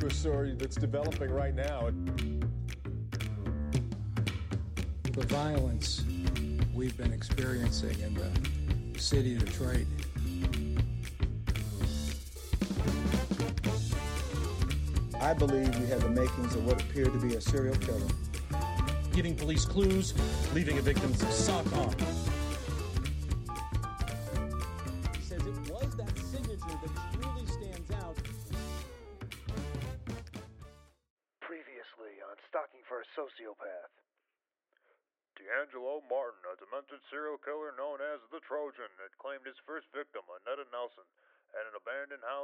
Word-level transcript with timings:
to 0.00 0.06
a 0.06 0.10
story 0.10 0.54
that's 0.56 0.76
developing 0.76 1.30
right 1.30 1.54
now. 1.54 1.90
The 5.12 5.26
violence 5.26 6.04
we've 6.74 6.96
been 6.96 7.12
experiencing 7.12 8.00
in 8.00 8.14
the 8.14 8.98
city 8.98 9.36
of 9.36 9.44
Detroit. 9.44 9.86
I 15.20 15.34
believe 15.34 15.78
we 15.78 15.86
have 15.88 16.00
the 16.00 16.08
makings 16.08 16.54
of 16.54 16.64
what 16.64 16.80
appeared 16.80 17.12
to 17.12 17.18
be 17.18 17.34
a 17.34 17.40
serial 17.40 17.76
killer. 17.76 18.00
Giving 19.12 19.36
police 19.36 19.66
clues, 19.66 20.14
leaving 20.54 20.78
a 20.78 20.82
victim's 20.82 21.22
sock 21.34 21.70
on. 21.76 21.94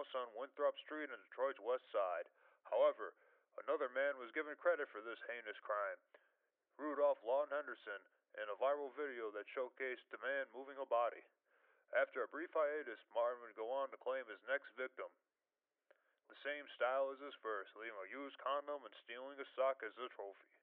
House 0.07 0.23
on 0.23 0.39
Winthrop 0.39 0.79
Street 0.87 1.11
on 1.11 1.19
Detroit's 1.27 1.59
west 1.59 1.83
side. 1.91 2.31
However, 2.71 3.11
another 3.59 3.91
man 3.91 4.15
was 4.23 4.31
given 4.31 4.55
credit 4.55 4.87
for 4.95 5.03
this 5.03 5.19
heinous 5.27 5.59
crime. 5.67 5.99
Rudolph 6.79 7.19
Lawton 7.27 7.51
Henderson, 7.51 7.99
in 8.39 8.47
a 8.47 8.55
viral 8.55 8.95
video 8.95 9.35
that 9.35 9.51
showcased 9.51 10.07
the 10.15 10.23
man 10.23 10.47
moving 10.55 10.79
a 10.79 10.87
body. 10.87 11.27
After 11.91 12.23
a 12.23 12.31
brief 12.31 12.55
hiatus, 12.55 13.03
Martin 13.11 13.43
would 13.43 13.59
go 13.59 13.67
on 13.75 13.91
to 13.91 13.99
claim 13.99 14.23
his 14.31 14.39
next 14.47 14.71
victim. 14.79 15.11
The 16.31 16.39
same 16.47 16.71
style 16.79 17.11
as 17.11 17.19
his 17.19 17.35
first, 17.43 17.75
leaving 17.75 17.99
a 17.99 18.07
used 18.07 18.39
condom 18.39 18.87
and 18.87 18.95
stealing 19.03 19.43
a 19.43 19.47
sock 19.59 19.83
as 19.83 19.97
a 19.99 20.07
trophy. 20.15 20.55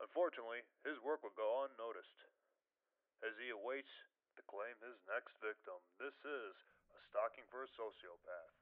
Unfortunately, 0.00 0.64
his 0.88 0.96
work 1.04 1.20
would 1.20 1.36
go 1.36 1.68
unnoticed 1.68 2.16
as 3.20 3.36
he 3.36 3.52
awaits 3.52 3.92
to 4.40 4.42
claim 4.48 4.72
his 4.80 4.96
next 5.04 5.36
victim. 5.44 5.76
This 6.00 6.16
is 6.24 6.56
stalking 7.12 7.44
for 7.52 7.60
a 7.60 7.68
sociopath. 7.68 8.56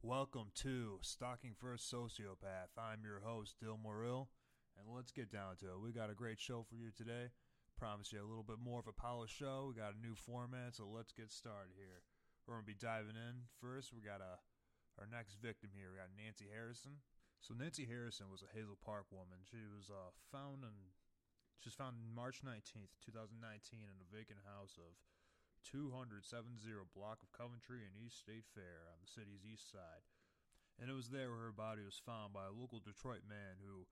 Welcome 0.00 0.48
to 0.64 0.96
Stalking 1.04 1.52
for 1.52 1.76
a 1.76 1.76
Sociopath. 1.76 2.72
I'm 2.72 3.04
your 3.04 3.20
host, 3.20 3.60
Dill 3.60 3.76
Morrill, 3.76 4.32
and 4.80 4.88
let's 4.88 5.12
get 5.12 5.28
down 5.28 5.60
to 5.60 5.76
it. 5.76 5.84
We 5.84 5.92
got 5.92 6.08
a 6.08 6.16
great 6.16 6.40
show 6.40 6.64
for 6.64 6.72
you 6.72 6.88
today. 6.88 7.36
Promise 7.76 8.16
you 8.16 8.24
a 8.24 8.30
little 8.32 8.48
bit 8.48 8.56
more 8.56 8.80
of 8.80 8.88
a 8.88 8.96
polished 8.96 9.36
show. 9.36 9.68
We 9.68 9.76
got 9.76 9.92
a 9.92 10.00
new 10.00 10.16
format, 10.16 10.72
so 10.80 10.88
let's 10.88 11.12
get 11.12 11.28
started 11.28 11.76
here. 11.76 12.00
We're 12.48 12.56
gonna 12.56 12.64
be 12.64 12.80
diving 12.80 13.20
in 13.20 13.44
first. 13.60 13.92
We 13.92 14.00
got 14.00 14.24
a 14.24 14.40
our 14.96 15.04
next 15.04 15.36
victim 15.36 15.76
here. 15.76 15.92
We 15.92 16.00
got 16.00 16.16
Nancy 16.16 16.48
Harrison. 16.48 17.04
So 17.44 17.52
Nancy 17.52 17.84
Harrison 17.84 18.32
was 18.32 18.40
a 18.40 18.48
Hazel 18.56 18.80
Park 18.80 19.12
woman. 19.12 19.44
She 19.44 19.60
was 19.68 19.92
uh, 19.92 20.16
found 20.32 20.64
in 20.64 20.96
she 21.60 21.68
was 21.68 21.76
found 21.76 22.00
March 22.00 22.40
19th, 22.40 22.96
2019, 23.04 23.36
in 23.84 24.00
a 24.00 24.08
vacant 24.08 24.40
house 24.48 24.80
of 24.80 24.96
270 25.66 26.22
block 26.94 27.26
of 27.26 27.34
Coventry 27.34 27.82
and 27.82 27.98
East 27.98 28.22
State 28.22 28.46
Fair 28.54 28.86
on 28.86 29.02
the 29.02 29.10
city's 29.10 29.42
east 29.42 29.66
side. 29.66 30.06
And 30.78 30.86
it 30.86 30.94
was 30.94 31.10
there 31.10 31.32
where 31.32 31.50
her 31.50 31.56
body 31.56 31.82
was 31.82 31.98
found 31.98 32.30
by 32.30 32.46
a 32.46 32.54
local 32.54 32.78
Detroit 32.78 33.26
man 33.26 33.58
who 33.58 33.90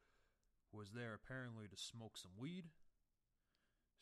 was 0.70 0.94
there 0.94 1.16
apparently 1.16 1.66
to 1.66 1.78
smoke 1.78 2.14
some 2.14 2.36
weed. 2.38 2.70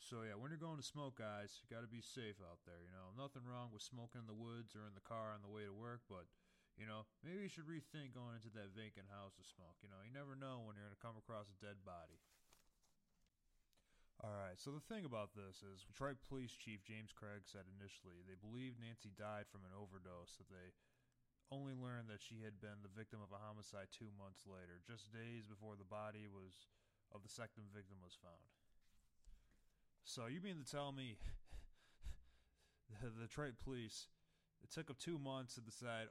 So 0.02 0.26
yeah, 0.26 0.34
when 0.34 0.50
you're 0.50 0.60
going 0.60 0.82
to 0.82 0.84
smoke, 0.84 1.22
guys, 1.22 1.62
you 1.62 1.70
got 1.70 1.86
to 1.86 1.88
be 1.88 2.02
safe 2.02 2.42
out 2.42 2.60
there. 2.66 2.82
You 2.82 2.90
know, 2.90 3.14
nothing 3.14 3.46
wrong 3.46 3.70
with 3.70 3.86
smoking 3.86 4.26
in 4.26 4.28
the 4.28 4.36
woods 4.36 4.74
or 4.74 4.84
in 4.84 4.98
the 4.98 5.06
car 5.06 5.30
on 5.30 5.46
the 5.46 5.52
way 5.52 5.62
to 5.62 5.72
work, 5.72 6.02
but 6.10 6.26
you 6.74 6.88
know, 6.88 7.04
maybe 7.20 7.44
you 7.46 7.52
should 7.52 7.68
rethink 7.68 8.16
going 8.16 8.34
into 8.34 8.48
that 8.56 8.72
vacant 8.72 9.12
house 9.12 9.36
to 9.36 9.44
smoke. 9.44 9.76
You 9.84 9.92
know, 9.92 10.00
you 10.02 10.10
never 10.10 10.32
know 10.32 10.64
when 10.64 10.74
you're 10.74 10.88
going 10.88 10.96
to 10.96 11.04
come 11.04 11.20
across 11.20 11.52
a 11.52 11.58
dead 11.60 11.84
body. 11.84 12.18
All 14.22 14.38
right, 14.38 14.54
so 14.54 14.70
the 14.70 14.86
thing 14.86 15.02
about 15.02 15.34
this 15.34 15.66
is 15.66 15.82
Detroit 15.82 16.14
Police 16.30 16.54
Chief 16.54 16.78
James 16.86 17.10
Craig 17.10 17.42
said 17.42 17.66
initially 17.66 18.22
they 18.22 18.38
believed 18.38 18.78
Nancy 18.78 19.10
died 19.18 19.50
from 19.50 19.66
an 19.66 19.74
overdose, 19.74 20.38
that 20.38 20.46
they 20.46 20.70
only 21.50 21.74
learned 21.74 22.06
that 22.06 22.22
she 22.22 22.46
had 22.46 22.62
been 22.62 22.86
the 22.86 22.94
victim 22.94 23.18
of 23.18 23.34
a 23.34 23.42
homicide 23.42 23.90
two 23.90 24.14
months 24.14 24.46
later, 24.46 24.78
just 24.86 25.10
days 25.10 25.50
before 25.50 25.74
the 25.74 25.90
body 25.90 26.30
was 26.30 26.70
of 27.10 27.26
the 27.26 27.34
second 27.34 27.66
victim 27.74 27.98
was 27.98 28.14
found. 28.14 28.46
So 30.06 30.30
you 30.30 30.38
mean 30.38 30.62
to 30.62 30.70
tell 30.70 30.94
me 30.94 31.18
the, 33.02 33.10
Detroit 33.26 33.58
Police 33.58 34.06
it 34.62 34.70
took 34.70 34.86
them 34.86 35.02
two 35.02 35.18
months 35.18 35.58
to 35.58 35.66
decide 35.66 36.06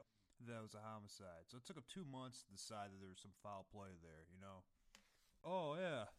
that 0.52 0.60
was 0.60 0.76
a 0.76 0.84
homicide. 0.84 1.48
So 1.48 1.56
it 1.56 1.64
took 1.64 1.80
them 1.80 1.88
two 1.88 2.04
months 2.04 2.44
to 2.44 2.52
decide 2.52 2.92
that 2.92 3.00
there 3.00 3.08
was 3.08 3.24
some 3.24 3.32
foul 3.40 3.64
play 3.72 3.96
there, 4.04 4.28
you 4.28 4.44
know? 4.44 4.68
Oh 5.48 5.80
yeah. 5.80 6.12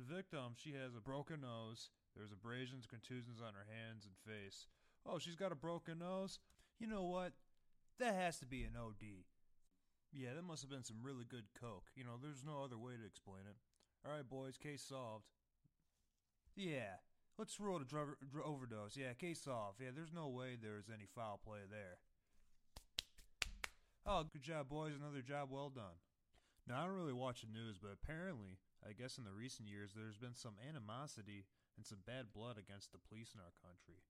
The 0.00 0.14
victim, 0.14 0.56
she 0.56 0.72
has 0.72 0.96
a 0.96 1.00
broken 1.00 1.42
nose. 1.42 1.90
There's 2.16 2.32
abrasions, 2.32 2.86
contusions 2.86 3.40
on 3.44 3.52
her 3.52 3.66
hands 3.68 4.08
and 4.08 4.16
face. 4.24 4.66
Oh, 5.04 5.18
she's 5.18 5.36
got 5.36 5.52
a 5.52 5.56
broken 5.56 5.98
nose? 5.98 6.38
You 6.78 6.86
know 6.86 7.04
what? 7.04 7.32
That 7.98 8.14
has 8.14 8.38
to 8.38 8.46
be 8.46 8.62
an 8.62 8.80
OD. 8.80 9.28
Yeah, 10.10 10.32
that 10.34 10.44
must 10.44 10.62
have 10.62 10.70
been 10.70 10.84
some 10.84 11.02
really 11.02 11.26
good 11.28 11.52
coke. 11.60 11.88
You 11.94 12.04
know, 12.04 12.16
there's 12.16 12.44
no 12.44 12.64
other 12.64 12.78
way 12.78 12.92
to 12.96 13.06
explain 13.06 13.44
it. 13.46 13.56
All 14.06 14.16
right, 14.16 14.26
boys, 14.26 14.56
case 14.56 14.82
solved. 14.82 15.26
Yeah, 16.56 17.04
let's 17.36 17.60
rule 17.60 17.76
a 17.76 17.84
drug, 17.84 18.16
dr- 18.32 18.46
overdose. 18.46 18.96
Yeah, 18.96 19.12
case 19.12 19.42
solved. 19.44 19.80
Yeah, 19.82 19.90
there's 19.94 20.14
no 20.14 20.28
way 20.28 20.56
there's 20.56 20.88
any 20.88 21.06
foul 21.14 21.38
play 21.44 21.60
there. 21.70 21.98
Oh, 24.06 24.24
good 24.32 24.42
job, 24.42 24.70
boys. 24.70 24.94
Another 24.98 25.20
job 25.20 25.48
well 25.50 25.68
done. 25.68 26.00
Now, 26.66 26.80
I 26.80 26.86
don't 26.86 26.96
really 26.96 27.12
watch 27.12 27.42
the 27.42 27.52
news, 27.52 27.76
but 27.80 27.92
apparently, 27.92 28.56
I 28.80 28.96
guess 28.96 29.20
in 29.20 29.28
the 29.28 29.36
recent 29.36 29.68
years, 29.68 29.92
there's 29.92 30.16
been 30.16 30.34
some 30.34 30.56
animosity 30.60 31.44
and 31.76 31.84
some 31.84 32.00
bad 32.04 32.32
blood 32.32 32.56
against 32.56 32.92
the 32.92 33.02
police 33.02 33.36
in 33.36 33.40
our 33.44 33.52
country. 33.60 34.00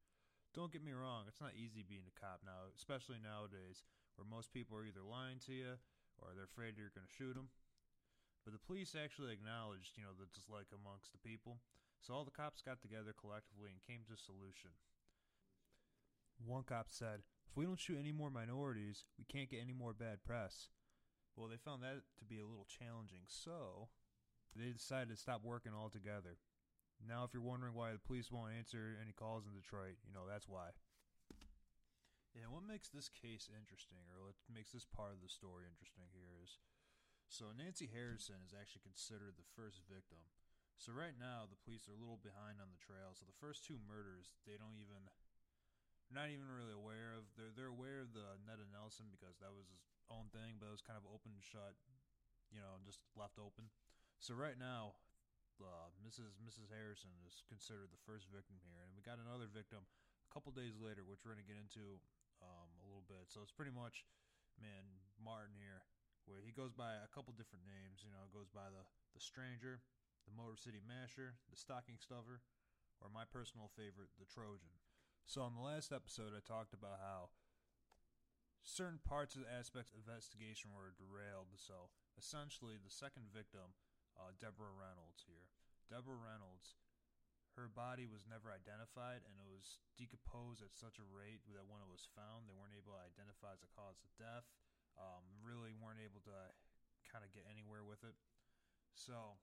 Don't 0.54 0.74
get 0.74 0.82
me 0.82 0.90
wrong, 0.90 1.26
it's 1.30 1.42
not 1.42 1.54
easy 1.54 1.86
being 1.86 2.06
a 2.06 2.18
cop 2.18 2.42
now, 2.42 2.70
especially 2.74 3.22
nowadays, 3.22 3.86
where 4.18 4.26
most 4.26 4.50
people 4.50 4.74
are 4.74 4.86
either 4.86 5.06
lying 5.06 5.38
to 5.46 5.54
you 5.54 5.78
or 6.18 6.34
they're 6.34 6.50
afraid 6.50 6.74
you're 6.74 6.94
going 6.94 7.06
to 7.06 7.18
shoot 7.18 7.38
them. 7.38 7.54
But 8.42 8.54
the 8.56 8.66
police 8.66 8.96
actually 8.96 9.30
acknowledged, 9.30 9.94
you 9.94 10.02
know, 10.02 10.16
the 10.16 10.30
dislike 10.32 10.72
amongst 10.74 11.12
the 11.12 11.22
people, 11.22 11.62
so 12.00 12.14
all 12.14 12.24
the 12.24 12.34
cops 12.34 12.64
got 12.64 12.80
together 12.80 13.12
collectively 13.12 13.70
and 13.70 13.84
came 13.84 14.02
to 14.08 14.16
a 14.16 14.18
solution. 14.18 14.74
One 16.40 16.64
cop 16.64 16.88
said, 16.88 17.22
If 17.46 17.56
we 17.56 17.68
don't 17.68 17.78
shoot 17.78 18.00
any 18.00 18.12
more 18.12 18.30
minorities, 18.30 19.04
we 19.18 19.28
can't 19.28 19.50
get 19.50 19.60
any 19.60 19.76
more 19.76 19.92
bad 19.92 20.24
press. 20.24 20.72
Well, 21.36 21.48
they 21.48 21.60
found 21.60 21.82
that 21.82 22.02
to 22.18 22.24
be 22.24 22.40
a 22.40 22.48
little 22.48 22.66
challenging, 22.66 23.28
so 23.28 23.88
they 24.56 24.74
decided 24.74 25.10
to 25.10 25.20
stop 25.20 25.42
working 25.44 25.72
altogether. 25.74 26.38
Now, 27.00 27.24
if 27.24 27.32
you're 27.32 27.44
wondering 27.44 27.72
why 27.72 27.96
the 27.96 28.02
police 28.02 28.28
won't 28.28 28.52
answer 28.52 28.98
any 29.00 29.16
calls 29.16 29.48
in 29.48 29.56
Detroit, 29.56 29.96
you 30.04 30.12
know, 30.12 30.28
that's 30.28 30.48
why. 30.48 30.76
Yeah, 32.36 32.52
what 32.52 32.62
makes 32.62 32.92
this 32.92 33.10
case 33.10 33.50
interesting, 33.50 34.06
or 34.12 34.30
what 34.30 34.38
makes 34.46 34.70
this 34.70 34.86
part 34.86 35.16
of 35.16 35.24
the 35.24 35.32
story 35.32 35.66
interesting 35.66 36.06
here 36.12 36.36
is 36.38 36.60
so 37.30 37.54
Nancy 37.54 37.86
Harrison 37.86 38.42
is 38.42 38.50
actually 38.50 38.82
considered 38.82 39.38
the 39.38 39.46
first 39.54 39.86
victim. 39.86 40.18
So 40.78 40.90
right 40.90 41.14
now, 41.14 41.46
the 41.46 41.60
police 41.62 41.86
are 41.86 41.94
a 41.94 42.02
little 42.02 42.18
behind 42.18 42.58
on 42.58 42.74
the 42.74 42.80
trail. 42.82 43.14
So 43.14 43.22
the 43.22 43.36
first 43.38 43.62
two 43.62 43.78
murders, 43.78 44.34
they 44.48 44.58
don't 44.58 44.80
even, 44.80 45.06
not 46.10 46.32
even 46.32 46.50
really 46.50 46.74
aware 46.74 47.14
of. 47.14 47.30
They're 47.38 47.54
they're 47.54 47.70
aware 47.70 48.02
of 48.02 48.16
the 48.16 48.34
Netta 48.42 48.66
Nelson 48.66 49.12
because 49.14 49.38
that 49.38 49.54
was 49.54 49.70
his 49.70 49.84
own 50.10 50.32
thing, 50.34 50.58
but 50.58 50.72
it 50.72 50.74
was 50.74 50.82
kind 50.82 50.98
of 50.98 51.06
open 51.06 51.30
and 51.36 51.44
shut, 51.44 51.78
you 52.50 52.58
know, 52.58 52.82
just 52.82 52.98
left 53.14 53.38
open. 53.38 53.70
So 54.20 54.36
right 54.36 54.60
now, 54.60 55.00
uh, 55.64 55.88
Mrs. 56.04 56.36
Mrs. 56.44 56.68
Harrison 56.68 57.08
is 57.24 57.40
considered 57.48 57.88
the 57.88 58.04
first 58.04 58.28
victim 58.28 58.60
here, 58.60 58.84
and 58.84 58.92
we 58.92 59.00
got 59.00 59.16
another 59.16 59.48
victim 59.48 59.80
a 59.80 60.28
couple 60.28 60.52
days 60.52 60.76
later, 60.76 61.08
which 61.08 61.24
we're 61.24 61.32
gonna 61.32 61.48
get 61.48 61.56
into 61.56 61.96
um, 62.44 62.68
a 62.84 62.86
little 62.88 63.08
bit. 63.08 63.32
So 63.32 63.40
it's 63.40 63.56
pretty 63.56 63.72
much, 63.72 64.04
man, 64.60 65.00
Martin 65.16 65.56
here, 65.56 65.88
where 66.28 66.44
he 66.44 66.52
goes 66.52 66.76
by 66.76 67.00
a 67.00 67.08
couple 67.08 67.32
different 67.32 67.64
names. 67.64 68.04
You 68.04 68.12
know, 68.12 68.28
goes 68.28 68.52
by 68.52 68.68
the 68.68 68.84
the 69.16 69.24
Stranger, 69.24 69.80
the 70.28 70.36
Motor 70.36 70.60
City 70.60 70.84
Masher, 70.84 71.40
the 71.48 71.56
Stocking 71.56 71.96
Stuffer, 71.96 72.44
or 73.00 73.08
my 73.08 73.24
personal 73.24 73.72
favorite, 73.72 74.12
the 74.20 74.28
Trojan. 74.28 74.76
So 75.24 75.40
on 75.40 75.56
the 75.56 75.64
last 75.64 75.96
episode, 75.96 76.36
I 76.36 76.44
talked 76.44 76.76
about 76.76 77.00
how 77.00 77.32
certain 78.60 79.00
parts 79.00 79.32
of 79.32 79.48
the 79.48 79.52
aspects 79.52 79.96
of 79.96 80.04
investigation 80.04 80.76
were 80.76 80.92
derailed. 80.92 81.56
So 81.56 81.88
essentially, 82.20 82.76
the 82.76 82.92
second 82.92 83.32
victim 83.32 83.72
uh, 84.18 84.34
Deborah 84.38 84.74
Reynolds 84.74 85.22
here. 85.26 85.46
Deborah 85.90 86.18
Reynolds, 86.18 86.78
her 87.58 87.66
body 87.66 88.06
was 88.06 88.26
never 88.30 88.54
identified 88.54 89.26
and 89.26 89.34
it 89.38 89.48
was 89.50 89.82
decomposed 89.98 90.62
at 90.62 90.72
such 90.72 91.02
a 91.02 91.06
rate 91.06 91.42
that 91.50 91.66
when 91.66 91.82
it 91.82 91.90
was 91.90 92.06
found, 92.14 92.46
they 92.46 92.54
weren't 92.54 92.78
able 92.78 92.94
to 92.94 93.02
identify 93.02 93.52
as 93.52 93.62
a 93.66 93.70
cause 93.74 93.98
of 94.02 94.10
death. 94.14 94.46
Um, 94.98 95.22
really 95.42 95.74
weren't 95.74 96.02
able 96.02 96.22
to 96.26 96.38
kind 97.06 97.26
of 97.26 97.30
get 97.34 97.46
anywhere 97.50 97.82
with 97.82 98.02
it. 98.06 98.14
So, 98.94 99.38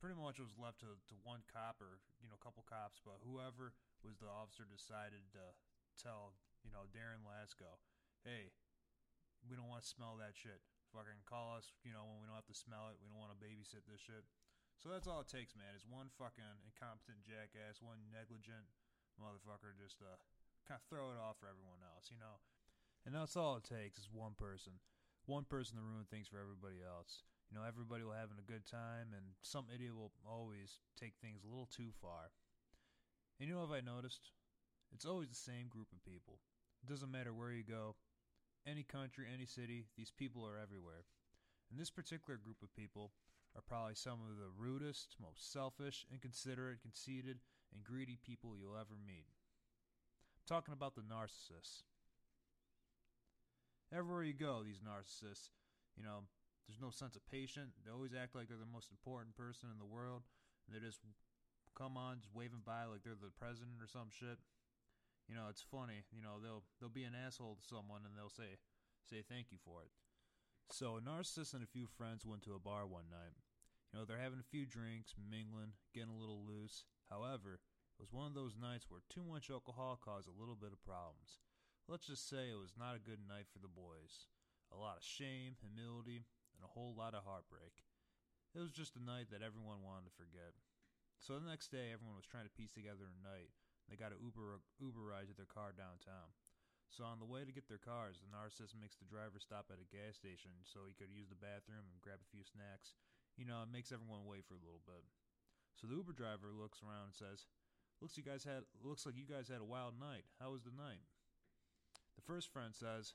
pretty 0.00 0.16
much 0.16 0.40
it 0.40 0.46
was 0.46 0.56
left 0.56 0.80
to, 0.80 0.96
to 1.10 1.14
one 1.22 1.44
cop 1.50 1.78
or, 1.78 2.00
you 2.24 2.26
know, 2.32 2.38
a 2.38 2.42
couple 2.42 2.64
cops, 2.64 2.98
but 3.04 3.20
whoever 3.20 3.76
was 4.00 4.16
the 4.16 4.30
officer 4.30 4.64
decided 4.64 5.20
to 5.36 5.44
tell, 6.00 6.32
you 6.64 6.72
know, 6.72 6.88
Darren 6.88 7.20
Lasco, 7.22 7.76
hey, 8.24 8.48
we 9.44 9.54
don't 9.54 9.68
want 9.68 9.84
to 9.84 9.88
smell 9.88 10.16
that 10.16 10.32
shit. 10.32 10.64
Fucking 10.90 11.22
call 11.26 11.54
us, 11.54 11.70
you 11.86 11.94
know, 11.94 12.02
when 12.02 12.18
we 12.18 12.26
don't 12.26 12.38
have 12.38 12.50
to 12.50 12.56
smell 12.56 12.90
it. 12.90 12.98
We 12.98 13.06
don't 13.06 13.22
want 13.22 13.30
to 13.30 13.38
babysit 13.38 13.86
this 13.86 14.02
shit. 14.02 14.26
So 14.82 14.90
that's 14.90 15.06
all 15.06 15.22
it 15.22 15.30
takes, 15.30 15.54
man. 15.54 15.76
Is 15.76 15.86
one 15.86 16.10
fucking 16.16 16.66
incompetent 16.66 17.22
jackass, 17.22 17.84
one 17.84 18.00
negligent 18.10 18.66
motherfucker, 19.20 19.76
just 19.76 20.00
uh, 20.00 20.18
kind 20.64 20.80
of 20.80 20.88
throw 20.88 21.12
it 21.12 21.20
off 21.20 21.36
for 21.38 21.46
everyone 21.46 21.84
else, 21.84 22.08
you 22.08 22.16
know. 22.16 22.40
And 23.04 23.12
that's 23.12 23.36
all 23.36 23.60
it 23.60 23.68
takes 23.68 24.00
is 24.00 24.08
one 24.08 24.34
person. 24.34 24.80
One 25.28 25.44
person 25.44 25.76
to 25.76 25.84
ruin 25.84 26.08
things 26.08 26.26
for 26.26 26.40
everybody 26.40 26.80
else. 26.80 27.22
You 27.52 27.58
know, 27.58 27.66
everybody 27.66 28.06
will 28.06 28.16
having 28.16 28.38
a 28.38 28.46
good 28.46 28.64
time, 28.64 29.12
and 29.12 29.36
some 29.42 29.66
idiot 29.68 29.94
will 29.94 30.14
always 30.22 30.80
take 30.96 31.18
things 31.18 31.42
a 31.44 31.50
little 31.50 31.68
too 31.68 31.90
far. 32.00 32.32
And 33.38 33.48
you 33.48 33.54
know 33.54 33.66
what 33.66 33.76
I 33.76 33.84
noticed? 33.84 34.32
It's 34.94 35.06
always 35.06 35.28
the 35.28 35.38
same 35.38 35.68
group 35.68 35.92
of 35.92 36.04
people. 36.04 36.38
It 36.82 36.88
doesn't 36.88 37.10
matter 37.10 37.34
where 37.34 37.52
you 37.52 37.64
go, 37.64 37.96
any 38.66 38.82
country, 38.82 39.26
any 39.32 39.46
city, 39.46 39.86
these 39.96 40.10
people 40.10 40.44
are 40.46 40.60
everywhere. 40.60 41.04
And 41.70 41.78
this 41.78 41.90
particular 41.90 42.38
group 42.38 42.62
of 42.62 42.74
people 42.74 43.12
are 43.56 43.62
probably 43.62 43.94
some 43.94 44.18
of 44.22 44.38
the 44.38 44.50
rudest, 44.56 45.16
most 45.20 45.52
selfish, 45.52 46.06
inconsiderate, 46.12 46.82
conceited, 46.82 47.38
and 47.74 47.84
greedy 47.84 48.18
people 48.22 48.54
you'll 48.56 48.78
ever 48.78 48.98
meet. 49.06 49.26
I'm 49.30 50.46
talking 50.46 50.74
about 50.74 50.94
the 50.94 51.02
narcissists. 51.02 51.82
Everywhere 53.92 54.22
you 54.22 54.34
go, 54.34 54.62
these 54.62 54.78
narcissists, 54.78 55.50
you 55.96 56.02
know, 56.02 56.22
there's 56.66 56.80
no 56.80 56.90
sense 56.90 57.16
of 57.16 57.26
patience. 57.26 57.74
They 57.82 57.90
always 57.90 58.14
act 58.14 58.34
like 58.34 58.46
they're 58.46 58.58
the 58.60 58.70
most 58.70 58.90
important 58.90 59.34
person 59.34 59.66
in 59.72 59.78
the 59.82 59.90
world. 59.90 60.22
They 60.70 60.78
just 60.78 61.02
come 61.74 61.96
on, 61.96 62.22
just 62.22 62.34
waving 62.34 62.62
by 62.62 62.86
like 62.86 63.02
they're 63.02 63.18
the 63.18 63.34
president 63.34 63.82
or 63.82 63.90
some 63.90 64.06
shit. 64.14 64.38
You 65.30 65.38
know, 65.38 65.46
it's 65.46 65.62
funny. 65.62 66.02
You 66.10 66.26
know, 66.26 66.42
they'll 66.42 66.66
they'll 66.82 66.90
be 66.90 67.06
an 67.06 67.14
asshole 67.14 67.54
to 67.54 67.62
someone 67.62 68.02
and 68.02 68.18
they'll 68.18 68.34
say 68.34 68.58
say 69.06 69.22
thank 69.22 69.54
you 69.54 69.62
for 69.62 69.86
it. 69.86 69.94
So 70.74 70.98
a 70.98 71.00
narcissist 71.00 71.54
and 71.54 71.62
a 71.62 71.70
few 71.70 71.86
friends 71.86 72.26
went 72.26 72.42
to 72.50 72.58
a 72.58 72.62
bar 72.62 72.82
one 72.82 73.06
night. 73.14 73.38
You 73.90 73.98
know, 73.98 74.04
they're 74.04 74.18
having 74.22 74.42
a 74.42 74.50
few 74.50 74.66
drinks, 74.66 75.14
mingling, 75.14 75.78
getting 75.94 76.10
a 76.10 76.18
little 76.18 76.42
loose. 76.42 76.82
However, 77.06 77.62
it 77.94 78.02
was 78.02 78.10
one 78.10 78.26
of 78.26 78.34
those 78.34 78.58
nights 78.58 78.90
where 78.90 79.06
too 79.06 79.22
much 79.22 79.50
alcohol 79.50 79.98
caused 79.98 80.26
a 80.26 80.34
little 80.34 80.58
bit 80.58 80.74
of 80.74 80.82
problems. 80.82 81.38
Let's 81.86 82.06
just 82.10 82.26
say 82.26 82.50
it 82.50 82.58
was 82.58 82.78
not 82.78 82.94
a 82.94 83.02
good 83.02 83.22
night 83.22 83.50
for 83.50 83.58
the 83.62 83.70
boys. 83.70 84.30
A 84.70 84.78
lot 84.78 85.02
of 85.02 85.06
shame, 85.06 85.58
humility, 85.58 86.26
and 86.54 86.62
a 86.62 86.70
whole 86.70 86.94
lot 86.94 87.18
of 87.18 87.26
heartbreak. 87.26 87.82
It 88.54 88.62
was 88.62 88.70
just 88.70 88.94
a 88.94 89.02
night 89.02 89.30
that 89.30 89.42
everyone 89.42 89.82
wanted 89.82 90.10
to 90.10 90.18
forget. 90.18 90.54
So 91.18 91.38
the 91.38 91.50
next 91.50 91.74
day, 91.74 91.90
everyone 91.90 92.14
was 92.14 92.30
trying 92.30 92.46
to 92.46 92.54
piece 92.54 92.70
together 92.70 93.10
a 93.10 93.18
night. 93.22 93.50
They 93.90 93.98
got 93.98 94.14
an 94.14 94.22
Uber 94.22 94.62
Uber 94.78 95.02
ride 95.02 95.26
to 95.26 95.34
their 95.34 95.50
car 95.50 95.74
downtown. 95.74 96.30
So 96.90 97.02
on 97.06 97.18
the 97.18 97.28
way 97.28 97.42
to 97.42 97.54
get 97.54 97.66
their 97.66 97.82
cars, 97.82 98.18
the 98.22 98.30
narcissist 98.30 98.78
makes 98.78 98.98
the 98.98 99.06
driver 99.06 99.38
stop 99.38 99.70
at 99.70 99.82
a 99.82 99.86
gas 99.90 100.18
station 100.18 100.50
so 100.66 100.86
he 100.86 100.94
could 100.94 101.10
use 101.10 101.30
the 101.30 101.38
bathroom 101.38 101.86
and 101.86 102.02
grab 102.02 102.18
a 102.18 102.32
few 102.34 102.42
snacks. 102.42 102.98
You 103.38 103.46
know, 103.46 103.62
it 103.62 103.70
makes 103.70 103.94
everyone 103.94 104.26
wait 104.26 104.46
for 104.46 104.58
a 104.58 104.62
little 104.62 104.82
bit. 104.82 105.06
So 105.78 105.86
the 105.86 105.98
Uber 105.98 106.14
driver 106.14 106.50
looks 106.50 106.82
around 106.82 107.14
and 107.14 107.18
says, 107.18 107.46
"Looks 107.98 108.18
you 108.18 108.26
guys 108.26 108.46
had 108.46 108.66
looks 108.82 109.06
like 109.06 109.18
you 109.18 109.26
guys 109.26 109.50
had 109.50 109.62
a 109.62 109.68
wild 109.68 109.98
night. 109.98 110.26
How 110.38 110.54
was 110.54 110.62
the 110.62 110.74
night?" 110.74 111.06
The 112.14 112.26
first 112.26 112.50
friend 112.50 112.74
says, 112.74 113.14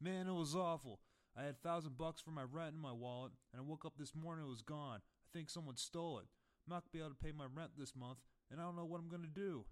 Man, 0.00 0.26
it 0.26 0.34
was 0.34 0.54
awful. 0.54 1.00
I 1.36 1.42
had 1.42 1.54
a 1.54 1.66
thousand 1.68 1.96
bucks 1.96 2.20
for 2.20 2.30
my 2.30 2.42
rent 2.42 2.74
in 2.74 2.80
my 2.80 2.92
wallet, 2.92 3.32
and 3.52 3.60
I 3.60 3.64
woke 3.64 3.84
up 3.84 3.94
this 3.98 4.14
morning 4.14 4.44
it 4.44 4.50
was 4.50 4.62
gone. 4.62 5.00
I 5.00 5.28
think 5.32 5.50
someone 5.50 5.76
stole 5.76 6.18
it. 6.18 6.26
I'm 6.66 6.74
not 6.74 6.84
to 6.84 6.90
be 6.90 6.98
able 6.98 7.10
to 7.10 7.24
pay 7.24 7.32
my 7.32 7.46
rent 7.52 7.72
this 7.78 7.94
month, 7.94 8.18
and 8.50 8.60
I 8.60 8.64
don't 8.64 8.76
know 8.76 8.84
what 8.84 9.00
I'm 9.00 9.10
to 9.10 9.28
do. 9.28 9.64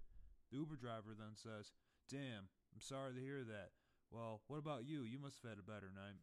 The 0.53 0.59
Uber 0.59 0.77
driver 0.77 1.17
then 1.17 1.33
says, 1.35 1.73
Damn, 2.13 2.53
I'm 2.75 2.85
sorry 2.85 3.15
to 3.15 3.21
hear 3.21 3.43
that. 3.49 3.73
Well, 4.13 4.43
what 4.47 4.59
about 4.59 4.85
you? 4.85 5.03
You 5.03 5.19
must 5.19 5.41
have 5.41 5.57
had 5.57 5.59
a 5.59 5.65
better 5.65 5.89
night. 5.89 6.21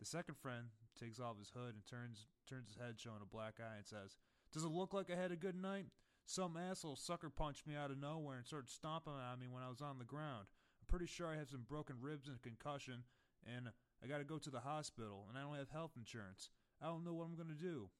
The 0.00 0.06
second 0.06 0.38
friend 0.40 0.72
takes 0.98 1.20
off 1.20 1.38
his 1.38 1.52
hood 1.52 1.76
and 1.76 1.84
turns 1.84 2.26
turns 2.48 2.68
his 2.68 2.80
head 2.80 2.96
showing 2.96 3.20
a 3.22 3.28
black 3.28 3.60
eye 3.60 3.76
and 3.76 3.86
says, 3.86 4.16
Does 4.52 4.64
it 4.64 4.72
look 4.72 4.94
like 4.94 5.10
I 5.12 5.20
had 5.20 5.32
a 5.32 5.36
good 5.36 5.54
night? 5.54 5.92
Some 6.24 6.56
asshole 6.56 6.96
sucker 6.96 7.30
punched 7.30 7.66
me 7.66 7.76
out 7.76 7.90
of 7.90 8.00
nowhere 8.00 8.38
and 8.38 8.46
started 8.46 8.70
stomping 8.70 9.12
on 9.12 9.38
me 9.38 9.46
when 9.48 9.62
I 9.62 9.68
was 9.68 9.80
on 9.80 9.98
the 9.98 10.04
ground 10.08 10.46
I'm 10.80 10.88
pretty 10.88 11.06
sure 11.06 11.26
I 11.26 11.36
have 11.36 11.50
some 11.50 11.66
broken 11.68 11.96
ribs 12.00 12.28
and 12.28 12.36
a 12.36 12.40
concussion, 12.40 13.04
and 13.44 13.68
I 14.02 14.06
gotta 14.06 14.24
go 14.24 14.38
to 14.38 14.50
the 14.50 14.60
hospital, 14.60 15.26
and 15.28 15.36
I 15.36 15.42
don't 15.42 15.58
have 15.58 15.70
health 15.70 15.92
insurance. 15.96 16.50
I 16.80 16.86
don't 16.86 17.04
know 17.04 17.14
what 17.14 17.24
I'm 17.24 17.36
gonna 17.36 17.58
do. 17.58 17.90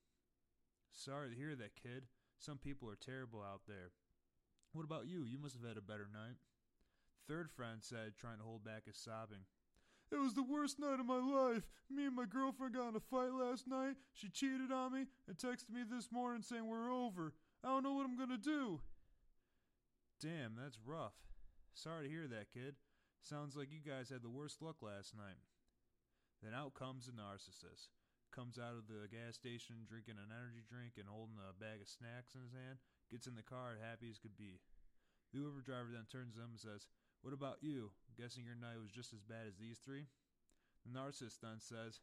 Sorry 0.92 1.30
to 1.30 1.36
hear 1.36 1.56
that, 1.56 1.76
kid. 1.76 2.06
Some 2.38 2.58
people 2.58 2.88
are 2.88 2.96
terrible 2.96 3.42
out 3.42 3.62
there. 3.66 3.90
What 4.76 4.84
about 4.84 5.08
you? 5.08 5.24
You 5.24 5.38
must 5.40 5.56
have 5.56 5.66
had 5.66 5.78
a 5.78 5.80
better 5.80 6.06
night. 6.12 6.36
Third 7.26 7.50
friend 7.50 7.80
said, 7.80 8.12
trying 8.20 8.36
to 8.36 8.44
hold 8.44 8.62
back 8.62 8.84
his 8.84 8.98
sobbing. 8.98 9.48
It 10.12 10.20
was 10.20 10.34
the 10.34 10.44
worst 10.44 10.78
night 10.78 11.00
of 11.00 11.06
my 11.06 11.16
life. 11.16 11.64
Me 11.88 12.04
and 12.04 12.14
my 12.14 12.26
girlfriend 12.28 12.74
got 12.74 12.90
in 12.90 12.94
a 12.94 13.00
fight 13.00 13.32
last 13.32 13.66
night. 13.66 13.96
She 14.12 14.28
cheated 14.28 14.70
on 14.70 14.92
me 14.92 15.06
and 15.26 15.36
texted 15.36 15.72
me 15.72 15.80
this 15.88 16.12
morning 16.12 16.42
saying 16.42 16.68
we're 16.68 16.92
over. 16.92 17.32
I 17.64 17.68
don't 17.68 17.82
know 17.82 17.94
what 17.94 18.04
I'm 18.04 18.18
gonna 18.18 18.36
do. 18.36 18.80
Damn, 20.20 20.54
that's 20.60 20.78
rough. 20.84 21.16
Sorry 21.72 22.04
to 22.04 22.12
hear 22.12 22.28
that, 22.28 22.52
kid. 22.52 22.76
Sounds 23.24 23.56
like 23.56 23.72
you 23.72 23.80
guys 23.80 24.12
had 24.12 24.22
the 24.22 24.30
worst 24.30 24.60
luck 24.60 24.76
last 24.82 25.16
night. 25.16 25.40
Then 26.44 26.52
out 26.52 26.74
comes 26.74 27.06
the 27.06 27.16
narcissist. 27.16 27.96
Comes 28.30 28.58
out 28.60 28.76
of 28.76 28.92
the 28.92 29.08
gas 29.08 29.40
station 29.40 29.88
drinking 29.88 30.20
an 30.20 30.30
energy 30.30 30.60
drink 30.68 31.00
and 31.00 31.08
holding 31.08 31.40
a 31.40 31.56
bag 31.56 31.80
of 31.80 31.88
snacks 31.88 32.36
in 32.36 32.44
his 32.44 32.52
hand. 32.52 32.76
Gets 33.10 33.26
in 33.26 33.36
the 33.36 33.42
car 33.42 33.78
happy 33.80 34.10
as 34.10 34.18
could 34.18 34.36
be. 34.36 34.60
The 35.32 35.38
Uber 35.38 35.62
driver 35.62 35.90
then 35.92 36.06
turns 36.10 36.34
to 36.34 36.40
him 36.40 36.50
and 36.50 36.60
says, 36.60 36.88
What 37.22 37.34
about 37.34 37.62
you? 37.62 37.90
Guessing 38.18 38.44
your 38.44 38.56
night 38.56 38.80
was 38.80 38.90
just 38.90 39.12
as 39.12 39.22
bad 39.22 39.46
as 39.46 39.58
these 39.58 39.78
three? 39.78 40.06
The 40.84 40.98
narcissist 40.98 41.40
then 41.42 41.58
says, 41.60 42.00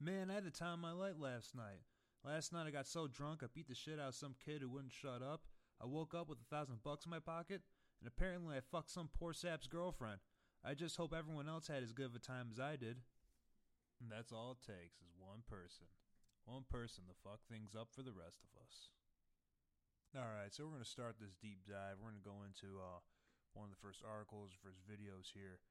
Man, 0.00 0.30
I 0.30 0.34
had 0.34 0.44
the 0.44 0.50
time 0.50 0.74
of 0.74 0.80
my 0.80 0.92
life 0.92 1.16
last 1.18 1.54
night. 1.54 1.84
Last 2.24 2.52
night 2.52 2.66
I 2.66 2.70
got 2.70 2.86
so 2.86 3.06
drunk 3.06 3.42
I 3.42 3.46
beat 3.52 3.68
the 3.68 3.74
shit 3.74 3.98
out 3.98 4.08
of 4.08 4.14
some 4.14 4.34
kid 4.44 4.62
who 4.62 4.68
wouldn't 4.68 4.92
shut 4.92 5.22
up. 5.22 5.48
I 5.80 5.86
woke 5.86 6.14
up 6.14 6.28
with 6.28 6.40
a 6.40 6.54
thousand 6.54 6.82
bucks 6.82 7.04
in 7.06 7.10
my 7.10 7.20
pocket 7.20 7.62
and 8.00 8.08
apparently 8.08 8.56
I 8.56 8.60
fucked 8.60 8.90
some 8.90 9.08
poor 9.12 9.32
sap's 9.32 9.66
girlfriend. 9.66 10.20
I 10.64 10.74
just 10.74 10.96
hope 10.96 11.14
everyone 11.16 11.48
else 11.48 11.68
had 11.68 11.82
as 11.82 11.92
good 11.92 12.06
of 12.06 12.14
a 12.14 12.18
time 12.18 12.48
as 12.52 12.60
I 12.60 12.76
did. 12.76 13.00
And 14.00 14.10
that's 14.10 14.32
all 14.32 14.56
it 14.56 14.64
takes 14.64 15.00
is 15.00 15.12
one 15.18 15.40
person. 15.48 15.88
One 16.44 16.64
person 16.68 17.04
to 17.08 17.14
fuck 17.24 17.40
things 17.48 17.76
up 17.76 17.88
for 17.94 18.02
the 18.02 18.12
rest 18.12 18.40
of 18.44 18.52
us. 18.60 18.88
Alright, 20.10 20.50
so 20.50 20.66
we're 20.66 20.74
going 20.74 20.82
to 20.82 20.98
start 20.98 21.22
this 21.22 21.38
deep 21.38 21.62
dive. 21.70 22.02
We're 22.02 22.10
going 22.10 22.18
to 22.18 22.26
go 22.26 22.42
into 22.42 22.82
uh, 22.82 22.98
one 23.54 23.70
of 23.70 23.72
the 23.74 23.78
first 23.78 24.02
articles, 24.02 24.50
first 24.58 24.82
videos 24.82 25.30
here. 25.30 25.62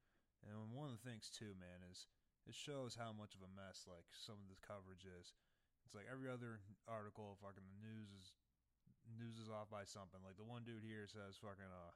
And 0.48 0.56
one 0.72 0.88
of 0.88 0.96
the 0.96 1.04
things, 1.04 1.28
too, 1.28 1.60
man, 1.60 1.84
is 1.84 2.08
it 2.48 2.56
shows 2.56 2.96
how 2.96 3.12
much 3.12 3.36
of 3.36 3.44
a 3.44 3.52
mess, 3.52 3.84
like, 3.84 4.08
some 4.16 4.40
of 4.40 4.48
this 4.48 4.64
coverage 4.64 5.04
is. 5.04 5.36
It's 5.84 5.92
like 5.92 6.08
every 6.08 6.31
other 6.31 6.64
article, 6.88 7.36
fucking 7.44 7.68
the 7.68 7.84
news 7.84 8.16
is 8.16 8.31
news 9.18 9.42
is 9.42 9.50
off 9.50 9.68
by 9.74 9.84
something. 9.84 10.22
Like 10.22 10.38
the 10.38 10.46
one 10.46 10.62
dude 10.62 10.86
here 10.86 11.10
says 11.10 11.42
fucking 11.42 11.66
uh 11.66 11.92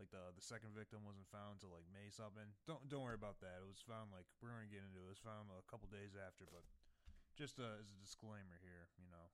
like 0.00 0.08
the 0.08 0.32
the 0.32 0.40
second 0.40 0.72
victim 0.72 1.04
wasn't 1.04 1.28
found 1.28 1.60
till 1.60 1.68
like 1.68 1.84
May 1.92 2.08
something. 2.08 2.56
Don't 2.64 2.88
don't 2.88 3.04
worry 3.04 3.20
about 3.20 3.44
that. 3.44 3.60
It 3.60 3.68
was 3.68 3.84
found 3.84 4.08
like 4.16 4.24
we're 4.40 4.56
gonna 4.56 4.72
get 4.72 4.80
into 4.80 4.96
it. 5.04 5.12
It 5.12 5.20
was 5.20 5.20
found 5.20 5.52
a 5.52 5.60
couple 5.68 5.92
days 5.92 6.16
after, 6.16 6.48
but 6.48 6.64
just 7.36 7.60
uh, 7.60 7.76
as 7.76 7.92
a 7.92 8.00
disclaimer 8.00 8.56
here, 8.64 8.88
you 8.96 9.12
know. 9.12 9.28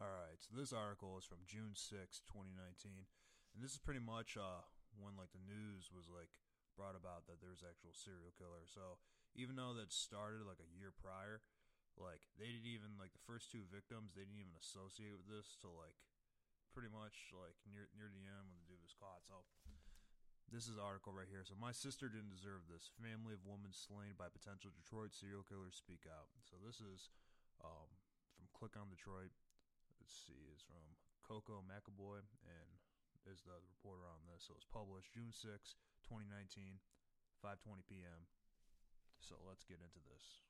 All 0.00 0.08
right, 0.08 0.40
so 0.40 0.56
this 0.56 0.72
article 0.72 1.20
is 1.20 1.28
from 1.28 1.44
June 1.44 1.76
6, 1.76 1.92
2019, 2.24 3.04
and 3.52 3.60
this 3.60 3.76
is 3.76 3.84
pretty 3.84 4.00
much 4.00 4.40
uh 4.40 4.64
when 4.96 5.12
like 5.20 5.28
the 5.36 5.44
news 5.44 5.92
was 5.92 6.08
like 6.08 6.32
brought 6.72 6.96
about 6.96 7.28
that 7.28 7.44
there's 7.44 7.60
actual 7.60 7.92
serial 7.92 8.32
killer. 8.32 8.64
So 8.64 8.96
even 9.36 9.60
though 9.60 9.76
that 9.76 9.92
started 9.92 10.48
like 10.48 10.56
a 10.56 10.72
year 10.72 10.96
prior, 10.96 11.44
like 12.00 12.24
they 12.40 12.48
didn't 12.48 12.72
even 12.72 12.96
like 12.96 13.12
the 13.12 13.28
first 13.28 13.52
two 13.52 13.68
victims 13.68 14.16
they 14.16 14.24
didn't 14.24 14.40
even 14.40 14.56
associate 14.56 15.20
with 15.20 15.28
this 15.28 15.52
till 15.60 15.76
like 15.76 16.00
pretty 16.72 16.88
much 16.88 17.28
like 17.36 17.60
near 17.68 17.92
near 17.92 18.08
the 18.08 18.24
end 18.24 18.48
when 18.48 18.56
the 18.56 18.72
dude 18.72 18.80
was 18.80 18.96
caught. 18.96 19.28
So 19.28 19.44
this 20.48 20.64
is 20.64 20.80
article 20.80 21.12
right 21.12 21.28
here. 21.28 21.44
So 21.44 21.60
my 21.60 21.76
sister 21.76 22.08
didn't 22.08 22.32
deserve 22.32 22.72
this. 22.72 22.88
Family 22.96 23.36
of 23.36 23.44
woman 23.44 23.76
slain 23.76 24.16
by 24.16 24.32
potential 24.32 24.72
Detroit 24.72 25.12
serial 25.12 25.44
killer 25.44 25.68
speak 25.68 26.08
out. 26.08 26.32
So 26.48 26.56
this 26.56 26.80
is 26.80 27.12
um, 27.60 28.00
from 28.32 28.48
Click 28.56 28.80
on 28.80 28.88
Detroit. 28.88 29.36
Let's 30.10 30.26
see, 30.26 30.50
is 30.50 30.66
from 30.66 30.82
Koco 31.22 31.62
McAboy 31.62 32.26
and 32.42 32.68
is 33.30 33.46
the 33.46 33.62
reporter 33.62 34.02
on 34.10 34.26
this. 34.26 34.50
So 34.50 34.58
it 34.58 34.66
was 34.66 34.74
published 34.74 35.14
June 35.14 35.30
6, 35.30 35.78
2019, 36.02 36.82
5:20 37.38 37.86
p.m. 37.86 38.26
So 39.22 39.38
let's 39.46 39.62
get 39.62 39.78
into 39.78 40.02
this. 40.02 40.42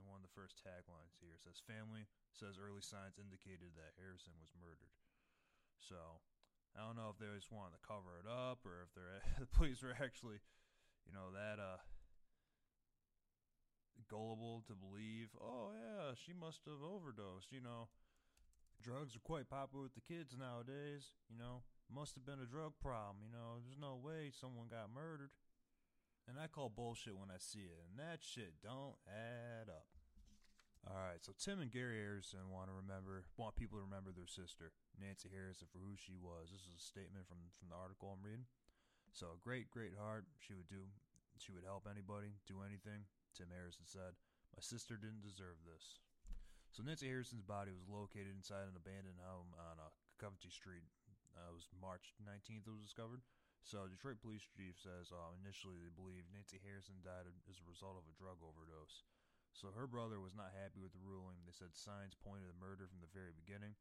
And 0.00 0.08
one 0.08 0.24
of 0.24 0.24
the 0.24 0.32
first 0.32 0.56
taglines 0.64 1.20
here 1.20 1.36
says 1.36 1.60
family 1.60 2.08
says 2.32 2.56
early 2.56 2.80
signs 2.80 3.20
indicated 3.20 3.76
that 3.76 4.00
Harrison 4.00 4.32
was 4.40 4.56
murdered. 4.56 4.96
So 5.76 6.24
I 6.72 6.80
don't 6.80 6.96
know 6.96 7.12
if 7.12 7.20
they 7.20 7.28
just 7.36 7.52
wanted 7.52 7.76
to 7.76 7.84
cover 7.84 8.16
it 8.16 8.24
up 8.24 8.64
or 8.64 8.88
if 8.88 8.96
they're 8.96 9.20
the 9.36 9.52
police 9.52 9.84
were 9.84 10.00
actually, 10.00 10.40
you 11.04 11.12
know, 11.12 11.28
that 11.36 11.60
uh 11.60 11.84
gullible 14.04 14.62
to 14.66 14.74
believe, 14.74 15.32
oh 15.40 15.72
yeah, 15.72 16.12
she 16.14 16.32
must 16.32 16.64
have 16.66 16.82
overdosed, 16.84 17.52
you 17.52 17.60
know. 17.60 17.88
Drugs 18.82 19.16
are 19.16 19.24
quite 19.24 19.48
popular 19.48 19.82
with 19.82 19.96
the 19.96 20.04
kids 20.04 20.36
nowadays, 20.36 21.16
you 21.32 21.38
know. 21.38 21.64
Must 21.88 22.14
have 22.14 22.26
been 22.26 22.42
a 22.42 22.50
drug 22.50 22.76
problem, 22.82 23.24
you 23.24 23.32
know. 23.32 23.62
There's 23.62 23.80
no 23.80 23.96
way 23.96 24.30
someone 24.34 24.68
got 24.68 24.92
murdered. 24.92 25.30
And 26.26 26.42
I 26.42 26.50
call 26.50 26.68
bullshit 26.68 27.14
when 27.14 27.30
I 27.30 27.38
see 27.38 27.70
it, 27.70 27.78
and 27.86 27.94
that 28.02 28.18
shit 28.18 28.58
don't 28.58 28.98
add 29.06 29.70
up. 29.70 29.86
Alright, 30.86 31.22
so 31.26 31.34
Tim 31.34 31.58
and 31.58 31.70
Gary 31.70 31.98
Harrison 31.98 32.46
want 32.50 32.70
to 32.70 32.74
remember 32.74 33.26
want 33.34 33.58
people 33.58 33.74
to 33.74 33.82
remember 33.82 34.14
their 34.14 34.30
sister, 34.30 34.70
Nancy 34.94 35.26
Harrison, 35.26 35.66
for 35.66 35.82
who 35.82 35.98
she 35.98 36.14
was. 36.14 36.54
This 36.54 36.62
is 36.62 36.78
a 36.78 36.82
statement 36.82 37.26
from, 37.26 37.42
from 37.58 37.74
the 37.74 37.78
article 37.78 38.14
I'm 38.14 38.22
reading. 38.22 38.46
So 39.10 39.34
a 39.34 39.42
great, 39.42 39.66
great 39.66 39.98
heart. 39.98 40.30
She 40.38 40.54
would 40.54 40.70
do 40.70 40.86
she 41.42 41.50
would 41.50 41.66
help 41.66 41.90
anybody, 41.90 42.38
do 42.46 42.62
anything. 42.62 43.02
Tim 43.36 43.52
Harrison 43.52 43.84
said, 43.84 44.16
My 44.56 44.64
sister 44.64 44.96
didn't 44.96 45.20
deserve 45.20 45.60
this. 45.68 46.00
So 46.72 46.80
Nancy 46.80 47.08
Harrison's 47.08 47.44
body 47.44 47.72
was 47.72 47.88
located 47.88 48.32
inside 48.32 48.68
an 48.68 48.76
abandoned 48.76 49.20
home 49.20 49.52
on 49.56 49.76
uh, 49.76 49.92
Coventry 50.16 50.52
Street. 50.52 50.88
Uh, 51.36 51.52
it 51.52 51.56
was 51.56 51.68
March 51.76 52.16
19th 52.24 52.64
it 52.64 52.72
was 52.72 52.84
discovered. 52.84 53.20
So 53.60 53.84
Detroit 53.84 54.22
Police 54.24 54.44
Chief 54.44 54.76
says 54.80 55.12
uh, 55.12 55.36
initially 55.40 55.76
they 55.80 55.92
believed 55.92 56.32
Nancy 56.32 56.56
Harrison 56.64 57.02
died 57.04 57.28
as 57.48 57.60
a 57.60 57.68
result 57.68 58.00
of 58.00 58.08
a 58.08 58.16
drug 58.16 58.40
overdose. 58.40 59.04
So 59.52 59.72
her 59.72 59.88
brother 59.88 60.20
was 60.20 60.36
not 60.36 60.52
happy 60.52 60.80
with 60.80 60.92
the 60.92 61.02
ruling. 61.02 61.40
They 61.44 61.56
said 61.56 61.72
signs 61.76 62.16
pointed 62.16 62.48
to 62.52 62.56
murder 62.56 62.88
from 62.88 63.00
the 63.00 63.12
very 63.12 63.32
beginning. 63.32 63.76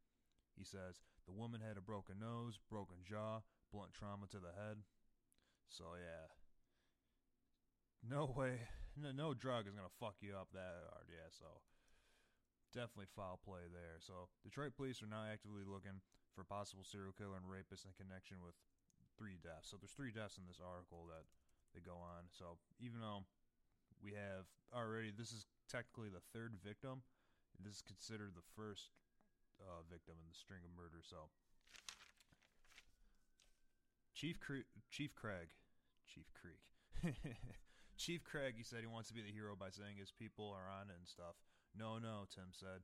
He 0.56 0.64
says 0.64 1.04
the 1.28 1.36
woman 1.36 1.60
had 1.60 1.76
a 1.76 1.84
broken 1.84 2.16
nose, 2.20 2.60
broken 2.72 3.04
jaw, 3.04 3.44
blunt 3.76 3.92
trauma 3.92 4.28
to 4.32 4.40
the 4.40 4.56
head. 4.56 4.88
So 5.68 6.00
yeah, 6.00 6.32
no 8.08 8.32
way, 8.32 8.72
no, 9.00 9.12
no 9.12 9.34
drug 9.34 9.68
is 9.68 9.76
gonna 9.76 9.92
fuck 10.00 10.16
you 10.22 10.36
up 10.36 10.50
that 10.54 10.88
hard. 10.92 11.08
Yeah, 11.12 11.30
so 11.32 11.62
definitely 12.74 13.12
foul 13.16 13.40
play 13.44 13.68
there. 13.72 14.00
So 14.00 14.28
Detroit 14.44 14.76
police 14.76 15.00
are 15.04 15.10
now 15.12 15.24
actively 15.28 15.64
looking 15.64 16.04
for 16.36 16.44
possible 16.44 16.84
serial 16.84 17.16
killer 17.16 17.40
and 17.40 17.48
rapist 17.48 17.88
in 17.88 17.96
connection 17.96 18.44
with 18.44 18.56
three 19.16 19.40
deaths. 19.40 19.72
So 19.72 19.80
there's 19.80 19.96
three 19.96 20.12
deaths 20.12 20.36
in 20.36 20.44
this 20.44 20.60
article 20.60 21.08
that 21.08 21.24
they 21.72 21.80
go 21.80 21.96
on. 21.96 22.28
So 22.32 22.60
even 22.84 23.00
though 23.00 23.24
we 24.04 24.12
have 24.12 24.48
already, 24.76 25.12
this 25.16 25.32
is 25.32 25.48
technically 25.72 26.12
the 26.12 26.24
third 26.36 26.56
victim. 26.60 27.02
This 27.56 27.80
is 27.80 27.84
considered 27.88 28.36
the 28.36 28.44
first 28.56 28.92
uh, 29.64 29.82
victim 29.88 30.16
in 30.20 30.28
the 30.28 30.36
string 30.36 30.60
of 30.68 30.72
murder. 30.76 31.00
So, 31.00 31.32
Chief 34.14 34.40
Cre- 34.40 34.68
Chief 34.92 35.16
Craig, 35.16 35.56
Chief 36.08 36.28
Creek, 36.36 36.60
Chief 37.98 38.24
Craig. 38.24 38.56
He 38.58 38.64
said 38.64 38.84
he 38.84 38.92
wants 38.92 39.08
to 39.10 39.18
be 39.18 39.24
the 39.24 39.34
hero 39.34 39.56
by 39.56 39.72
saying 39.72 39.98
his 39.98 40.12
people 40.12 40.52
are 40.52 40.68
on 40.68 40.92
it 40.92 41.00
and 41.00 41.08
stuff. 41.08 41.40
No, 41.76 42.00
no, 42.00 42.28
Tim 42.32 42.52
said. 42.52 42.84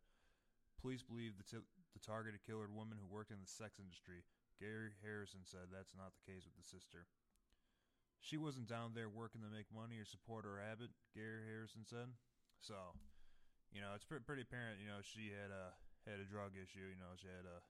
Police 0.79 1.03
believe 1.03 1.37
the, 1.37 1.45
t- 1.45 1.69
the 1.93 2.01
targeted 2.01 2.41
killer 2.43 2.67
woman 2.67 2.97
who 2.97 3.07
worked 3.07 3.31
in 3.31 3.39
the 3.43 3.47
sex 3.47 3.77
industry. 3.77 4.25
Gary 4.57 4.93
Harrison 5.01 5.45
said 5.45 5.69
that's 5.69 5.97
not 5.97 6.13
the 6.13 6.25
case 6.25 6.45
with 6.45 6.57
the 6.57 6.65
sister. 6.65 7.09
She 8.21 8.37
wasn't 8.37 8.69
down 8.69 8.93
there 8.93 9.09
working 9.09 9.41
to 9.41 9.49
make 9.49 9.69
money 9.73 9.97
or 9.97 10.05
support 10.05 10.45
her 10.45 10.61
habit, 10.61 10.93
Gary 11.17 11.41
Harrison 11.41 11.81
said. 11.89 12.13
So, 12.61 12.93
you 13.73 13.81
know, 13.81 13.97
it's 13.97 14.05
pretty, 14.05 14.21
pretty 14.21 14.45
apparent. 14.45 14.77
You 14.77 14.85
know, 14.85 15.01
she 15.01 15.33
had 15.33 15.49
a 15.49 15.73
had 16.05 16.21
a 16.21 16.29
drug 16.29 16.53
issue. 16.53 16.85
You 16.85 17.01
know, 17.01 17.17
she 17.17 17.25
had 17.29 17.49
a 17.49 17.65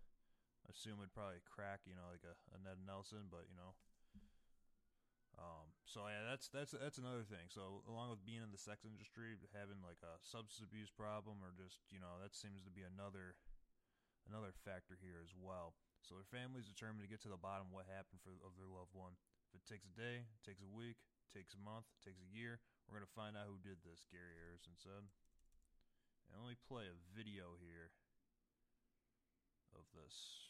assume 0.68 1.00
it 1.00 1.16
probably 1.16 1.40
crack. 1.48 1.88
You 1.88 1.96
know, 1.96 2.12
like 2.12 2.28
a, 2.28 2.36
a 2.52 2.60
Ned 2.60 2.84
Nelson, 2.84 3.32
but 3.32 3.48
you 3.48 3.56
know. 3.56 3.76
Um, 5.40 5.72
so 5.88 6.06
yeah, 6.08 6.28
that's 6.28 6.52
that's 6.52 6.76
that's 6.76 7.00
another 7.00 7.24
thing. 7.24 7.48
So 7.48 7.84
along 7.88 8.12
with 8.12 8.24
being 8.28 8.44
in 8.44 8.52
the 8.52 8.60
sex 8.60 8.84
industry, 8.84 9.40
having 9.56 9.80
like 9.84 10.00
a 10.04 10.20
substance 10.20 10.64
abuse 10.64 10.92
problem, 10.92 11.40
or 11.40 11.56
just 11.56 11.80
you 11.88 12.04
know, 12.04 12.20
that 12.20 12.36
seems 12.36 12.62
to 12.68 12.72
be 12.72 12.84
another 12.84 13.40
another 14.28 14.54
factor 14.68 15.00
here 15.00 15.24
as 15.24 15.34
well. 15.34 15.74
So 16.04 16.18
their 16.18 16.28
family's 16.28 16.70
determined 16.70 17.06
to 17.06 17.12
get 17.12 17.22
to 17.26 17.32
the 17.32 17.40
bottom 17.40 17.70
of 17.70 17.76
what 17.76 17.90
happened 17.90 18.22
for 18.26 18.34
of 18.42 18.58
their 18.58 18.70
loved 18.70 18.94
one. 18.94 19.16
If 19.54 19.62
it 19.62 19.66
takes 19.68 19.86
a 19.86 19.94
day, 19.94 20.26
it 20.26 20.44
takes 20.44 20.64
a 20.64 20.72
week, 20.72 20.98
it 21.00 21.32
takes 21.32 21.54
a 21.54 21.62
month, 21.62 21.86
it 22.00 22.02
takes 22.02 22.24
a 22.24 22.32
year, 22.32 22.64
we're 22.88 23.04
to 23.04 23.16
find 23.16 23.36
out 23.36 23.52
who 23.52 23.60
did 23.62 23.84
this, 23.84 24.08
Gary 24.10 24.36
Harrison 24.36 24.76
said. 24.80 25.04
And 26.32 26.40
let 26.40 26.48
me 26.48 26.60
play 26.68 26.88
a 26.88 26.96
video 27.12 27.60
here 27.60 27.92
of 29.76 29.84
this. 29.92 30.48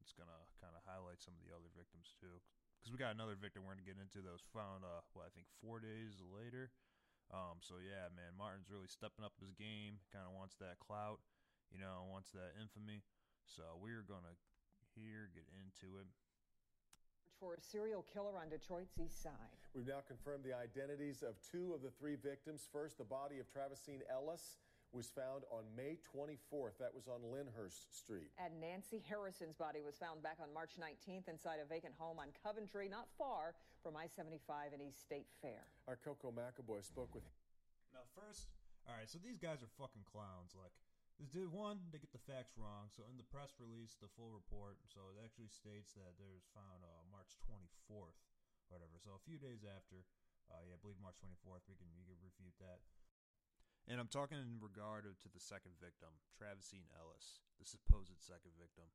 It's 0.00 0.16
to 0.16 0.24
kind 0.60 0.72
of 0.72 0.82
highlight 0.88 1.20
some 1.20 1.36
of 1.36 1.44
the 1.44 1.52
other 1.52 1.68
victims 1.76 2.16
too. 2.16 2.40
Because 2.80 2.96
we 2.96 2.96
got 2.96 3.12
another 3.12 3.36
victim 3.36 3.68
we're 3.68 3.76
going 3.76 3.84
to 3.84 3.90
get 3.92 4.00
into 4.00 4.24
that 4.24 4.32
was 4.32 4.48
found, 4.56 4.88
uh, 4.88 5.04
what, 5.12 5.28
I 5.28 5.32
think 5.36 5.44
four 5.60 5.84
days 5.84 6.16
later. 6.32 6.72
Um, 7.28 7.60
so 7.60 7.76
yeah, 7.76 8.08
man, 8.16 8.32
Martin's 8.34 8.72
really 8.72 8.88
stepping 8.88 9.20
up 9.20 9.36
his 9.36 9.52
game. 9.52 10.00
Kind 10.08 10.24
of 10.24 10.32
wants 10.32 10.56
that 10.58 10.80
clout, 10.80 11.20
you 11.68 11.76
know, 11.76 12.08
wants 12.08 12.32
that 12.32 12.56
infamy. 12.56 13.04
So 13.44 13.62
we're 13.76 14.02
going 14.02 14.24
to 14.24 14.34
here 14.96 15.28
get 15.30 15.44
into 15.52 16.00
it 16.00 16.08
for 17.40 17.54
a 17.56 17.60
serial 17.60 18.04
killer 18.12 18.36
on 18.36 18.52
Detroit's 18.52 18.96
east 19.00 19.22
side. 19.22 19.56
We've 19.72 19.88
now 19.88 20.04
confirmed 20.04 20.44
the 20.44 20.52
identities 20.52 21.24
of 21.24 21.40
two 21.40 21.72
of 21.72 21.80
the 21.80 21.88
three 21.88 22.16
victims. 22.16 22.68
First, 22.68 22.98
the 22.98 23.08
body 23.08 23.40
of 23.40 23.48
Travesene 23.48 24.04
Ellis 24.12 24.60
was 24.92 25.06
found 25.10 25.46
on 25.54 25.62
May 25.78 25.98
24th. 26.02 26.78
That 26.82 26.90
was 26.90 27.06
on 27.06 27.22
Lyndhurst 27.30 27.94
Street. 27.94 28.34
And 28.42 28.58
Nancy 28.58 29.02
Harrison's 29.06 29.54
body 29.54 29.80
was 29.82 29.94
found 29.94 30.22
back 30.22 30.42
on 30.42 30.50
March 30.50 30.74
19th 30.78 31.30
inside 31.30 31.62
a 31.62 31.66
vacant 31.66 31.94
home 31.94 32.18
on 32.18 32.34
Coventry, 32.42 32.90
not 32.90 33.06
far 33.14 33.54
from 33.82 33.94
I-75 33.94 34.74
and 34.74 34.82
East 34.82 35.00
State 35.00 35.30
Fair. 35.38 35.62
Our 35.86 35.96
Koco 35.96 36.34
McAboy 36.34 36.82
spoke 36.82 37.14
with. 37.14 37.24
Now, 37.94 38.02
first, 38.18 38.50
all 38.90 38.98
right, 38.98 39.06
so 39.06 39.22
these 39.22 39.38
guys 39.38 39.62
are 39.62 39.70
fucking 39.78 40.06
clowns. 40.10 40.58
Like, 40.58 40.74
this 41.22 41.30
dude, 41.30 41.52
one, 41.54 41.78
they 41.94 42.00
get 42.00 42.10
the 42.16 42.24
facts 42.26 42.56
wrong. 42.56 42.90
So 42.90 43.06
in 43.06 43.20
the 43.20 43.28
press 43.28 43.54
release, 43.60 43.94
the 44.00 44.10
full 44.16 44.32
report, 44.32 44.80
so 44.88 45.12
it 45.12 45.20
actually 45.20 45.52
states 45.52 45.94
that 45.94 46.16
there's 46.16 46.48
found 46.56 46.82
uh, 46.82 46.88
March 47.12 47.36
24th, 47.46 48.16
whatever. 48.72 48.96
So 48.98 49.14
a 49.14 49.22
few 49.22 49.36
days 49.36 49.62
after, 49.62 50.02
uh, 50.48 50.64
yeah, 50.64 50.74
I 50.74 50.80
believe 50.80 50.96
March 50.98 51.20
24th. 51.20 51.68
We 51.68 51.76
can 51.76 51.92
we 51.94 52.08
can 52.08 52.16
refute 52.24 52.56
that. 52.64 52.80
And 53.88 53.98
I'm 53.98 54.12
talking 54.12 54.38
in 54.38 54.60
regard 54.60 55.08
to 55.08 55.28
the 55.28 55.42
second 55.42 55.74
victim, 55.80 56.12
Travesene 56.36 56.88
Ellis, 56.94 57.42
the 57.58 57.66
supposed 57.66 58.20
second 58.20 58.54
victim. 58.60 58.86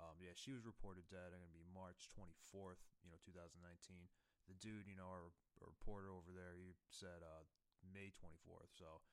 Um, 0.00 0.16
yeah, 0.18 0.32
she 0.32 0.56
was 0.56 0.64
reported 0.64 1.04
dead. 1.12 1.36
I'm 1.36 1.44
to 1.44 1.52
be 1.52 1.68
March 1.68 2.08
24th, 2.16 2.80
you 3.04 3.12
know, 3.12 3.20
2019. 3.22 3.60
The 4.48 4.56
dude, 4.58 4.88
you 4.88 4.96
know, 4.96 5.06
our, 5.06 5.30
our 5.60 5.68
reporter 5.68 6.10
over 6.10 6.32
there, 6.32 6.56
he 6.56 6.74
said 6.88 7.20
uh, 7.22 7.44
May 7.84 8.10
24th. 8.10 8.72
So, 8.72 9.04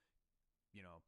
you 0.71 0.81
know, 0.81 1.03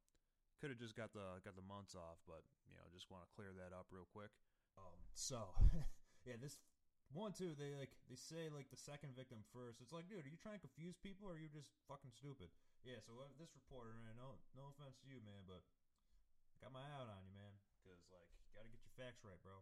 could 0.62 0.70
have 0.70 0.78
just 0.78 0.94
got 0.94 1.10
the 1.10 1.42
got 1.42 1.58
the 1.58 1.66
months 1.66 1.98
off, 1.98 2.22
but 2.30 2.46
you 2.70 2.78
know, 2.78 2.86
just 2.94 3.10
want 3.10 3.26
to 3.26 3.30
clear 3.34 3.50
that 3.58 3.74
up 3.74 3.90
real 3.90 4.06
quick. 4.14 4.30
Um, 4.78 5.02
so 5.18 5.50
yeah, 6.28 6.38
this 6.38 6.62
one 7.10 7.34
too. 7.34 7.58
They 7.58 7.74
like 7.74 7.90
they 8.06 8.20
say 8.20 8.54
like 8.54 8.70
the 8.70 8.78
second 8.78 9.18
victim 9.18 9.42
first. 9.50 9.82
It's 9.82 9.90
like, 9.90 10.06
dude, 10.06 10.22
are 10.22 10.30
you 10.30 10.38
trying 10.38 10.62
to 10.62 10.66
confuse 10.70 10.94
people, 11.02 11.26
or 11.26 11.34
are 11.34 11.42
you 11.42 11.50
just 11.50 11.74
fucking 11.90 12.14
stupid? 12.14 12.54
Yeah. 12.82 12.98
So 13.06 13.14
this 13.38 13.54
reporter, 13.54 13.94
man, 14.02 14.18
no 14.18 14.42
no 14.58 14.74
offense 14.74 14.98
to 15.06 15.08
you, 15.10 15.22
man, 15.22 15.46
but 15.46 15.62
I 15.62 16.66
got 16.66 16.74
my 16.74 16.82
eye 16.82 16.98
out 16.98 17.10
on 17.10 17.22
you, 17.26 17.34
man, 17.38 17.54
because 17.78 18.02
like 18.10 18.26
you 18.46 18.50
got 18.58 18.66
to 18.66 18.72
get 18.74 18.82
your 18.82 18.96
facts 18.98 19.22
right, 19.22 19.38
bro. 19.46 19.62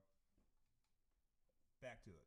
Back 1.83 2.03
to 2.07 2.11
it. 2.15 2.23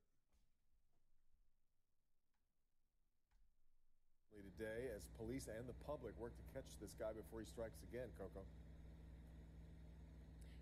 Today, 4.33 4.93
as 4.93 5.09
police 5.17 5.49
and 5.49 5.65
the 5.65 5.77
public 5.89 6.13
work 6.21 6.37
to 6.37 6.45
catch 6.53 6.69
this 6.77 6.93
guy 6.95 7.11
before 7.17 7.41
he 7.41 7.49
strikes 7.49 7.81
again, 7.89 8.13
Koco. 8.21 8.45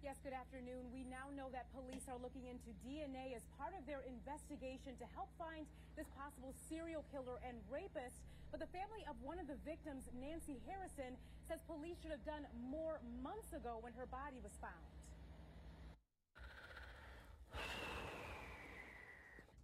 Yes, 0.00 0.16
good 0.22 0.32
afternoon. 0.32 0.88
We 0.94 1.04
now 1.04 1.28
know 1.34 1.50
that 1.52 1.68
police 1.74 2.06
are 2.08 2.16
looking 2.16 2.46
into 2.48 2.70
DNA 2.80 3.36
as 3.36 3.44
part 3.60 3.74
of 3.76 3.84
their 3.84 4.00
investigation 4.06 4.96
to 4.96 5.06
help 5.12 5.28
find 5.36 5.68
this 5.98 6.08
possible 6.16 6.54
serial 6.70 7.04
killer 7.12 7.42
and 7.44 7.58
rapist. 7.68 8.24
But 8.50 8.60
the 8.60 8.66
family 8.66 9.06
of 9.08 9.16
one 9.22 9.38
of 9.38 9.46
the 9.46 9.56
victims, 9.64 10.04
Nancy 10.18 10.60
Harrison, 10.66 11.16
says 11.46 11.58
police 11.66 11.96
should 12.02 12.10
have 12.10 12.24
done 12.24 12.46
more 12.70 13.00
months 13.22 13.52
ago 13.52 13.78
when 13.80 13.92
her 13.94 14.06
body 14.06 14.38
was 14.42 14.52
found. 14.60 14.90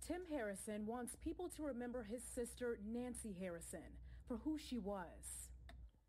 Tim 0.07 0.23
Harrison 0.31 0.87
wants 0.87 1.16
people 1.16 1.49
to 1.57 1.64
remember 1.64 2.05
his 2.05 2.23
sister, 2.23 2.78
Nancy 2.87 3.35
Harrison, 3.40 3.90
for 4.28 4.37
who 4.45 4.57
she 4.57 4.78
was. 4.78 5.50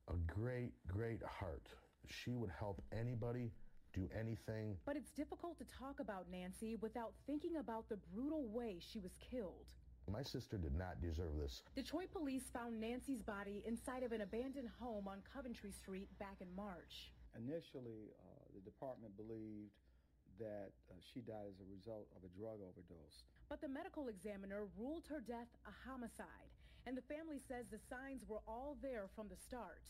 A 0.08 0.14
great, 0.32 0.74
great 0.88 1.22
heart. 1.24 1.68
She 2.06 2.36
would 2.36 2.52
help 2.52 2.82
anybody 2.92 3.52
do 3.94 4.08
anything. 4.18 4.78
But 4.86 4.98
it's 4.98 5.10
difficult 5.10 5.58
to 5.58 5.66
talk 5.66 6.00
about 6.00 6.28
Nancy 6.32 6.78
without 6.80 7.14
thinking 7.26 7.58
about 7.58 7.90
the 7.90 7.98
brutal 8.14 8.48
way 8.48 8.78
she 8.80 9.00
was 9.00 9.18
killed. 9.32 9.74
My 10.08 10.24
sister 10.24 10.58
did 10.58 10.74
not 10.74 11.02
deserve 11.02 11.36
this. 11.38 11.64
Detroit 11.76 12.10
police 12.16 12.48
found 12.54 12.80
Nancy's 12.80 13.22
body 13.22 13.62
inside 13.68 14.04
of 14.04 14.14
an 14.14 14.22
abandoned 14.22 14.70
home 14.80 15.08
on 15.08 15.20
Coventry 15.34 15.72
Street 15.72 16.08
back 16.18 16.40
in 16.40 16.48
March. 16.56 17.12
Initially, 17.36 18.16
uh, 18.16 18.48
the 18.56 18.62
department 18.64 19.14
believed 19.18 19.76
that 20.40 20.72
uh, 20.90 20.96
she 21.04 21.20
died 21.20 21.52
as 21.52 21.60
a 21.60 21.68
result 21.68 22.08
of 22.16 22.24
a 22.24 22.32
drug 22.40 22.64
overdose. 22.64 23.28
But 23.50 23.60
the 23.60 23.68
medical 23.68 24.08
examiner 24.08 24.64
ruled 24.80 25.04
her 25.10 25.20
death 25.20 25.52
a 25.68 25.74
homicide, 25.86 26.52
and 26.88 26.96
the 26.96 27.04
family 27.06 27.38
says 27.44 27.68
the 27.70 27.82
signs 27.92 28.24
were 28.28 28.42
all 28.48 28.78
there 28.82 29.10
from 29.14 29.28
the 29.28 29.36
start. 29.36 29.84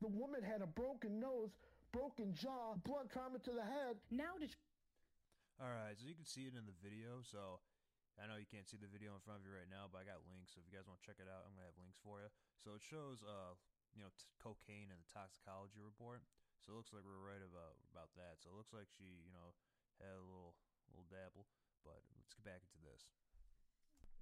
The 0.00 0.08
woman 0.08 0.42
had 0.46 0.62
a 0.62 0.66
broken 0.70 1.18
nose, 1.18 1.50
broken 1.92 2.32
jaw, 2.34 2.78
blood 2.84 3.10
trauma 3.10 3.40
to 3.40 3.50
the 3.50 3.64
head. 3.66 3.98
Now, 4.10 4.38
Det- 4.38 4.54
all 5.60 5.68
right, 5.68 5.96
so 5.98 6.06
you 6.06 6.14
can 6.14 6.24
see 6.28 6.42
it 6.46 6.54
in 6.54 6.64
the 6.68 6.76
video. 6.84 7.18
So 7.24 7.58
I 8.16 8.24
know 8.24 8.40
you 8.40 8.48
can't 8.48 8.64
see 8.64 8.80
the 8.80 8.88
video 8.88 9.12
in 9.12 9.20
front 9.20 9.40
of 9.40 9.44
you 9.44 9.52
right 9.52 9.68
now, 9.68 9.92
but 9.92 10.00
I 10.00 10.04
got 10.08 10.24
links. 10.24 10.56
So 10.56 10.64
if 10.64 10.68
you 10.68 10.72
guys 10.72 10.88
want 10.88 10.96
to 11.00 11.04
check 11.04 11.20
it 11.20 11.28
out, 11.28 11.44
I'm 11.44 11.52
gonna 11.52 11.68
have 11.68 11.76
links 11.76 12.00
for 12.00 12.24
you. 12.24 12.32
So 12.56 12.72
it 12.72 12.80
shows, 12.80 13.20
uh, 13.20 13.52
you 13.92 14.00
know, 14.00 14.10
t- 14.16 14.24
cocaine 14.40 14.88
and 14.88 14.96
the 14.96 15.08
toxicology 15.12 15.84
report. 15.84 16.24
So 16.64 16.72
it 16.72 16.76
looks 16.80 16.96
like 16.96 17.04
we're 17.04 17.20
right 17.20 17.44
about 17.44 17.76
about 17.92 18.08
that. 18.16 18.40
So 18.40 18.48
it 18.50 18.56
looks 18.56 18.72
like 18.72 18.88
she, 18.88 19.04
you 19.22 19.32
know, 19.36 19.52
had 20.00 20.16
a 20.16 20.24
little 20.24 20.56
little 20.90 21.04
dabble. 21.12 21.44
But 21.84 22.00
let's 22.16 22.32
get 22.32 22.48
back 22.48 22.64
into 22.64 22.80
this. 22.88 23.04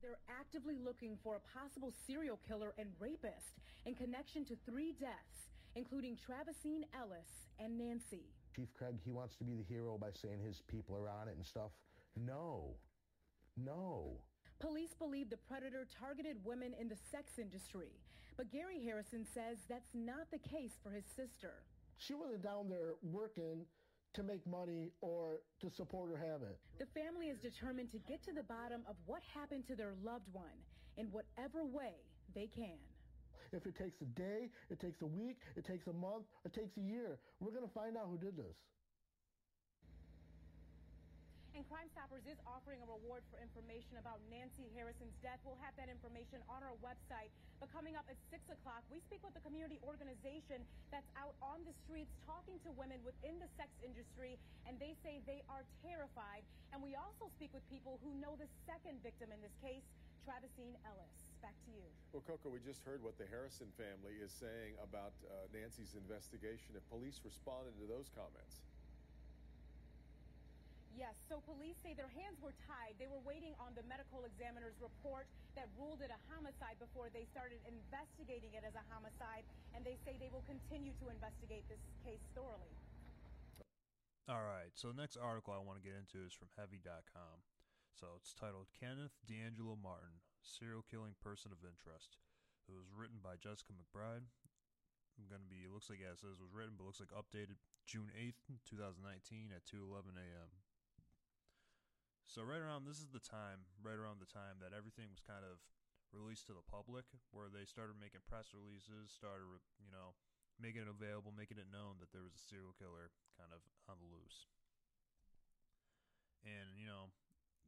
They're 0.02 0.20
actively 0.28 0.76
looking 0.76 1.16
for 1.22 1.38
a 1.38 1.46
possible 1.48 1.94
serial 2.04 2.36
killer 2.44 2.74
and 2.76 2.92
rapist 3.00 3.62
in 3.86 3.94
connection 3.94 4.44
to 4.46 4.56
three 4.66 4.92
deaths, 5.00 5.48
including 5.78 6.18
Travesene 6.18 6.84
Ellis 6.92 7.48
and 7.58 7.78
Nancy. 7.78 8.28
Chief 8.54 8.68
Craig, 8.74 9.00
he 9.02 9.10
wants 9.10 9.36
to 9.36 9.44
be 9.44 9.54
the 9.54 9.64
hero 9.64 9.96
by 9.96 10.10
saying 10.12 10.40
his 10.44 10.60
people 10.68 10.94
are 10.94 11.08
on 11.08 11.28
it 11.28 11.36
and 11.36 11.46
stuff. 11.46 11.70
No. 12.16 12.76
No. 13.56 14.18
Police 14.60 14.94
believe 14.98 15.30
the 15.30 15.36
predator 15.36 15.86
targeted 15.98 16.36
women 16.44 16.72
in 16.78 16.88
the 16.88 16.96
sex 17.10 17.38
industry, 17.38 17.92
but 18.36 18.50
Gary 18.50 18.82
Harrison 18.84 19.24
says 19.24 19.58
that's 19.68 19.94
not 19.94 20.30
the 20.32 20.38
case 20.38 20.78
for 20.82 20.90
his 20.90 21.04
sister. 21.04 21.62
She 21.98 22.14
wasn't 22.14 22.42
down 22.42 22.68
there 22.68 22.94
working 23.02 23.66
to 24.14 24.22
make 24.22 24.46
money 24.46 24.90
or 25.00 25.40
to 25.60 25.70
support 25.70 26.10
her 26.10 26.16
habit. 26.16 26.58
The 26.78 26.86
family 26.86 27.26
is 27.26 27.38
determined 27.38 27.90
to 27.92 27.98
get 27.98 28.22
to 28.24 28.32
the 28.32 28.42
bottom 28.42 28.82
of 28.88 28.96
what 29.06 29.22
happened 29.34 29.66
to 29.68 29.76
their 29.76 29.94
loved 30.04 30.28
one 30.32 30.58
in 30.96 31.06
whatever 31.06 31.64
way 31.64 31.94
they 32.34 32.46
can. 32.46 32.78
If 33.52 33.66
it 33.66 33.76
takes 33.76 34.00
a 34.02 34.06
day, 34.06 34.50
it 34.70 34.80
takes 34.80 35.02
a 35.02 35.06
week, 35.06 35.38
it 35.56 35.64
takes 35.64 35.86
a 35.86 35.92
month, 35.92 36.24
it 36.44 36.52
takes 36.52 36.76
a 36.76 36.80
year, 36.80 37.18
we're 37.40 37.52
going 37.52 37.66
to 37.66 37.74
find 37.74 37.96
out 37.96 38.06
who 38.10 38.18
did 38.18 38.36
this. 38.36 38.56
And 41.54 41.62
Crime 41.70 41.86
Stoppers 41.94 42.26
is 42.26 42.34
offering 42.50 42.82
a 42.82 42.88
reward 42.90 43.22
for 43.30 43.38
information 43.38 43.94
about 44.02 44.18
Nancy 44.26 44.66
Harrison's 44.74 45.14
death. 45.22 45.38
We'll 45.46 45.58
have 45.62 45.78
that 45.78 45.86
information 45.86 46.42
on 46.50 46.66
our 46.66 46.74
website. 46.82 47.30
But 47.62 47.70
coming 47.70 47.94
up 47.94 48.10
at 48.10 48.18
6 48.34 48.42
o'clock, 48.50 48.82
we 48.90 48.98
speak 49.06 49.22
with 49.22 49.38
the 49.38 49.44
community 49.46 49.78
organization 49.86 50.66
that's 50.90 51.06
out 51.14 51.38
on 51.38 51.62
the 51.62 51.70
streets 51.86 52.10
talking 52.26 52.58
to 52.66 52.74
women 52.74 52.98
within 53.06 53.38
the 53.38 53.46
sex 53.54 53.70
industry, 53.86 54.34
and 54.66 54.74
they 54.82 54.98
say 55.06 55.22
they 55.30 55.46
are 55.46 55.62
terrified. 55.86 56.42
And 56.74 56.82
we 56.82 56.98
also 56.98 57.30
speak 57.38 57.54
with 57.54 57.62
people 57.70 58.02
who 58.02 58.10
know 58.18 58.34
the 58.34 58.50
second 58.66 58.98
victim 59.06 59.30
in 59.30 59.38
this 59.38 59.54
case, 59.62 59.86
Travesene 60.26 60.74
Ellis. 60.82 61.14
Back 61.38 61.54
to 61.54 61.70
you. 61.70 61.86
Well, 62.10 62.26
Koco, 62.26 62.50
we 62.50 62.58
just 62.66 62.82
heard 62.82 62.98
what 62.98 63.14
the 63.14 63.30
Harrison 63.30 63.70
family 63.78 64.18
is 64.18 64.34
saying 64.34 64.74
about 64.82 65.14
uh, 65.22 65.46
Nancy's 65.54 65.94
investigation. 65.94 66.74
If 66.74 66.82
police 66.90 67.22
responded 67.22 67.78
to 67.78 67.86
those 67.86 68.10
comments, 68.10 68.58
Yes, 70.94 71.18
so 71.26 71.42
police 71.42 71.74
say 71.82 71.90
their 71.98 72.10
hands 72.14 72.38
were 72.38 72.54
tied. 72.70 72.94
They 73.02 73.10
were 73.10 73.22
waiting 73.26 73.50
on 73.58 73.74
the 73.74 73.82
medical 73.90 74.22
examiner's 74.22 74.78
report 74.78 75.26
that 75.58 75.66
ruled 75.74 76.06
it 76.06 76.14
a 76.14 76.20
homicide 76.30 76.78
before 76.78 77.10
they 77.10 77.26
started 77.34 77.58
investigating 77.66 78.54
it 78.54 78.62
as 78.62 78.78
a 78.78 78.84
homicide, 78.86 79.42
and 79.74 79.82
they 79.82 79.98
say 80.06 80.14
they 80.22 80.30
will 80.30 80.46
continue 80.46 80.94
to 81.02 81.10
investigate 81.10 81.66
this 81.66 81.82
case 82.06 82.22
thoroughly. 82.38 82.70
All 84.30 84.46
right, 84.46 84.70
so 84.78 84.94
the 84.94 84.96
next 84.96 85.18
article 85.18 85.50
I 85.50 85.60
want 85.60 85.82
to 85.82 85.84
get 85.84 85.98
into 85.98 86.22
is 86.22 86.32
from 86.32 86.48
Heavy.com. 86.54 87.42
So 87.98 88.14
it's 88.18 88.34
titled 88.34 88.70
Kenneth 88.70 89.18
Deangelo 89.26 89.74
Martin, 89.74 90.22
Serial 90.46 90.86
Killing 90.86 91.18
Person 91.18 91.50
of 91.50 91.66
Interest. 91.66 92.22
It 92.70 92.74
was 92.74 92.94
written 92.94 93.18
by 93.18 93.34
Jessica 93.36 93.74
McBride. 93.74 94.30
I'm 95.14 95.30
gonna 95.30 95.46
be. 95.46 95.62
It 95.62 95.70
looks 95.70 95.90
like 95.90 96.02
yeah, 96.02 96.14
it 96.14 96.18
says 96.18 96.38
it 96.38 96.42
was 96.42 96.54
written, 96.54 96.74
but 96.74 96.86
looks 96.86 96.98
like 96.98 97.14
updated 97.14 97.62
June 97.86 98.10
8th, 98.10 98.50
2019 98.66 99.54
at 99.54 99.62
2:11 99.68 100.18
a.m. 100.18 100.63
So 102.24 102.42
right 102.42 102.60
around 102.60 102.88
this 102.88 102.98
is 102.98 103.12
the 103.12 103.22
time, 103.22 103.68
right 103.84 103.98
around 103.98 104.18
the 104.18 104.30
time 104.30 104.58
that 104.64 104.72
everything 104.72 105.12
was 105.12 105.20
kind 105.20 105.44
of 105.44 105.60
released 106.10 106.48
to 106.48 106.56
the 106.56 106.64
public, 106.64 107.04
where 107.30 107.52
they 107.52 107.68
started 107.68 108.00
making 108.00 108.24
press 108.24 108.56
releases, 108.56 109.12
started 109.12 109.46
you 109.78 109.92
know 109.92 110.16
making 110.56 110.86
it 110.86 110.90
available, 110.90 111.34
making 111.34 111.58
it 111.58 111.68
known 111.68 111.98
that 111.98 112.14
there 112.14 112.22
was 112.24 112.34
a 112.34 112.42
serial 112.42 112.74
killer 112.78 113.10
kind 113.34 113.50
of 113.50 113.60
on 113.90 113.98
the 113.98 114.08
loose. 114.08 114.46
And 116.46 116.78
you 116.78 116.86
know, 116.86 117.10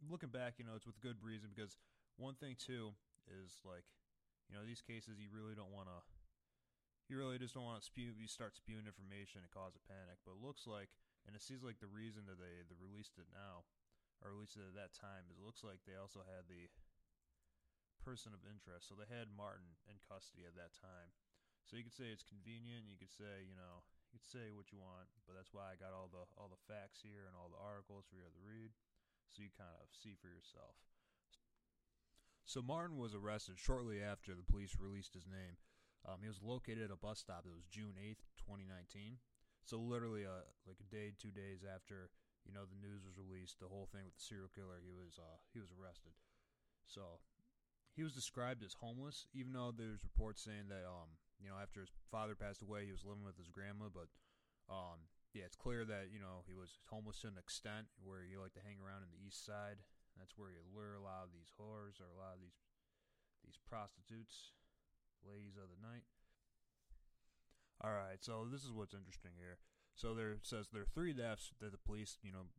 looking 0.07 0.33
back, 0.33 0.57
you 0.57 0.65
know, 0.65 0.77
it's 0.77 0.87
with 0.87 1.01
good 1.03 1.21
reason 1.21 1.51
because 1.53 1.77
one 2.17 2.37
thing 2.39 2.57
too 2.57 2.97
is 3.29 3.61
like, 3.67 3.85
you 4.49 4.55
know, 4.55 4.65
these 4.65 4.85
cases 4.85 5.19
you 5.21 5.33
really 5.33 5.57
don't 5.57 5.75
want 5.75 5.91
to. 5.91 6.01
You 7.07 7.15
really 7.15 7.39
just 7.39 7.55
don't 7.55 7.67
want 7.67 7.79
to 7.79 7.87
spew. 7.87 8.11
You 8.19 8.27
start 8.27 8.59
spewing 8.59 8.83
information 8.83 9.47
and 9.47 9.51
cause 9.55 9.79
a 9.79 9.83
panic. 9.87 10.19
But 10.27 10.35
it 10.35 10.43
looks 10.43 10.67
like, 10.67 10.91
and 11.23 11.39
it 11.39 11.43
seems 11.43 11.63
like 11.63 11.79
the 11.79 11.91
reason 11.91 12.27
that 12.27 12.43
they, 12.43 12.67
they 12.67 12.75
released 12.75 13.15
it 13.15 13.31
now 13.31 13.63
or 14.25 14.33
at 14.33 14.41
least 14.41 14.57
at 14.57 14.77
that 14.77 14.97
time, 14.97 15.29
it 15.29 15.41
looks 15.41 15.65
like 15.65 15.85
they 15.85 15.99
also 15.99 16.25
had 16.25 16.49
the 16.49 16.69
person 18.01 18.31
of 18.31 18.47
interest. 18.47 18.87
So 18.87 18.95
they 18.95 19.09
had 19.11 19.35
Martin 19.35 19.77
in 19.91 19.99
custody 20.07 20.47
at 20.47 20.55
that 20.55 20.77
time. 20.79 21.11
So 21.67 21.75
you 21.75 21.83
could 21.83 21.99
say 21.99 22.15
it's 22.15 22.23
convenient. 22.23 22.87
You 22.87 22.95
could 22.95 23.11
say, 23.11 23.43
you 23.43 23.59
know, 23.59 23.83
you 24.15 24.23
could 24.23 24.31
say 24.31 24.55
what 24.55 24.71
you 24.71 24.79
want, 24.79 25.11
but 25.27 25.35
that's 25.35 25.51
why 25.51 25.75
I 25.75 25.75
got 25.75 25.91
all 25.91 26.07
the 26.07 26.23
all 26.39 26.47
the 26.47 26.63
facts 26.71 27.03
here 27.03 27.27
and 27.27 27.35
all 27.35 27.51
the 27.51 27.59
articles 27.59 28.07
for 28.07 28.15
you 28.15 28.23
to 28.23 28.39
read, 28.47 28.71
so 29.29 29.43
you 29.43 29.51
kind 29.51 29.75
of 29.83 29.91
see 29.91 30.15
for 30.15 30.31
yourself. 30.31 30.79
So 32.47 32.63
Martin 32.63 33.03
was 33.03 33.19
arrested 33.19 33.59
shortly 33.59 33.99
after 33.99 34.39
the 34.39 34.47
police 34.47 34.79
released 34.79 35.19
his 35.19 35.27
name. 35.27 35.59
Um, 36.07 36.23
he 36.23 36.31
was 36.31 36.39
located 36.39 36.87
at 36.87 36.95
a 36.95 37.03
bus 37.03 37.19
stop. 37.19 37.43
It 37.43 37.51
was 37.51 37.67
June 37.67 37.99
eighth, 37.99 38.23
twenty 38.39 38.63
nineteen. 38.63 39.19
So 39.67 39.83
literally, 39.83 40.23
uh, 40.23 40.47
like 40.71 40.79
a 40.79 40.87
day, 40.87 41.11
two 41.19 41.35
days 41.35 41.67
after 41.67 42.15
you 42.47 42.55
know 42.55 42.65
the 42.65 42.79
news 42.79 43.03
was 43.03 43.19
released, 43.19 43.59
the 43.59 43.69
whole 43.69 43.91
thing 43.91 44.07
with 44.07 44.15
the 44.15 44.23
serial 44.23 44.51
killer, 44.55 44.79
he 44.79 44.95
was 44.95 45.19
uh, 45.19 45.43
he 45.51 45.59
was 45.59 45.75
arrested. 45.75 46.15
So 46.87 47.19
he 47.93 48.07
was 48.07 48.15
described 48.15 48.63
as 48.63 48.79
homeless, 48.79 49.27
even 49.35 49.53
though 49.53 49.75
there's 49.75 50.07
reports 50.07 50.47
saying 50.47 50.71
that 50.71 50.87
um 50.87 51.19
you 51.43 51.51
know 51.51 51.59
after 51.59 51.83
his 51.83 51.91
father 52.09 52.39
passed 52.39 52.63
away, 52.63 52.87
he 52.87 52.95
was 52.95 53.05
living 53.05 53.27
with 53.27 53.37
his 53.37 53.51
grandma. 53.51 53.91
But 53.91 54.09
um 54.71 55.11
yeah, 55.35 55.45
it's 55.45 55.59
clear 55.59 55.85
that 55.85 56.15
you 56.15 56.23
know 56.23 56.47
he 56.47 56.55
was 56.55 56.79
homeless 56.89 57.21
to 57.27 57.29
an 57.29 57.37
extent 57.37 57.91
where 58.01 58.23
he 58.25 58.39
liked 58.39 58.57
to 58.57 58.65
hang 58.65 58.79
around 58.81 59.03
in 59.03 59.11
the 59.11 59.21
east 59.21 59.45
side. 59.45 59.83
That's 60.17 60.39
where 60.39 60.49
he 60.49 60.57
lure 60.73 60.97
a 60.97 61.05
lot 61.05 61.29
of 61.29 61.35
these 61.35 61.53
whores 61.61 62.01
or 62.01 62.09
a 62.09 62.17
lot 62.17 62.39
of 62.39 62.41
these 62.41 62.57
these 63.45 63.61
prostitutes, 63.69 64.57
ladies 65.23 65.59
of 65.61 65.69
the 65.69 65.81
night. 65.83 66.09
All 67.85 67.93
right, 67.93 68.17
so 68.25 68.49
this 68.49 68.65
is 68.65 68.73
what's 68.73 68.97
interesting 68.97 69.37
here. 69.37 69.61
So 69.97 70.13
there 70.13 70.37
says 70.43 70.69
there 70.69 70.83
are 70.83 70.95
three 70.95 71.13
deaths 71.13 71.53
that 71.61 71.73
the 71.73 71.81
police, 71.81 72.19
you 72.23 72.31
know, 72.31 72.53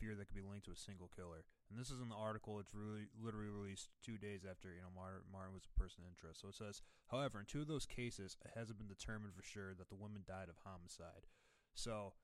fear 0.00 0.16
that 0.16 0.32
could 0.32 0.40
be 0.40 0.42
linked 0.42 0.64
to 0.64 0.72
a 0.72 0.80
single 0.80 1.12
killer. 1.12 1.44
And 1.68 1.76
this 1.76 1.92
is 1.92 2.00
in 2.00 2.08
the 2.08 2.16
article. 2.16 2.56
It's 2.56 2.72
really 2.72 3.12
literally 3.20 3.52
released 3.52 3.92
two 4.00 4.16
days 4.16 4.48
after 4.48 4.72
you 4.72 4.80
know 4.80 4.90
Martin, 4.90 5.28
Martin 5.28 5.52
was 5.52 5.68
a 5.68 5.78
person 5.78 6.00
of 6.02 6.08
interest. 6.08 6.40
So 6.40 6.48
it 6.48 6.56
says, 6.56 6.80
however, 7.12 7.38
in 7.38 7.44
two 7.44 7.60
of 7.60 7.68
those 7.68 7.84
cases, 7.84 8.40
it 8.40 8.56
hasn't 8.56 8.80
been 8.80 8.88
determined 8.88 9.36
for 9.36 9.44
sure 9.44 9.76
that 9.76 9.92
the 9.92 10.00
woman 10.00 10.24
died 10.24 10.48
of 10.48 10.56
homicide. 10.64 11.28
So 11.76 12.16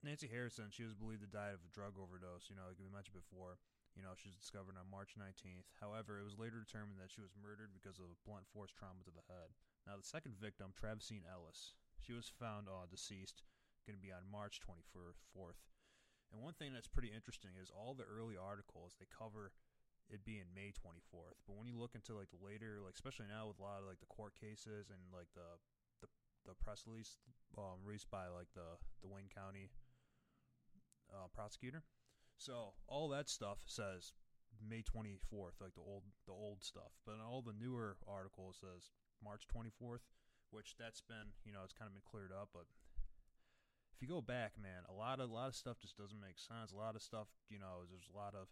Nancy 0.00 0.26
Harrison, 0.26 0.72
she 0.72 0.88
was 0.88 0.96
believed 0.96 1.22
to 1.22 1.30
die 1.30 1.52
of 1.52 1.60
a 1.62 1.70
drug 1.76 2.00
overdose. 2.00 2.48
You 2.48 2.56
know, 2.56 2.66
like 2.66 2.80
we 2.80 2.88
mentioned 2.88 3.20
before. 3.20 3.60
You 3.96 4.06
know, 4.06 4.14
she 4.14 4.30
was 4.30 4.38
discovered 4.38 4.78
on 4.78 4.86
March 4.86 5.18
19th. 5.18 5.66
However, 5.82 6.22
it 6.22 6.26
was 6.28 6.38
later 6.38 6.62
determined 6.62 7.02
that 7.02 7.10
she 7.10 7.18
was 7.18 7.34
murdered 7.34 7.74
because 7.74 7.98
of 7.98 8.06
blunt 8.22 8.46
force 8.46 8.70
trauma 8.70 9.02
to 9.02 9.10
the 9.10 9.26
head. 9.26 9.50
Now, 9.90 9.98
the 9.98 10.06
second 10.06 10.38
victim, 10.38 10.70
Travesene 10.70 11.26
Ellis, 11.26 11.74
she 12.00 12.12
was 12.12 12.30
found 12.40 12.68
uh, 12.68 12.86
deceased, 12.90 13.42
going 13.86 13.96
to 13.98 14.02
be 14.02 14.12
on 14.12 14.26
March 14.30 14.60
24th. 14.62 15.60
And 16.32 16.42
one 16.42 16.54
thing 16.54 16.72
that's 16.72 16.88
pretty 16.88 17.08
interesting 17.08 17.56
is 17.56 17.72
all 17.72 17.96
the 17.96 18.08
early 18.08 18.36
articles 18.36 18.96
they 18.98 19.08
cover 19.08 19.52
it 20.08 20.24
being 20.24 20.48
May 20.56 20.72
24th. 20.72 21.40
But 21.44 21.56
when 21.56 21.68
you 21.68 21.76
look 21.76 21.94
into 21.94 22.16
like 22.16 22.32
the 22.32 22.40
later, 22.40 22.80
like 22.84 22.96
especially 22.96 23.28
now 23.28 23.48
with 23.48 23.60
a 23.60 23.64
lot 23.64 23.80
of 23.80 23.88
like 23.88 24.00
the 24.00 24.12
court 24.12 24.32
cases 24.36 24.88
and 24.88 25.00
like 25.12 25.28
the 25.36 25.60
the, 26.00 26.08
the 26.48 26.54
press 26.56 26.84
release 26.88 27.16
um, 27.56 27.80
released 27.84 28.10
by 28.10 28.28
like 28.28 28.48
the 28.56 28.80
the 29.00 29.08
Wayne 29.08 29.28
County 29.32 29.68
uh, 31.12 31.28
prosecutor, 31.32 31.84
so 32.36 32.72
all 32.88 33.08
that 33.08 33.28
stuff 33.28 33.64
says 33.64 34.12
May 34.60 34.80
24th, 34.82 35.60
like 35.60 35.76
the 35.76 35.84
old 35.84 36.04
the 36.26 36.32
old 36.32 36.64
stuff. 36.64 36.96
But 37.04 37.20
all 37.20 37.42
the 37.42 37.56
newer 37.56 37.96
articles 38.08 38.60
says 38.60 38.92
March 39.22 39.44
24th 39.48 40.04
which 40.50 40.76
that's 40.78 41.00
been 41.00 41.36
you 41.44 41.52
know 41.52 41.60
it's 41.64 41.76
kind 41.76 41.88
of 41.88 41.94
been 41.94 42.06
cleared 42.06 42.32
up, 42.32 42.50
but 42.52 42.66
if 43.98 44.02
you 44.02 44.06
go 44.06 44.22
back, 44.22 44.54
man, 44.54 44.86
a 44.86 44.94
lot 44.94 45.18
of 45.18 45.30
a 45.30 45.34
lot 45.34 45.48
of 45.50 45.58
stuff 45.58 45.82
just 45.82 45.98
doesn't 45.98 46.22
make 46.22 46.38
sense. 46.38 46.70
A 46.70 46.78
lot 46.78 46.94
of 46.94 47.02
stuff, 47.02 47.26
you 47.50 47.58
know, 47.58 47.82
there's 47.90 48.06
a 48.06 48.16
lot 48.16 48.34
of 48.38 48.46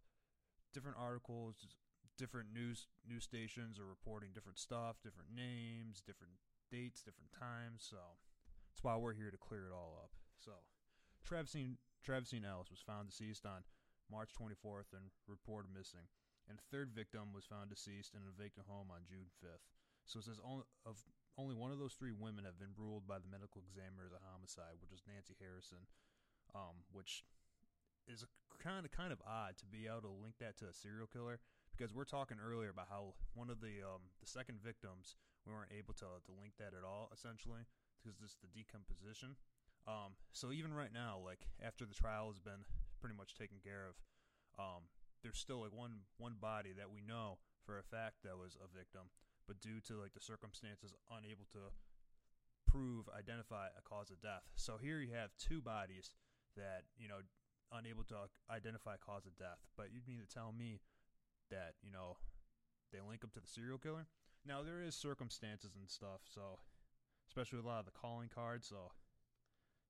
different 0.74 0.98
articles, 0.98 1.78
different 2.18 2.50
news 2.52 2.90
news 3.06 3.22
stations 3.22 3.78
are 3.78 3.86
reporting 3.86 4.34
different 4.34 4.58
stuff, 4.58 4.98
different 5.06 5.30
names, 5.30 6.02
different 6.02 6.34
dates, 6.66 6.98
different 6.98 7.30
times. 7.30 7.86
So 7.86 8.18
that's 8.74 8.82
why 8.82 8.98
we're 8.98 9.14
here 9.14 9.30
to 9.30 9.38
clear 9.38 9.70
it 9.70 9.72
all 9.72 9.94
up. 10.02 10.10
So 10.42 10.66
Travesene 11.22 11.78
Travesene 12.02 12.42
Ellis 12.42 12.74
was 12.74 12.82
found 12.82 13.06
deceased 13.08 13.46
on 13.46 13.62
March 14.10 14.30
24th 14.34 14.90
and 14.94 15.14
reported 15.30 15.70
missing. 15.70 16.10
And 16.50 16.58
a 16.58 16.68
third 16.70 16.90
victim 16.90 17.34
was 17.34 17.46
found 17.46 17.70
deceased 17.70 18.14
in 18.14 18.22
a 18.22 18.34
vacant 18.34 18.66
home 18.66 18.90
on 18.90 19.06
June 19.06 19.30
5th. 19.42 19.66
So 20.06 20.18
it 20.18 20.26
says 20.26 20.38
only 20.42 20.62
of 20.86 21.02
only 21.36 21.54
one 21.54 21.70
of 21.70 21.78
those 21.78 21.94
three 21.94 22.12
women 22.12 22.44
have 22.48 22.58
been 22.58 22.72
ruled 22.76 23.04
by 23.04 23.20
the 23.20 23.28
medical 23.28 23.60
examiner 23.60 24.08
as 24.08 24.16
a 24.16 24.24
homicide, 24.24 24.80
which 24.80 24.92
is 24.92 25.04
Nancy 25.04 25.36
Harrison, 25.36 25.84
um, 26.56 26.84
which 26.92 27.24
is 28.08 28.24
kind 28.56 28.84
of 28.84 28.90
kind 28.90 29.12
of 29.12 29.20
odd 29.26 29.56
to 29.60 29.66
be 29.68 29.84
able 29.84 30.08
to 30.08 30.22
link 30.22 30.40
that 30.40 30.56
to 30.56 30.70
a 30.70 30.72
serial 30.72 31.06
killer 31.06 31.38
because 31.74 31.92
we're 31.92 32.08
talking 32.08 32.40
earlier 32.40 32.72
about 32.72 32.88
how 32.88 33.12
one 33.34 33.50
of 33.50 33.60
the 33.60 33.84
um, 33.84 34.08
the 34.20 34.28
second 34.28 34.58
victims 34.64 35.16
we 35.44 35.52
weren't 35.52 35.74
able 35.76 35.92
to 35.92 36.08
to 36.24 36.32
link 36.40 36.56
that 36.56 36.72
at 36.72 36.86
all 36.86 37.12
essentially 37.12 37.68
because 38.00 38.16
just 38.16 38.40
the 38.40 38.48
decomposition. 38.48 39.36
Um, 39.86 40.18
so 40.32 40.50
even 40.50 40.74
right 40.74 40.92
now, 40.92 41.20
like 41.22 41.46
after 41.62 41.86
the 41.86 41.94
trial 41.94 42.26
has 42.32 42.40
been 42.40 42.66
pretty 42.98 43.14
much 43.14 43.34
taken 43.38 43.58
care 43.62 43.86
of, 43.86 43.94
um, 44.58 44.90
there's 45.22 45.38
still 45.38 45.60
like 45.62 45.74
one 45.74 46.08
one 46.18 46.40
body 46.40 46.72
that 46.76 46.90
we 46.90 47.02
know 47.02 47.38
for 47.62 47.78
a 47.78 47.86
fact 47.86 48.22
that 48.24 48.38
was 48.38 48.56
a 48.62 48.66
victim, 48.70 49.10
but 49.46 49.60
due 49.60 49.80
to 49.86 50.00
like 50.00 50.14
the 50.14 50.20
circumstances, 50.20 50.94
unable 51.10 51.46
to 51.52 51.70
prove 52.66 53.08
identify 53.16 53.68
a 53.78 53.82
cause 53.82 54.10
of 54.10 54.20
death. 54.20 54.42
So 54.56 54.76
here 54.76 55.00
you 55.00 55.14
have 55.14 55.30
two 55.38 55.62
bodies 55.62 56.10
that 56.56 56.84
you 56.98 57.08
know 57.08 57.22
unable 57.72 58.04
to 58.04 58.30
identify 58.50 58.96
cause 58.96 59.26
of 59.26 59.36
death. 59.38 59.62
But 59.76 59.92
you 59.92 60.00
need 60.06 60.20
to 60.20 60.32
tell 60.32 60.52
me 60.52 60.80
that 61.50 61.74
you 61.82 61.90
know 61.90 62.18
they 62.92 62.98
link 63.00 63.20
them 63.20 63.30
to 63.34 63.40
the 63.40 63.46
serial 63.46 63.78
killer? 63.78 64.06
Now 64.46 64.62
there 64.62 64.82
is 64.82 64.94
circumstances 64.94 65.74
and 65.76 65.88
stuff, 65.90 66.22
so 66.24 66.60
especially 67.28 67.58
with 67.58 67.66
a 67.66 67.68
lot 67.68 67.80
of 67.80 67.86
the 67.86 67.98
calling 67.98 68.30
cards. 68.32 68.66
So 68.68 68.92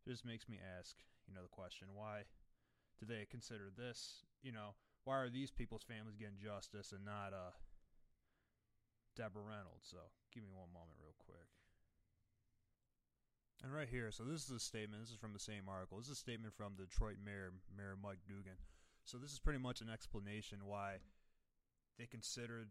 it 0.06 0.10
just 0.10 0.24
makes 0.24 0.48
me 0.48 0.58
ask, 0.78 0.96
you 1.28 1.34
know, 1.34 1.42
the 1.42 1.48
question: 1.48 1.88
Why 1.94 2.24
do 3.00 3.06
they 3.06 3.26
consider 3.30 3.70
this? 3.76 4.24
You 4.42 4.52
know, 4.52 4.74
why 5.04 5.18
are 5.18 5.30
these 5.30 5.50
people's 5.50 5.84
families 5.84 6.16
getting 6.16 6.38
justice 6.42 6.92
and 6.92 7.04
not 7.04 7.32
uh 7.32 7.52
Deborah 9.16 9.42
Reynolds? 9.42 9.88
So 9.88 9.98
give 10.30 10.44
me 10.44 10.52
one 10.52 10.70
moment, 10.70 11.00
real 11.00 11.16
quick. 11.16 11.48
And 13.64 13.72
right 13.72 13.88
here, 13.88 14.12
so 14.12 14.22
this 14.22 14.44
is 14.44 14.52
a 14.52 14.60
statement. 14.60 15.02
This 15.02 15.10
is 15.10 15.18
from 15.18 15.32
the 15.32 15.40
same 15.40 15.64
article. 15.66 15.96
This 15.98 16.12
is 16.12 16.20
a 16.20 16.24
statement 16.28 16.52
from 16.52 16.76
Detroit 16.76 17.16
Mayor 17.24 17.56
Mayor 17.72 17.96
Mike 17.96 18.20
Duggan. 18.28 18.60
So 19.08 19.16
this 19.16 19.32
is 19.32 19.40
pretty 19.40 19.58
much 19.58 19.80
an 19.80 19.88
explanation 19.88 20.68
why 20.68 21.00
they 21.98 22.06
considered 22.06 22.68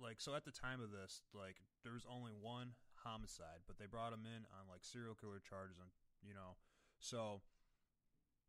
like 0.00 0.20
so 0.20 0.34
at 0.34 0.44
the 0.44 0.54
time 0.54 0.80
of 0.80 0.90
this, 0.90 1.20
like 1.36 1.60
there 1.84 1.92
was 1.92 2.08
only 2.08 2.32
one 2.32 2.72
homicide, 3.04 3.66
but 3.68 3.76
they 3.78 3.86
brought 3.86 4.12
him 4.12 4.24
in 4.24 4.48
on 4.56 4.70
like 4.70 4.82
serial 4.82 5.14
killer 5.14 5.38
charges 5.38 5.76
and 5.78 5.90
you 6.24 6.32
know. 6.32 6.56
So 6.98 7.42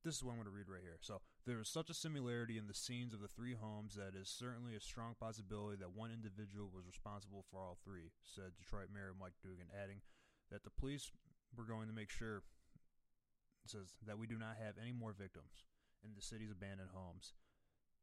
this 0.04 0.16
is 0.16 0.24
what 0.24 0.36
I'm 0.36 0.44
going 0.44 0.52
to 0.52 0.56
read 0.56 0.70
right 0.70 0.84
here. 0.84 1.00
So 1.00 1.22
there 1.48 1.60
is 1.60 1.70
such 1.72 1.90
a 1.90 1.96
similarity 1.96 2.58
in 2.58 2.68
the 2.68 2.76
scenes 2.76 3.14
of 3.14 3.22
the 3.22 3.32
three 3.32 3.56
homes 3.56 3.96
that 3.96 4.20
is 4.20 4.28
certainly 4.28 4.76
a 4.76 4.84
strong 4.84 5.16
possibility 5.20 5.78
that 5.80 5.96
one 5.96 6.12
individual 6.12 6.70
was 6.74 6.86
responsible 6.86 7.46
for 7.50 7.60
all 7.60 7.78
three, 7.84 8.12
said 8.24 8.60
Detroit 8.60 8.92
Mayor 8.94 9.16
Mike 9.18 9.40
Duggan, 9.42 9.72
adding 9.72 10.04
that 10.52 10.64
the 10.64 10.76
police 10.76 11.12
we're 11.56 11.70
going 11.70 11.88
to 11.88 11.96
make 11.96 12.10
sure 12.10 12.44
says 13.66 13.96
that 14.06 14.20
we 14.20 14.28
do 14.28 14.38
not 14.38 14.60
have 14.60 14.76
any 14.82 14.92
more 14.92 15.16
victims 15.16 15.64
in 16.04 16.12
the 16.16 16.22
city's 16.22 16.52
abandoned 16.52 16.92
homes. 16.94 17.34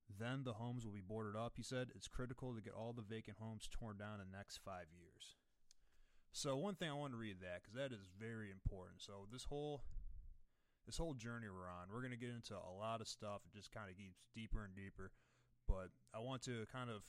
Then 0.08 0.42
the 0.42 0.54
homes 0.54 0.84
will 0.84 0.92
be 0.92 1.04
boarded 1.04 1.36
up, 1.36 1.54
he 1.56 1.62
said. 1.62 1.88
It's 1.94 2.08
critical 2.08 2.54
to 2.54 2.62
get 2.62 2.72
all 2.72 2.92
the 2.92 3.02
vacant 3.02 3.36
homes 3.38 3.68
torn 3.70 3.98
down 3.98 4.20
in 4.20 4.32
the 4.32 4.36
next 4.36 4.58
five 4.64 4.86
years. 4.90 5.36
So 6.32 6.56
one 6.56 6.74
thing 6.74 6.88
I 6.90 6.94
want 6.94 7.12
to 7.12 7.18
read 7.18 7.40
that 7.42 7.62
because 7.62 7.74
that 7.74 7.94
is 7.94 8.08
very 8.18 8.50
important. 8.50 9.02
So 9.02 9.26
this 9.30 9.44
whole 9.44 9.82
this 10.90 10.98
whole 10.98 11.14
journey 11.14 11.46
we're 11.46 11.70
on, 11.70 11.86
we're 11.86 12.02
going 12.02 12.10
to 12.10 12.18
get 12.18 12.34
into 12.34 12.58
a 12.58 12.74
lot 12.74 12.98
of 12.98 13.06
stuff. 13.06 13.46
It 13.46 13.54
just 13.54 13.70
kind 13.70 13.86
of 13.86 13.94
gets 13.94 14.26
deeper 14.34 14.66
and 14.66 14.74
deeper. 14.74 15.14
But 15.70 15.94
I 16.10 16.18
want 16.18 16.42
to 16.50 16.66
kind 16.66 16.90
of 16.90 17.06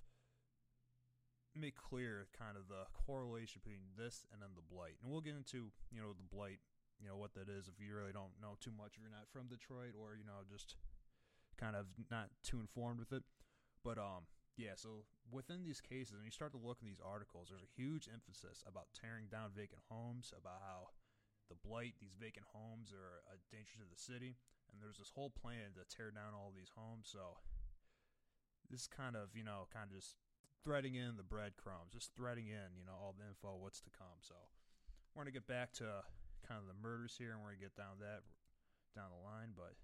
make 1.58 1.74
clear 1.74 2.30
kind 2.30 2.54
of 2.54 2.70
the 2.70 2.86
correlation 2.94 3.58
between 3.58 3.98
this 3.98 4.30
and 4.30 4.38
then 4.38 4.54
the 4.54 4.62
blight. 4.62 5.02
And 5.02 5.10
we'll 5.10 5.26
get 5.26 5.34
into, 5.34 5.74
you 5.90 5.98
know, 5.98 6.14
the 6.14 6.30
blight, 6.30 6.62
you 7.02 7.10
know, 7.10 7.18
what 7.18 7.34
that 7.34 7.50
is 7.50 7.66
if 7.66 7.82
you 7.82 7.98
really 7.98 8.14
don't 8.14 8.38
know 8.38 8.54
too 8.62 8.70
much, 8.70 8.94
if 8.94 9.02
you're 9.02 9.10
not 9.10 9.26
from 9.34 9.50
Detroit 9.50 9.98
or, 9.98 10.14
you 10.14 10.30
know, 10.30 10.46
just 10.46 10.78
kind 11.58 11.74
of 11.74 11.90
not 12.14 12.30
too 12.46 12.62
informed 12.62 13.02
with 13.02 13.10
it. 13.10 13.26
But 13.82 13.98
um 13.98 14.30
yeah, 14.62 14.78
so 14.78 15.10
within 15.34 15.66
these 15.66 15.82
cases, 15.82 16.14
when 16.22 16.30
you 16.30 16.30
start 16.30 16.54
to 16.54 16.62
look 16.62 16.78
in 16.84 16.88
these 16.88 17.02
articles, 17.02 17.50
there's 17.50 17.66
a 17.66 17.74
huge 17.82 18.06
emphasis 18.14 18.62
about 18.70 18.94
tearing 18.94 19.26
down 19.26 19.58
vacant 19.58 19.82
homes, 19.90 20.30
about 20.38 20.62
how 20.62 20.94
the 21.52 21.60
blight, 21.68 22.00
these 22.00 22.16
vacant 22.16 22.48
homes 22.56 22.96
are 22.96 23.20
a 23.28 23.36
danger 23.52 23.76
to 23.84 23.88
the 23.92 24.00
city, 24.00 24.40
and 24.72 24.80
there's 24.80 25.04
this 25.04 25.12
whole 25.12 25.28
plan 25.28 25.76
to 25.76 25.84
tear 25.92 26.16
down 26.16 26.32
all 26.32 26.56
these 26.56 26.72
homes. 26.72 27.12
So 27.12 27.36
this 28.72 28.88
kind 28.88 29.20
of, 29.20 29.36
you 29.36 29.44
know, 29.44 29.68
kind 29.68 29.92
of 29.92 29.92
just 29.92 30.16
threading 30.64 30.96
in 30.96 31.20
the 31.20 31.28
breadcrumbs, 31.28 31.92
just 31.92 32.16
threading 32.16 32.48
in, 32.48 32.80
you 32.80 32.88
know, 32.88 32.96
all 32.96 33.12
the 33.12 33.28
info, 33.28 33.60
what's 33.60 33.84
to 33.84 33.92
come. 33.92 34.24
So 34.24 34.40
we're 35.12 35.28
gonna 35.28 35.36
get 35.36 35.52
back 35.52 35.76
to 35.84 36.08
kind 36.48 36.64
of 36.64 36.72
the 36.72 36.80
murders 36.80 37.20
here, 37.20 37.36
and 37.36 37.44
we're 37.44 37.52
gonna 37.52 37.68
get 37.68 37.76
down 37.76 38.00
that 38.00 38.24
down 38.96 39.12
the 39.12 39.20
line, 39.20 39.52
but 39.52 39.76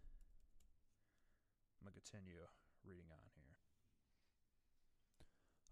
I'm 1.79 1.91
gonna 1.91 1.99
continue 1.99 2.39
reading 2.87 3.11
on. 3.11 3.36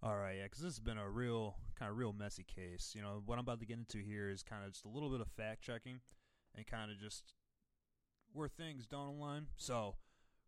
All 0.05 0.21
right, 0.21 0.37
yeah, 0.37 0.45
because 0.45 0.61
this 0.61 0.77
has 0.77 0.85
been 0.85 1.01
a 1.01 1.09
real 1.09 1.57
kind 1.73 1.89
of 1.89 1.97
real 1.97 2.13
messy 2.13 2.45
case. 2.45 2.93
You 2.93 3.01
know, 3.01 3.25
what 3.25 3.41
I'm 3.41 3.49
about 3.49 3.57
to 3.57 3.65
get 3.65 3.81
into 3.81 3.97
here 3.97 4.29
is 4.29 4.45
kind 4.45 4.61
of 4.61 4.69
just 4.69 4.85
a 4.85 4.93
little 4.93 5.09
bit 5.09 5.17
of 5.17 5.25
fact 5.33 5.65
checking 5.65 5.97
and 6.53 6.61
kind 6.69 6.93
of 6.93 7.01
just 7.01 7.33
where 8.29 8.45
things 8.45 8.85
don't 8.85 9.17
align. 9.17 9.49
So, 9.57 9.97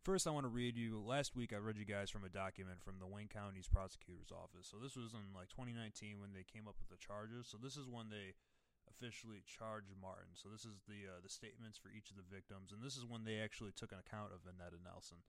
first, 0.05 0.29
I 0.29 0.29
want 0.29 0.45
to 0.45 0.53
read 0.53 0.77
you. 0.77 1.01
Last 1.01 1.33
week, 1.33 1.57
I 1.57 1.57
read 1.57 1.81
you 1.81 1.89
guys 1.89 2.13
from 2.13 2.21
a 2.21 2.29
document 2.29 2.85
from 2.85 3.01
the 3.01 3.09
Wayne 3.09 3.33
County's 3.33 3.65
prosecutor's 3.65 4.29
office. 4.29 4.69
So, 4.69 4.77
this 4.77 4.93
was 4.93 5.17
in 5.17 5.33
like 5.33 5.49
2019 5.49 6.21
when 6.21 6.37
they 6.37 6.45
came 6.45 6.69
up 6.69 6.77
with 6.77 6.93
the 6.93 7.01
charges. 7.01 7.49
So, 7.49 7.57
this 7.57 7.81
is 7.81 7.89
when 7.89 8.13
they 8.13 8.37
officially 8.85 9.41
charged 9.41 9.89
Martin. 9.97 10.37
So, 10.37 10.53
this 10.53 10.69
is 10.69 10.85
the 10.85 11.09
uh, 11.09 11.25
the 11.25 11.33
statements 11.33 11.81
for 11.81 11.89
each 11.89 12.13
of 12.13 12.17
the 12.21 12.29
victims, 12.29 12.69
and 12.69 12.85
this 12.85 12.93
is 12.93 13.09
when 13.09 13.25
they 13.25 13.41
actually 13.41 13.73
took 13.73 13.89
an 13.89 14.05
account 14.05 14.37
of 14.37 14.45
Annetta 14.45 14.77
Nelson. 14.85 15.25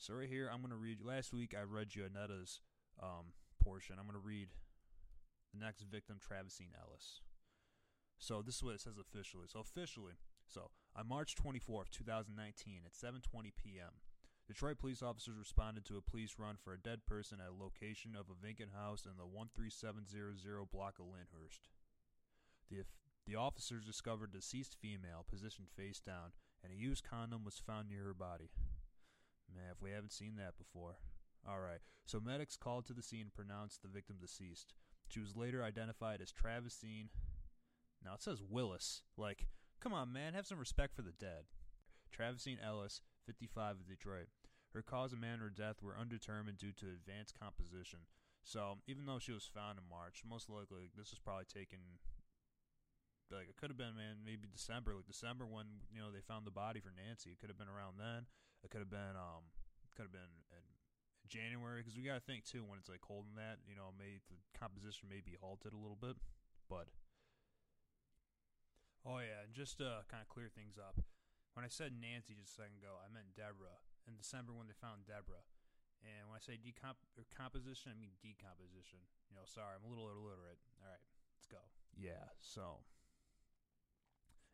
So, 0.00 0.16
right 0.16 0.32
here, 0.32 0.48
I'm 0.48 0.64
going 0.64 0.72
to 0.72 0.80
read. 0.80 1.04
Last 1.04 1.36
week, 1.36 1.52
I 1.52 1.68
read 1.68 1.92
you 1.92 2.08
Annetta's. 2.08 2.64
Um, 2.96 3.36
portion. 3.66 3.96
I'm 3.98 4.06
going 4.06 4.14
to 4.14 4.22
read 4.22 4.48
the 5.52 5.58
next 5.58 5.82
victim, 5.82 6.22
Travesene 6.22 6.78
Ellis. 6.78 7.20
So 8.18 8.40
this 8.40 8.56
is 8.56 8.62
what 8.62 8.78
it 8.78 8.80
says 8.80 8.98
officially. 8.98 9.50
So 9.50 9.58
officially, 9.58 10.14
so 10.46 10.70
on 10.94 11.08
March 11.08 11.34
24th, 11.34 11.90
2019, 11.90 12.86
at 12.86 12.94
7:20 12.94 13.50
p.m., 13.58 13.98
Detroit 14.46 14.78
police 14.78 15.02
officers 15.02 15.34
responded 15.36 15.84
to 15.86 15.98
a 15.98 16.08
police 16.08 16.36
run 16.38 16.54
for 16.56 16.72
a 16.72 16.78
dead 16.78 17.04
person 17.04 17.38
at 17.42 17.50
a 17.50 17.62
location 17.62 18.14
of 18.14 18.30
a 18.30 18.46
vacant 18.46 18.70
house 18.72 19.04
in 19.04 19.18
the 19.18 19.26
13700 19.26 20.70
block 20.70 20.98
of 21.00 21.06
Lyndhurst. 21.06 21.66
The 22.70 22.86
the 23.26 23.34
officers 23.34 23.84
discovered 23.84 24.30
deceased 24.30 24.76
female 24.80 25.26
positioned 25.28 25.66
face 25.76 25.98
down, 25.98 26.30
and 26.62 26.72
a 26.72 26.76
used 26.76 27.02
condom 27.02 27.44
was 27.44 27.58
found 27.58 27.88
near 27.88 28.04
her 28.04 28.14
body. 28.14 28.50
Man, 29.52 29.74
if 29.74 29.82
we 29.82 29.90
haven't 29.90 30.12
seen 30.12 30.36
that 30.36 30.56
before. 30.56 30.98
All 31.48 31.60
right. 31.60 31.80
So 32.06 32.20
medics 32.20 32.56
called 32.56 32.86
to 32.86 32.92
the 32.92 33.02
scene 33.02 33.30
pronounced 33.34 33.82
the 33.82 33.88
victim 33.88 34.16
deceased. 34.20 34.74
She 35.08 35.20
was 35.20 35.36
later 35.36 35.62
identified 35.62 36.20
as 36.20 36.32
Travesene. 36.32 37.08
Now 38.04 38.14
it 38.14 38.22
says 38.22 38.42
Willis. 38.42 39.02
Like, 39.16 39.46
come 39.80 39.92
on, 39.92 40.12
man, 40.12 40.34
have 40.34 40.46
some 40.46 40.58
respect 40.58 40.94
for 40.94 41.02
the 41.02 41.12
dead. 41.12 41.46
Travesene 42.10 42.62
Ellis, 42.64 43.00
55 43.26 43.76
of 43.76 43.88
Detroit. 43.88 44.28
Her 44.74 44.82
cause 44.82 45.12
and 45.12 45.20
manner 45.20 45.46
of 45.46 45.56
death 45.56 45.82
were 45.82 45.96
undetermined 45.98 46.58
due 46.58 46.72
to 46.72 46.86
advanced 46.92 47.38
composition. 47.38 48.10
So 48.42 48.78
even 48.86 49.06
though 49.06 49.18
she 49.18 49.32
was 49.32 49.48
found 49.50 49.78
in 49.78 49.90
March, 49.90 50.22
most 50.22 50.50
likely 50.50 50.90
this 50.94 51.10
was 51.10 51.22
probably 51.22 51.46
taken. 51.46 51.78
Like 53.30 53.50
it 53.50 53.56
could 53.58 53.70
have 53.70 53.78
been, 53.78 53.98
man, 53.98 54.22
maybe 54.22 54.46
December, 54.46 54.94
like 54.94 55.10
December 55.10 55.46
when 55.46 55.82
you 55.90 55.98
know 55.98 56.14
they 56.14 56.22
found 56.22 56.46
the 56.46 56.54
body 56.54 56.78
for 56.78 56.94
Nancy. 56.94 57.30
It 57.34 57.42
could 57.42 57.50
have 57.50 57.58
been 57.58 57.70
around 57.70 57.98
then. 57.98 58.30
It 58.62 58.70
could 58.70 58.82
have 58.82 58.90
been, 58.90 59.18
um, 59.18 59.50
could 59.96 60.06
have 60.06 60.14
been 60.14 60.44
in 60.52 60.75
January 61.28 61.82
because 61.82 61.98
we 61.98 62.06
got 62.06 62.18
to 62.18 62.24
think 62.24 62.46
too 62.46 62.64
when 62.64 62.78
it's 62.78 62.88
like 62.88 63.02
cold 63.02 63.26
in 63.28 63.36
that 63.36 63.62
you 63.66 63.74
know 63.74 63.92
may 63.94 64.22
the 64.30 64.38
composition 64.56 65.10
may 65.10 65.20
be 65.20 65.38
halted 65.38 65.74
a 65.74 65.80
little 65.80 65.98
bit, 65.98 66.16
but 66.70 66.90
oh 69.04 69.22
yeah, 69.22 69.44
and 69.46 69.54
just 69.54 69.78
to 69.78 70.06
kind 70.06 70.22
of 70.22 70.28
clear 70.30 70.50
things 70.50 70.78
up, 70.78 70.98
when 71.54 71.66
I 71.66 71.70
said 71.70 71.94
Nancy 71.94 72.34
just 72.38 72.56
a 72.56 72.66
second 72.66 72.78
ago, 72.80 72.98
I 72.98 73.10
meant 73.10 73.34
Deborah 73.34 73.82
in 74.06 74.14
December 74.14 74.54
when 74.54 74.70
they 74.70 74.78
found 74.78 75.06
Deborah, 75.06 75.46
and 76.02 76.30
when 76.30 76.38
I 76.38 76.42
say 76.42 76.58
decomp 76.58 77.00
composition, 77.34 77.92
I 77.92 77.96
mean 77.98 78.14
decomposition. 78.22 79.02
You 79.30 79.36
know, 79.36 79.46
sorry, 79.46 79.74
I'm 79.74 79.86
a 79.86 79.90
little 79.90 80.06
illiterate. 80.08 80.62
All 80.78 80.90
right, 80.90 81.02
let's 81.34 81.50
go. 81.50 81.62
Yeah, 81.96 82.34
so. 82.38 82.86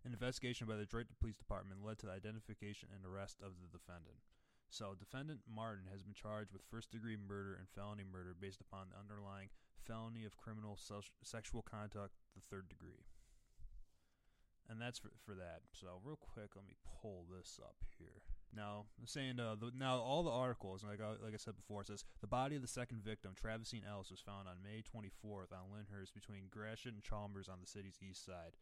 An 0.03 0.11
investigation 0.11 0.67
by 0.67 0.75
the 0.75 0.83
Detroit 0.83 1.07
Police 1.21 1.39
Department 1.39 1.87
led 1.87 1.99
to 2.03 2.07
the 2.07 2.13
identification 2.13 2.91
and 2.91 3.07
arrest 3.07 3.39
of 3.39 3.55
the 3.63 3.71
defendant. 3.71 4.19
So, 4.73 4.97
defendant 4.99 5.41
Martin 5.45 5.85
has 5.93 6.01
been 6.01 6.17
charged 6.17 6.51
with 6.51 6.65
first 6.65 6.91
degree 6.91 7.19
murder 7.21 7.53
and 7.53 7.69
felony 7.69 8.09
murder 8.09 8.33
based 8.33 8.63
upon 8.63 8.89
the 8.89 8.97
underlying 8.97 9.51
felony 9.77 10.25
of 10.25 10.39
criminal 10.39 10.81
se- 10.81 11.13
sexual 11.23 11.61
conduct, 11.61 12.17
the 12.35 12.41
third 12.41 12.71
degree. 12.71 13.05
And 14.71 14.81
that's 14.81 14.99
for, 14.99 15.11
for 15.27 15.35
that. 15.35 15.61
So, 15.77 16.01
real 16.03 16.17
quick, 16.17 16.57
let 16.57 16.65
me 16.65 16.73
pull 16.89 17.27
this 17.29 17.61
up 17.63 17.77
here. 17.99 18.25
Now, 18.57 18.87
saying 19.05 19.39
uh, 19.39 19.57
the, 19.61 19.73
now 19.77 19.99
all 19.99 20.23
the 20.23 20.31
articles, 20.31 20.83
like 20.83 21.03
I, 21.03 21.23
like 21.23 21.35
I 21.35 21.41
said 21.41 21.57
before, 21.57 21.85
says 21.85 22.07
the 22.23 22.27
body 22.27 22.57
of 22.57 22.63
the 22.63 22.69
second 22.69 23.05
victim, 23.05 23.35
Travesene 23.37 23.85
Ellis, 23.87 24.11
was 24.11 24.25
found 24.25 24.49
on 24.49 24.65
May 24.65 24.81
24th 24.81 25.53
on 25.53 25.69
Lyndhurst 25.69 26.15
between 26.15 26.49
Gratiot 26.49 26.95
and 26.95 27.03
Chalmers 27.03 27.49
on 27.49 27.61
the 27.61 27.69
city's 27.69 28.01
east 28.01 28.25
side, 28.25 28.57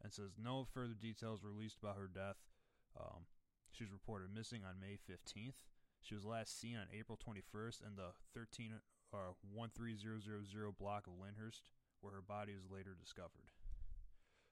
and 0.00 0.12
says 0.12 0.38
no 0.38 0.64
further 0.72 0.94
details 0.94 1.42
released 1.42 1.78
about 1.82 1.96
her 1.96 2.06
death. 2.06 2.38
Um, 2.98 3.26
she 3.76 3.84
was 3.84 3.92
reported 3.92 4.32
missing 4.34 4.62
on 4.64 4.80
May 4.80 4.96
15th. 4.96 5.68
She 6.00 6.14
was 6.14 6.24
last 6.24 6.58
seen 6.58 6.76
on 6.76 6.88
April 6.96 7.18
21st 7.20 7.84
in 7.84 7.96
the 7.96 8.16
13 8.32 8.72
or 9.12 9.36
uh, 9.36 9.68
13000 9.76 10.78
block 10.78 11.06
of 11.06 11.12
Lyndhurst, 11.20 11.62
where 12.00 12.14
her 12.14 12.22
body 12.22 12.54
was 12.54 12.70
later 12.70 12.96
discovered. 12.98 13.52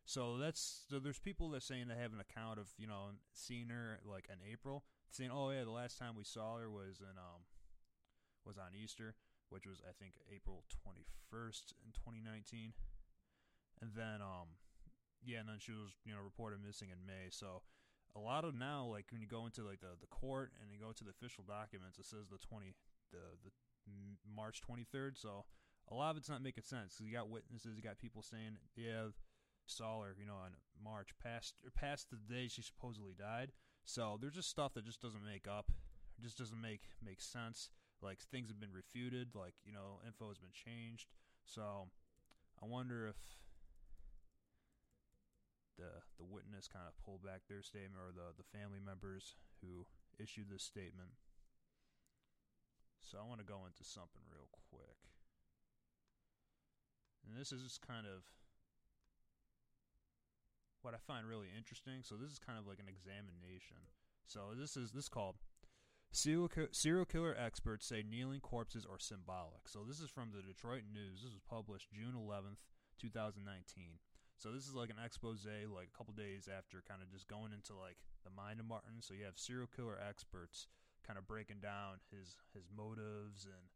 So 0.05 0.37
that's 0.37 0.85
so 0.91 0.99
there's 0.99 1.19
people 1.19 1.49
that 1.51 1.63
saying 1.63 1.89
they 1.89 1.97
have 1.97 2.13
an 2.13 2.21
account 2.21 2.59
of 2.59 2.69
you 2.77 2.87
know 2.87 3.17
seeing 3.33 3.69
her 3.71 4.01
like 4.05 4.29
in 4.29 4.37
April, 4.45 4.85
saying 5.11 5.31
oh 5.33 5.51
yeah 5.51 5.65
the 5.65 5.71
last 5.71 5.99
time 5.99 6.15
we 6.15 6.25
saw 6.25 6.57
her 6.59 6.69
was 6.69 7.01
in 7.01 7.17
um 7.17 7.49
was 8.45 8.59
on 8.59 8.77
Easter, 8.77 9.15
which 9.49 9.67
was 9.67 9.81
I 9.81 9.97
think 9.97 10.21
April 10.29 10.65
21st 10.85 11.73
in 11.81 11.97
2019, 11.97 12.75
and 13.81 13.91
then 13.97 14.21
um 14.21 14.61
yeah 15.25 15.41
and 15.41 15.49
then 15.49 15.57
she 15.59 15.73
was 15.73 15.97
you 16.05 16.13
know 16.13 16.21
reported 16.21 16.61
missing 16.61 16.89
in 16.93 17.07
May. 17.07 17.33
So 17.33 17.63
a 18.17 18.21
lot 18.21 18.45
of 18.45 18.55
now 18.55 18.85
like 18.85 19.07
when 19.11 19.21
you 19.21 19.27
go 19.27 19.45
into 19.47 19.63
like 19.63 19.81
the 19.81 19.99
the 20.01 20.07
court 20.07 20.53
and 20.61 20.71
you 20.71 20.79
go 20.79 20.93
to 20.93 21.05
the 21.05 21.11
official 21.11 21.45
documents, 21.47 21.99
it 21.99 22.07
says 22.07 22.29
the 22.31 22.39
20 22.39 22.75
the 23.11 23.19
the 23.45 23.51
March 24.25 24.61
23rd. 24.63 25.21
So 25.21 25.45
a 25.91 25.95
lot 25.95 26.13
of 26.13 26.17
it's 26.17 26.29
not 26.29 26.43
making 26.43 26.65
sense 26.65 26.95
because 26.95 27.07
you 27.07 27.13
got 27.13 27.29
witnesses, 27.29 27.77
you 27.77 27.83
got 27.83 27.99
people 27.99 28.23
saying 28.23 28.57
yeah 28.77 29.11
saw 29.67 30.03
her, 30.03 30.15
you 30.19 30.27
know, 30.27 30.35
on 30.35 30.53
March 30.83 31.11
past 31.23 31.55
past 31.75 32.11
the 32.11 32.17
day 32.17 32.49
she 32.49 32.63
supposedly 32.63 33.15
died. 33.19 33.53
So 33.85 34.19
there's 34.21 34.35
just 34.35 34.51
stuff 34.51 34.75
that 34.75 34.85
just 34.85 35.01
doesn't 35.01 35.25
make 35.25 35.47
up, 35.49 35.71
just 36.23 36.39
doesn't 36.39 36.61
make 36.61 36.83
make 37.05 37.21
sense. 37.21 37.71
Like 38.03 38.19
things 38.21 38.51
have 38.51 38.61
been 38.61 38.73
refuted, 38.73 39.35
like 39.35 39.55
you 39.65 39.73
know, 39.73 40.01
info 40.07 40.29
has 40.29 40.39
been 40.39 40.53
changed. 40.53 41.09
So 41.45 41.89
I 42.63 42.67
wonder 42.67 43.09
if 43.09 43.17
the 45.77 46.05
the 46.19 46.27
witness 46.27 46.69
kind 46.69 46.87
of 46.87 46.95
pulled 47.03 47.23
back 47.23 47.47
their 47.47 47.63
statement 47.63 48.01
or 48.01 48.15
the 48.15 48.35
the 48.37 48.47
family 48.47 48.81
members 48.81 49.35
who 49.61 49.87
issued 50.19 50.51
this 50.51 50.63
statement. 50.63 51.19
So 53.03 53.19
I 53.21 53.29
want 53.29 53.41
to 53.41 53.47
go 53.47 53.69
into 53.69 53.85
something 53.85 54.25
real 54.33 54.49
quick. 54.71 54.99
And 57.27 57.37
this 57.37 57.53
is 57.53 57.79
kind 57.81 58.07
of 58.07 58.25
what 60.85 60.95
I 60.95 61.01
find 61.01 61.27
really 61.27 61.49
interesting. 61.57 62.05
So 62.05 62.17
this 62.17 62.31
is 62.31 62.39
kind 62.39 62.59
of 62.59 62.67
like 62.67 62.79
an 62.79 62.89
examination. 62.89 63.89
So 64.27 64.53
this 64.57 64.77
is 64.77 64.93
this 64.93 65.05
is 65.05 65.13
called 65.13 65.37
serial 66.13 66.49
serial 66.71 67.05
killer 67.05 67.35
experts 67.37 67.87
say 67.87 68.05
kneeling 68.05 68.41
corpses 68.41 68.87
are 68.87 68.99
symbolic. 68.99 69.67
So 69.67 69.81
this 69.87 70.01
is 70.01 70.11
from 70.11 70.31
the 70.31 70.43
Detroit 70.43 70.85
News. 70.93 71.23
This 71.23 71.33
was 71.33 71.43
published 71.49 71.93
June 71.93 72.15
11th, 72.15 72.63
2019. 73.01 73.99
So 74.39 74.51
this 74.51 74.67
is 74.67 74.75
like 74.75 74.91
an 74.91 75.01
expose, 75.03 75.47
like 75.47 75.89
a 75.93 75.97
couple 75.97 76.13
days 76.13 76.49
after 76.51 76.83
kind 76.87 77.01
of 77.01 77.11
just 77.11 77.29
going 77.29 77.53
into 77.53 77.73
like 77.75 77.97
the 78.25 78.35
mind 78.35 78.61
of 78.61 78.67
Martin. 78.67 79.01
So 79.01 79.15
you 79.15 79.25
have 79.25 79.39
serial 79.39 79.69
killer 79.69 79.97
experts 79.97 80.67
kind 81.07 81.19
of 81.19 81.29
breaking 81.29 81.61
down 81.61 82.01
his 82.11 82.37
his 82.57 82.65
motives 82.73 83.45
and 83.45 83.69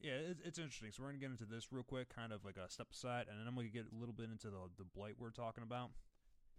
yeah, 0.00 0.20
it's, 0.20 0.40
it's 0.44 0.58
interesting. 0.58 0.90
So 0.92 1.02
we're 1.02 1.10
gonna 1.10 1.22
get 1.22 1.30
into 1.30 1.46
this 1.46 1.72
real 1.72 1.84
quick, 1.84 2.12
kind 2.14 2.32
of 2.32 2.44
like 2.44 2.56
a 2.56 2.68
step 2.68 2.88
aside, 2.92 3.26
and 3.30 3.40
then 3.40 3.46
I'm 3.46 3.54
gonna 3.54 3.68
get 3.68 3.86
a 3.88 3.96
little 3.96 4.12
bit 4.12 4.28
into 4.30 4.48
the 4.50 4.68
the 4.76 4.84
blight 4.84 5.14
we're 5.18 5.30
talking 5.30 5.62
about. 5.62 5.90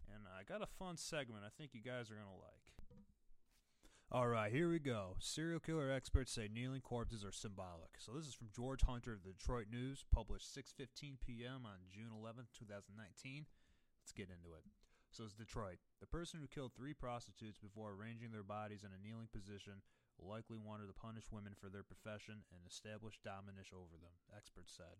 And 0.10 0.23
I 0.29 0.43
got 0.45 0.62
a 0.62 0.69
fun 0.79 0.97
segment. 0.97 1.43
I 1.45 1.49
think 1.58 1.73
you 1.73 1.81
guys 1.81 2.10
are 2.10 2.15
gonna 2.15 2.38
like. 2.41 2.74
All 4.15 4.32
right, 4.32 4.47
here 4.47 4.71
we 4.71 4.80
go. 4.80 5.19
Serial 5.19 5.60
killer 5.60 5.91
experts 5.91 6.32
say 6.32 6.47
kneeling 6.47 6.80
corpses 6.80 7.28
are 7.28 7.36
symbolic. 7.36 7.99
So 7.99 8.15
this 8.15 8.23
is 8.23 8.34
from 8.34 8.47
George 8.56 8.80
Hunter 8.88 9.12
of 9.12 9.28
the 9.28 9.36
Detroit 9.36 9.67
News, 9.67 10.08
published 10.08 10.56
6:15 10.56 11.19
p.m. 11.19 11.67
on 11.67 11.91
June 11.91 12.15
11, 12.15 12.47
2019. 12.56 12.95
Let's 12.95 14.15
get 14.15 14.32
into 14.32 14.56
it. 14.56 14.63
So 15.12 15.28
it's 15.28 15.36
Detroit. 15.36 15.84
The 15.99 16.08
person 16.08 16.39
who 16.39 16.47
killed 16.47 16.71
three 16.71 16.95
prostitutes 16.95 17.60
before 17.60 17.91
arranging 17.91 18.32
their 18.32 18.47
bodies 18.47 18.88
in 18.88 18.95
a 18.95 19.04
kneeling 19.04 19.28
position 19.28 19.84
likely 20.15 20.56
wanted 20.56 20.88
to 20.88 20.95
punish 20.95 21.28
women 21.28 21.51
for 21.51 21.67
their 21.67 21.84
profession 21.84 22.47
and 22.56 22.63
establish 22.63 23.19
dominance 23.19 23.75
over 23.75 23.99
them, 23.99 24.15
experts 24.32 24.71
said. 24.80 24.95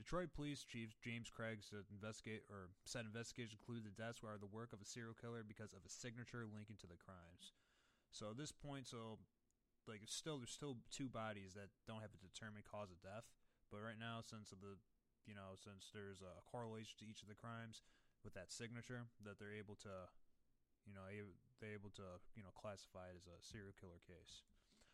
Detroit 0.00 0.32
Police 0.32 0.64
Chief 0.64 0.96
James 1.04 1.28
Craig 1.28 1.60
said 1.60 1.84
investigate 1.92 2.48
or 2.48 2.72
said 2.88 3.04
investigations 3.04 3.60
include 3.60 3.84
the 3.84 3.92
deaths 3.92 4.24
were 4.24 4.40
the 4.40 4.48
work 4.48 4.72
of 4.72 4.80
a 4.80 4.88
serial 4.88 5.12
killer 5.12 5.44
because 5.44 5.76
of 5.76 5.84
a 5.84 5.92
signature 5.92 6.48
linking 6.48 6.80
to 6.80 6.88
the 6.88 6.96
crimes. 6.96 7.52
So 8.08 8.32
at 8.32 8.40
this 8.40 8.50
point, 8.50 8.88
so 8.88 9.20
like 9.84 10.00
still 10.08 10.40
there's 10.40 10.56
still 10.56 10.80
two 10.88 11.12
bodies 11.12 11.52
that 11.52 11.68
don't 11.84 12.00
have 12.00 12.16
a 12.16 12.24
determined 12.24 12.64
cause 12.64 12.88
of 12.88 13.04
death. 13.04 13.28
But 13.68 13.84
right 13.84 14.00
now, 14.00 14.24
since 14.24 14.48
the 14.56 14.80
you 15.28 15.36
know 15.36 15.52
since 15.60 15.92
there's 15.92 16.24
a 16.24 16.40
correlation 16.48 16.96
to 17.04 17.06
each 17.06 17.20
of 17.20 17.28
the 17.28 17.36
crimes 17.36 17.84
with 18.24 18.32
that 18.34 18.48
signature, 18.48 19.04
that 19.28 19.36
they're 19.36 19.52
able 19.52 19.76
to 19.84 20.08
you 20.86 20.94
know, 20.96 21.04
they're 21.60 21.76
able 21.76 21.92
to, 21.96 22.20
you 22.36 22.42
know, 22.42 22.52
classify 22.56 23.12
it 23.12 23.16
as 23.18 23.28
a 23.28 23.36
serial 23.44 23.74
killer 23.76 24.00
case. 24.08 24.44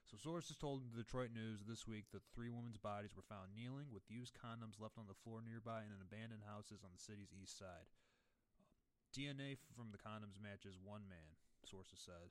So 0.06 0.14
sources 0.14 0.54
told 0.54 0.86
the 0.86 1.02
Detroit 1.02 1.34
News 1.34 1.66
this 1.66 1.82
week 1.82 2.06
that 2.14 2.22
three 2.30 2.46
women's 2.46 2.78
bodies 2.78 3.10
were 3.18 3.26
found 3.26 3.58
kneeling 3.58 3.90
with 3.90 4.06
used 4.06 4.38
condoms 4.38 4.78
left 4.78 5.02
on 5.02 5.10
the 5.10 5.18
floor 5.18 5.42
nearby 5.42 5.82
in 5.82 5.90
an 5.90 5.98
abandoned 5.98 6.46
houses 6.46 6.86
on 6.86 6.94
the 6.94 7.02
city's 7.02 7.34
east 7.34 7.58
side. 7.58 7.90
DNA 9.10 9.58
from 9.74 9.90
the 9.90 9.98
condoms 9.98 10.38
matches 10.38 10.78
one 10.78 11.10
man, 11.10 11.34
sources 11.66 11.98
said. 11.98 12.30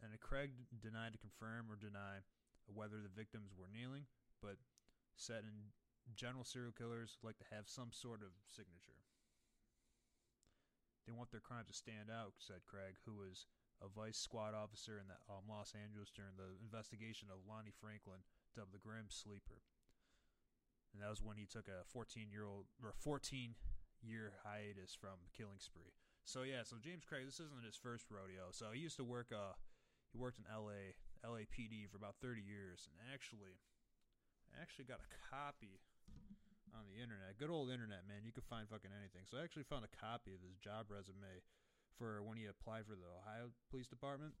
And 0.00 0.08
Craig 0.16 0.56
denied 0.80 1.12
to 1.12 1.20
confirm 1.20 1.68
or 1.68 1.76
deny 1.76 2.24
whether 2.64 2.96
the 3.04 3.12
victims 3.12 3.52
were 3.52 3.68
kneeling, 3.68 4.08
but 4.40 4.56
said 5.20 5.44
in 5.44 5.68
general 6.16 6.48
serial 6.48 6.72
killers 6.72 7.20
like 7.20 7.36
to 7.44 7.52
have 7.52 7.68
some 7.68 7.92
sort 7.92 8.24
of 8.24 8.32
signature. 8.48 9.04
They 11.04 11.12
want 11.12 11.28
their 11.28 11.44
crimes 11.44 11.68
to 11.68 11.76
stand 11.76 12.08
out, 12.08 12.40
said 12.40 12.64
Craig, 12.64 12.96
who 13.04 13.20
was 13.20 13.44
a 13.80 13.88
vice 13.88 14.16
squad 14.16 14.56
officer 14.56 14.96
in 14.96 15.08
the, 15.08 15.18
um, 15.28 15.44
Los 15.48 15.76
Angeles 15.76 16.08
during 16.08 16.36
the 16.40 16.56
investigation 16.60 17.28
of 17.28 17.44
Lonnie 17.44 17.74
Franklin, 17.74 18.24
dubbed 18.56 18.72
the 18.72 18.82
Grim 18.82 19.12
Sleeper. 19.12 19.60
And 20.96 21.04
that 21.04 21.12
was 21.12 21.20
when 21.20 21.36
he 21.36 21.44
took 21.44 21.68
a 21.68 21.84
14 21.84 22.32
year 22.32 22.48
old 22.48 22.72
or 22.80 22.96
14 22.96 23.52
year 24.00 24.40
hiatus 24.40 24.96
from 24.96 25.28
Killing 25.36 25.60
Spree. 25.60 25.92
So 26.24 26.42
yeah, 26.42 26.64
so 26.64 26.80
James 26.80 27.04
Craig, 27.04 27.28
this 27.28 27.38
isn't 27.38 27.68
his 27.68 27.76
first 27.76 28.08
rodeo. 28.08 28.48
So 28.50 28.72
he 28.72 28.80
used 28.80 28.96
to 28.96 29.04
work 29.04 29.28
uh 29.28 29.60
he 30.08 30.16
worked 30.16 30.40
in 30.40 30.48
LA 30.48 30.96
LAPD 31.20 31.92
for 31.92 32.00
about 32.00 32.16
30 32.24 32.40
years 32.40 32.88
and 32.96 33.12
actually 33.12 33.60
I 34.48 34.62
actually 34.62 34.88
got 34.88 35.04
a 35.04 35.10
copy 35.28 35.84
on 36.72 36.88
the 36.88 36.96
internet. 36.96 37.36
Good 37.36 37.52
old 37.52 37.68
internet, 37.68 38.08
man. 38.08 38.24
You 38.24 38.32
can 38.32 38.44
find 38.48 38.64
fucking 38.64 38.92
anything. 38.92 39.28
So 39.28 39.36
I 39.36 39.44
actually 39.44 39.68
found 39.68 39.84
a 39.84 39.92
copy 39.92 40.32
of 40.32 40.40
his 40.40 40.56
job 40.56 40.88
resume 40.88 41.44
for 41.98 42.22
when 42.22 42.36
he 42.36 42.46
applied 42.46 42.86
for 42.86 42.94
the 42.94 43.06
Ohio 43.06 43.50
Police 43.70 43.86
Department. 43.86 44.34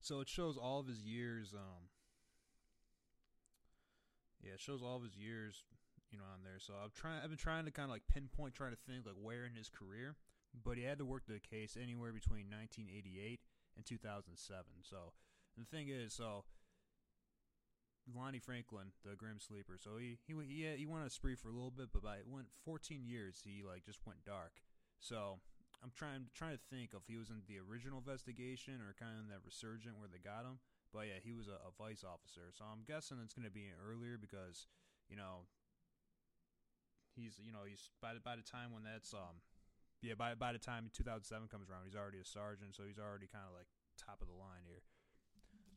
So 0.00 0.20
it 0.20 0.28
shows 0.28 0.56
all 0.56 0.80
of 0.80 0.86
his 0.86 1.02
years. 1.02 1.54
Um, 1.54 1.88
yeah, 4.42 4.54
it 4.54 4.60
shows 4.60 4.82
all 4.82 4.96
of 4.96 5.02
his 5.02 5.16
years, 5.16 5.64
you 6.10 6.18
know, 6.18 6.24
on 6.24 6.44
there. 6.44 6.58
So 6.58 6.74
I've 6.82 6.94
trying. 6.94 7.20
I've 7.22 7.30
been 7.30 7.38
trying 7.38 7.64
to 7.64 7.70
kind 7.70 7.84
of 7.84 7.90
like 7.90 8.06
pinpoint, 8.12 8.54
trying 8.54 8.72
to 8.72 8.78
think 8.86 9.06
like 9.06 9.16
where 9.20 9.44
in 9.44 9.54
his 9.54 9.68
career, 9.68 10.16
but 10.64 10.76
he 10.76 10.84
had 10.84 10.98
to 10.98 11.04
work 11.04 11.24
the 11.26 11.40
case 11.40 11.76
anywhere 11.80 12.12
between 12.12 12.46
1988 12.50 13.40
and 13.76 13.84
2007. 13.84 14.64
So 14.82 15.12
the 15.56 15.64
thing 15.64 15.88
is, 15.88 16.12
so 16.12 16.44
Lonnie 18.14 18.38
Franklin, 18.38 18.92
the 19.04 19.16
Grim 19.16 19.40
Sleeper. 19.40 19.76
So 19.78 19.98
he 19.98 20.18
he 20.26 20.34
he 20.46 20.76
he 20.76 20.86
went 20.86 21.00
on 21.00 21.06
a 21.06 21.10
spree 21.10 21.34
for 21.34 21.48
a 21.48 21.52
little 21.52 21.72
bit, 21.72 21.88
but 21.92 22.02
by 22.02 22.16
it 22.16 22.28
went 22.28 22.46
14 22.64 23.02
years, 23.04 23.42
he 23.44 23.62
like 23.66 23.84
just 23.84 24.00
went 24.06 24.24
dark. 24.24 24.52
So 25.00 25.40
I'm 25.84 25.92
trying 25.94 26.32
trying 26.32 26.56
to 26.56 26.64
think 26.72 26.96
if 26.96 27.04
he 27.06 27.16
was 27.16 27.28
in 27.30 27.44
the 27.46 27.60
original 27.60 28.00
investigation 28.00 28.80
or 28.80 28.96
kind 28.96 29.20
of 29.20 29.28
that 29.28 29.44
resurgent 29.44 30.00
where 30.00 30.08
they 30.10 30.20
got 30.22 30.48
him. 30.48 30.58
But 30.92 31.12
yeah, 31.12 31.20
he 31.20 31.36
was 31.36 31.46
a, 31.46 31.60
a 31.60 31.72
vice 31.76 32.02
officer. 32.06 32.48
So 32.56 32.64
I'm 32.64 32.86
guessing 32.86 33.20
it's 33.20 33.36
going 33.36 33.46
to 33.46 33.52
be 33.52 33.68
earlier 33.76 34.16
because 34.16 34.66
you 35.10 35.16
know 35.16 35.46
he's 37.12 37.40
you 37.40 37.52
know 37.52 37.68
he's 37.68 37.92
by 38.00 38.16
the, 38.16 38.20
by 38.20 38.36
the 38.36 38.46
time 38.46 38.72
when 38.72 38.84
that's 38.84 39.12
um 39.12 39.44
yeah 40.00 40.16
by 40.16 40.32
by 40.34 40.52
the 40.52 40.62
time 40.62 40.88
2007 40.92 41.48
comes 41.48 41.68
around, 41.68 41.84
he's 41.84 41.98
already 41.98 42.20
a 42.20 42.28
sergeant, 42.28 42.72
so 42.74 42.88
he's 42.88 43.00
already 43.00 43.28
kind 43.28 43.44
of 43.44 43.52
like 43.52 43.68
top 43.96 44.20
of 44.20 44.28
the 44.28 44.36
line 44.36 44.64
here. 44.64 44.84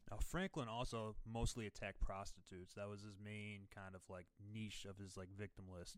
Now, 0.09 0.17
Franklin 0.17 0.67
also 0.67 1.15
mostly 1.21 1.67
attacked 1.67 2.01
prostitutes. 2.01 2.73
That 2.73 2.89
was 2.89 3.05
his 3.05 3.21
main 3.23 3.69
kind 3.73 3.93
of 3.93 4.01
like 4.09 4.25
niche 4.41 4.85
of 4.89 4.97
his 4.97 5.15
like 5.15 5.29
victim 5.37 5.65
list. 5.69 5.97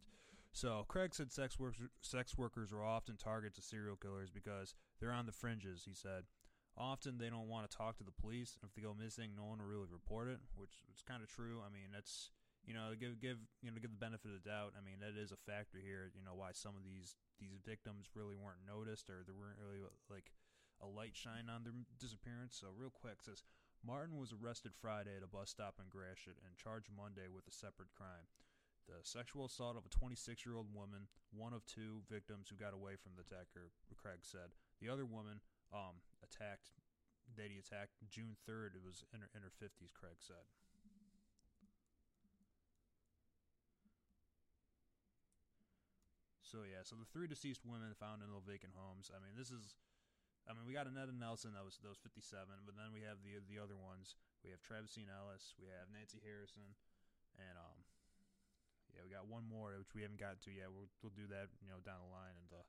So 0.52 0.84
Craig 0.88 1.16
said 1.16 1.32
sex 1.32 1.58
workers 1.58 1.90
sex 2.02 2.38
workers 2.38 2.72
are 2.74 2.84
often 2.84 3.16
targets 3.16 3.58
of 3.58 3.64
serial 3.64 3.96
killers 3.96 4.30
because 4.30 4.76
they're 5.00 5.16
on 5.16 5.26
the 5.26 5.32
fringes. 5.32 5.84
He 5.88 5.94
said 5.94 6.28
often 6.78 7.18
they 7.18 7.30
don't 7.30 7.48
want 7.48 7.70
to 7.70 7.76
talk 7.76 7.98
to 7.98 8.04
the 8.04 8.16
police, 8.16 8.60
and 8.60 8.68
if 8.68 8.76
they 8.76 8.84
go 8.84 8.96
missing, 8.96 9.32
no 9.36 9.48
one 9.48 9.60
will 9.60 9.72
really 9.72 9.92
report 9.92 10.28
it, 10.28 10.40
which 10.56 10.84
is 10.92 11.04
kind 11.04 11.24
of 11.24 11.32
true. 11.32 11.64
I 11.64 11.72
mean, 11.72 11.96
that's 11.96 12.32
you 12.68 12.76
know 12.76 12.92
give 13.00 13.20
give 13.24 13.40
you 13.64 13.72
know 13.72 13.80
give 13.80 13.96
the 13.96 14.04
benefit 14.04 14.28
of 14.28 14.44
the 14.44 14.50
doubt. 14.50 14.76
I 14.76 14.84
mean, 14.84 15.00
that 15.00 15.16
is 15.16 15.32
a 15.32 15.40
factor 15.40 15.80
here. 15.80 16.12
You 16.12 16.24
know 16.24 16.36
why 16.36 16.52
some 16.52 16.76
of 16.76 16.84
these 16.84 17.16
these 17.40 17.56
victims 17.64 18.12
really 18.12 18.36
weren't 18.36 18.68
noticed 18.68 19.10
or 19.10 19.24
there 19.24 19.38
weren't 19.38 19.58
really 19.58 19.82
like 20.12 20.36
a 20.84 20.88
light 20.88 21.16
shine 21.16 21.48
on 21.48 21.64
their 21.64 21.74
disappearance. 21.96 22.60
So 22.60 22.76
real 22.76 22.92
quick 22.92 23.24
says 23.24 23.48
Martin 23.86 24.20
was 24.20 24.34
arrested 24.36 24.76
Friday 24.76 25.16
at 25.16 25.24
a 25.24 25.32
bus 25.32 25.50
stop 25.50 25.80
in 25.80 25.88
Gratiot 25.90 26.38
and 26.44 26.60
charged 26.60 26.92
Monday 26.92 27.32
with 27.32 27.48
a 27.48 27.56
separate 27.56 27.94
crime. 27.96 28.30
The 28.88 29.02
sexual 29.04 29.46
assault 29.46 29.78
of 29.78 29.86
a 29.86 29.94
26 29.94 30.46
year 30.46 30.56
old 30.56 30.70
woman, 30.74 31.08
one 31.32 31.54
of 31.54 31.66
two 31.66 32.02
victims 32.10 32.50
who 32.50 32.58
got 32.58 32.74
away 32.74 32.98
from 32.98 33.14
the 33.16 33.24
attacker, 33.26 33.72
Craig 33.98 34.26
said. 34.26 34.52
The 34.82 34.90
other 34.90 35.06
woman 35.06 35.40
um, 35.70 36.02
attacked 36.26 36.74
that 37.38 37.48
he 37.54 37.62
attacked 37.62 37.96
June 38.10 38.36
3rd. 38.44 38.76
It 38.76 38.84
was 38.84 39.06
in 39.14 39.22
her, 39.22 39.30
in 39.32 39.42
her 39.46 39.54
50s, 39.62 39.94
Craig 39.94 40.20
said. 40.20 40.44
So 46.52 46.68
yeah, 46.68 46.84
so 46.84 47.00
the 47.00 47.08
three 47.08 47.32
deceased 47.32 47.64
women 47.64 47.96
found 47.96 48.20
in 48.20 48.28
the 48.28 48.44
vacant 48.44 48.76
homes. 48.76 49.08
I 49.08 49.24
mean, 49.24 49.40
this 49.40 49.56
is, 49.56 49.80
I 50.44 50.52
mean, 50.52 50.68
we 50.68 50.76
got 50.76 50.84
Annetta 50.84 51.16
Nelson 51.16 51.56
that 51.56 51.64
was 51.64 51.80
that 51.80 51.88
was 51.88 52.04
57, 52.04 52.44
but 52.68 52.76
then 52.76 52.92
we 52.92 53.08
have 53.08 53.24
the 53.24 53.40
the 53.48 53.56
other 53.56 53.80
ones. 53.80 54.20
We 54.44 54.52
have 54.52 54.60
Travesene 54.60 55.08
Ellis, 55.08 55.56
we 55.56 55.72
have 55.72 55.88
Nancy 55.96 56.20
Harrison, 56.20 56.76
and 57.40 57.56
um, 57.56 57.88
yeah, 58.94 59.04
we 59.04 59.12
got 59.12 59.28
one 59.28 59.48
more 59.48 59.76
which 59.80 59.96
we 59.96 60.04
haven't 60.04 60.20
gotten 60.20 60.42
to 60.48 60.52
yet. 60.52 60.72
We'll 60.72 60.90
we'll 61.02 61.16
do 61.16 61.28
that 61.32 61.52
you 61.64 61.70
know 61.72 61.80
down 61.84 62.04
the 62.04 62.12
line 62.12 62.36
in 62.36 62.46
the, 62.52 62.62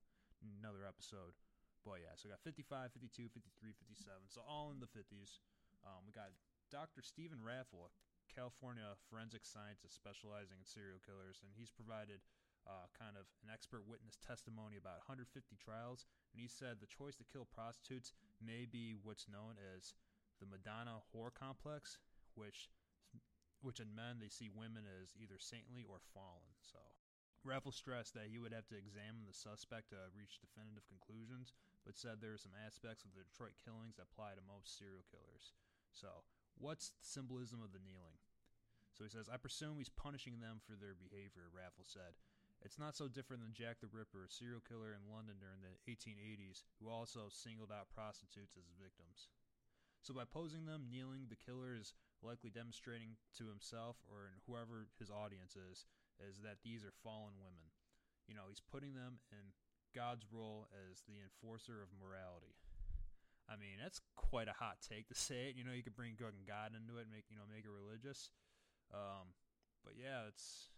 another 0.58 0.86
episode. 0.86 1.34
But 1.82 1.98
yeah, 1.98 2.14
so 2.14 2.30
we 2.30 2.34
got 2.34 2.46
55, 2.46 2.94
52, 2.94 3.26
53, 3.34 3.74
57. 3.74 4.30
So 4.30 4.46
all 4.46 4.70
in 4.70 4.78
the 4.78 4.86
50s. 4.86 5.42
Um, 5.82 6.06
we 6.06 6.14
got 6.14 6.30
Dr. 6.70 7.02
Stephen 7.02 7.42
Raffel, 7.42 7.90
California 8.30 8.94
forensic 9.10 9.42
scientist 9.42 9.98
specializing 9.98 10.62
in 10.62 10.66
serial 10.66 11.02
killers, 11.02 11.42
and 11.42 11.50
he's 11.50 11.74
provided 11.74 12.22
uh, 12.66 12.86
kind 12.94 13.18
of 13.18 13.26
an 13.42 13.50
expert 13.50 13.82
witness 13.82 14.14
testimony 14.22 14.78
about 14.78 15.02
150 15.02 15.26
trials, 15.58 16.06
and 16.30 16.38
he 16.38 16.46
said 16.46 16.78
the 16.78 16.86
choice 16.86 17.18
to 17.18 17.26
kill 17.26 17.50
prostitutes 17.50 18.14
may 18.38 18.62
be 18.62 18.94
what's 18.94 19.26
known 19.26 19.58
as 19.58 19.98
the 20.38 20.46
Madonna 20.46 21.02
whore 21.10 21.34
complex, 21.34 21.98
which 22.38 22.70
which 23.62 23.80
in 23.80 23.94
men 23.94 24.18
they 24.18 24.28
see 24.28 24.50
women 24.52 24.84
as 24.84 25.14
either 25.16 25.38
saintly 25.38 25.86
or 25.86 26.02
fallen. 26.12 26.54
So 26.60 26.78
Raffel 27.42 27.74
stressed 27.74 28.14
that 28.14 28.30
he 28.30 28.38
would 28.38 28.54
have 28.54 28.70
to 28.70 28.78
examine 28.78 29.26
the 29.26 29.34
suspect 29.34 29.90
to 29.90 30.10
reach 30.14 30.38
definitive 30.38 30.86
conclusions, 30.86 31.54
but 31.82 31.98
said 31.98 32.22
there 32.22 32.34
are 32.34 32.42
some 32.42 32.54
aspects 32.54 33.02
of 33.02 33.14
the 33.14 33.26
Detroit 33.26 33.58
killings 33.58 33.98
that 33.98 34.06
apply 34.10 34.38
to 34.38 34.44
most 34.46 34.78
serial 34.78 35.02
killers. 35.10 35.54
So, 35.90 36.22
what's 36.54 36.94
the 36.94 37.02
symbolism 37.02 37.58
of 37.58 37.74
the 37.74 37.82
kneeling? 37.82 38.22
So 38.94 39.02
he 39.02 39.10
says, 39.10 39.26
I 39.26 39.40
presume 39.40 39.80
he's 39.80 39.90
punishing 39.90 40.38
them 40.38 40.60
for 40.62 40.76
their 40.76 40.94
behavior, 40.94 41.48
Raffel 41.50 41.88
said. 41.88 42.14
It's 42.62 42.78
not 42.78 42.94
so 42.94 43.10
different 43.10 43.42
than 43.42 43.58
Jack 43.58 43.82
the 43.82 43.90
Ripper, 43.90 44.22
a 44.22 44.30
serial 44.30 44.62
killer 44.62 44.94
in 44.94 45.10
London 45.10 45.42
during 45.42 45.66
the 45.66 45.74
1880s, 45.90 46.62
who 46.78 46.86
also 46.86 47.26
singled 47.26 47.74
out 47.74 47.90
prostitutes 47.90 48.54
as 48.54 48.70
victims. 48.78 49.26
So 49.98 50.14
by 50.14 50.22
posing 50.28 50.66
them 50.66 50.86
kneeling, 50.86 51.26
the 51.26 51.40
killer 51.40 51.74
is 51.74 51.94
likely 52.22 52.50
demonstrating 52.50 53.18
to 53.38 53.50
himself 53.50 53.98
or 54.06 54.30
in 54.30 54.38
whoever 54.46 54.88
his 54.98 55.10
audience 55.10 55.58
is, 55.58 55.86
is 56.22 56.40
that 56.46 56.62
these 56.62 56.86
are 56.86 56.94
fallen 57.02 57.36
women. 57.42 57.74
You 58.30 58.38
know, 58.38 58.46
he's 58.48 58.62
putting 58.62 58.94
them 58.94 59.18
in 59.34 59.52
God's 59.92 60.24
role 60.30 60.70
as 60.88 61.02
the 61.04 61.18
enforcer 61.20 61.82
of 61.82 61.90
morality. 61.92 62.56
I 63.50 63.58
mean, 63.58 63.82
that's 63.82 64.00
quite 64.14 64.46
a 64.46 64.56
hot 64.56 64.78
take 64.80 65.10
to 65.10 65.18
say 65.18 65.50
it. 65.50 65.58
You 65.58 65.66
know, 65.66 65.74
you 65.74 65.82
could 65.82 65.98
bring 65.98 66.14
God 66.16 66.72
into 66.72 66.96
it, 66.96 67.10
and 67.10 67.12
make 67.12 67.26
you 67.28 67.36
know, 67.36 67.44
make 67.50 67.66
it 67.66 67.74
religious. 67.74 68.30
Um, 68.94 69.34
but 69.84 69.98
yeah, 69.98 70.30
it's 70.30 70.70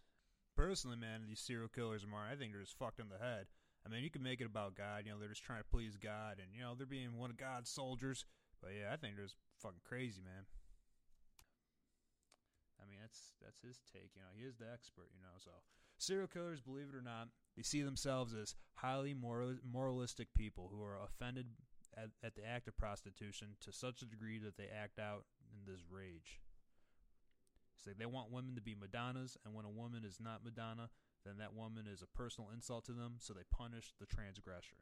personally, 0.57 0.97
man, 0.97 1.23
these 1.27 1.39
serial 1.39 1.69
killers 1.69 2.05
mine, 2.09 2.31
I 2.31 2.35
think 2.35 2.51
they're 2.51 2.65
just 2.65 2.77
fucked 2.79 2.99
in 2.99 3.09
the 3.09 3.23
head. 3.23 3.47
I 3.85 3.89
mean, 3.89 4.03
you 4.03 4.09
can 4.09 4.23
make 4.23 4.41
it 4.41 4.49
about 4.49 4.73
God, 4.73 5.05
you 5.05 5.11
know, 5.11 5.19
they're 5.19 5.29
just 5.29 5.45
trying 5.45 5.61
to 5.61 5.69
please 5.69 5.95
God, 5.95 6.41
and 6.41 6.49
you 6.55 6.61
know, 6.61 6.73
they're 6.73 6.89
being 6.89 7.17
one 7.17 7.29
of 7.29 7.37
God's 7.37 7.69
soldiers. 7.69 8.25
But 8.61 8.71
yeah, 8.73 8.89
I 8.91 8.97
think 8.97 9.15
they're 9.15 9.29
just 9.29 9.37
fucking 9.61 9.85
crazy, 9.85 10.21
man. 10.25 10.49
I 12.81 12.89
mean, 12.89 12.99
that's 12.99 13.33
that's 13.43 13.61
his 13.61 13.79
take. 13.91 14.11
You 14.15 14.21
know, 14.21 14.33
he 14.35 14.43
is 14.43 14.57
the 14.57 14.71
expert. 14.71 15.09
You 15.15 15.21
know, 15.21 15.35
so 15.37 15.51
serial 15.97 16.27
killers, 16.27 16.61
believe 16.61 16.87
it 16.91 16.97
or 16.97 17.01
not, 17.01 17.29
they 17.55 17.63
see 17.63 17.81
themselves 17.81 18.33
as 18.33 18.55
highly 18.75 19.13
moral, 19.13 19.55
moralistic 19.63 20.33
people 20.33 20.69
who 20.73 20.83
are 20.83 20.97
offended 21.03 21.47
at, 21.97 22.09
at 22.23 22.35
the 22.35 22.45
act 22.45 22.67
of 22.67 22.77
prostitution 22.77 23.55
to 23.61 23.71
such 23.71 24.01
a 24.01 24.05
degree 24.05 24.39
that 24.39 24.57
they 24.57 24.67
act 24.67 24.99
out 24.99 25.23
in 25.51 25.71
this 25.71 25.81
rage. 25.89 26.41
It's 27.77 27.87
like 27.87 27.97
they 27.97 28.05
want 28.05 28.31
women 28.31 28.55
to 28.55 28.61
be 28.61 28.75
Madonnas, 28.75 29.37
and 29.45 29.53
when 29.53 29.65
a 29.65 29.69
woman 29.69 30.03
is 30.05 30.19
not 30.19 30.43
Madonna, 30.43 30.89
then 31.25 31.37
that 31.37 31.53
woman 31.53 31.85
is 31.91 32.01
a 32.01 32.17
personal 32.17 32.49
insult 32.53 32.85
to 32.85 32.93
them, 32.93 33.15
so 33.19 33.33
they 33.33 33.43
punish 33.51 33.93
the 33.99 34.05
transgressor. 34.05 34.77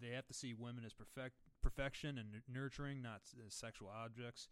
They 0.00 0.10
have 0.10 0.26
to 0.26 0.34
see 0.34 0.52
women 0.52 0.84
as 0.84 0.92
perfect, 0.92 1.36
perfection 1.66 2.14
and 2.14 2.46
nurturing, 2.46 3.02
not 3.02 3.26
as 3.42 3.50
sexual 3.50 3.90
objects. 3.90 4.46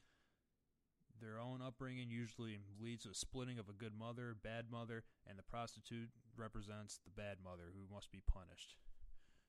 Their 1.22 1.38
own 1.38 1.62
upbringing 1.62 2.10
usually 2.10 2.58
leads 2.82 3.04
to 3.06 3.10
a 3.10 3.14
splitting 3.14 3.62
of 3.62 3.70
a 3.70 3.72
good 3.72 3.94
mother, 3.94 4.34
bad 4.34 4.66
mother, 4.66 5.06
and 5.22 5.38
the 5.38 5.46
prostitute 5.46 6.10
represents 6.36 6.98
the 7.06 7.14
bad 7.14 7.38
mother 7.38 7.70
who 7.70 7.86
must 7.86 8.10
be 8.10 8.18
punished. 8.26 8.74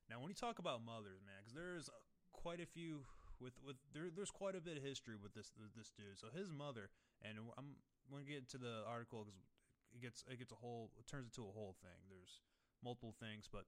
Now, 0.06 0.21
when 0.21 0.30
you 0.30 0.38
talk 0.38 0.60
about 0.62 0.86
mothers, 0.86 1.25
man, 1.25 1.41
because 1.41 1.58
there's 1.58 1.89
quite 2.38 2.62
a 2.62 2.69
few 2.69 3.01
with 3.41 3.58
with 3.65 3.82
there, 3.97 4.13
there's 4.13 4.30
quite 4.30 4.54
a 4.54 4.62
bit 4.62 4.78
of 4.78 4.84
history 4.86 5.17
with 5.17 5.34
this 5.34 5.49
this 5.73 5.89
dude. 5.89 6.21
So 6.21 6.30
his 6.30 6.54
mother, 6.54 6.93
and 7.25 7.41
I'm 7.58 7.82
going 8.13 8.21
to 8.21 8.30
get 8.30 8.45
into 8.45 8.62
the 8.62 8.86
article 8.86 9.25
because 9.25 9.41
it 9.89 10.06
gets 10.06 10.21
it 10.30 10.38
gets 10.38 10.54
a 10.54 10.62
whole 10.62 10.93
it 11.01 11.10
turns 11.10 11.34
into 11.34 11.49
a 11.49 11.58
whole 11.58 11.73
thing. 11.82 11.97
There's 12.13 12.45
multiple 12.86 13.17
things, 13.17 13.49
but 13.49 13.65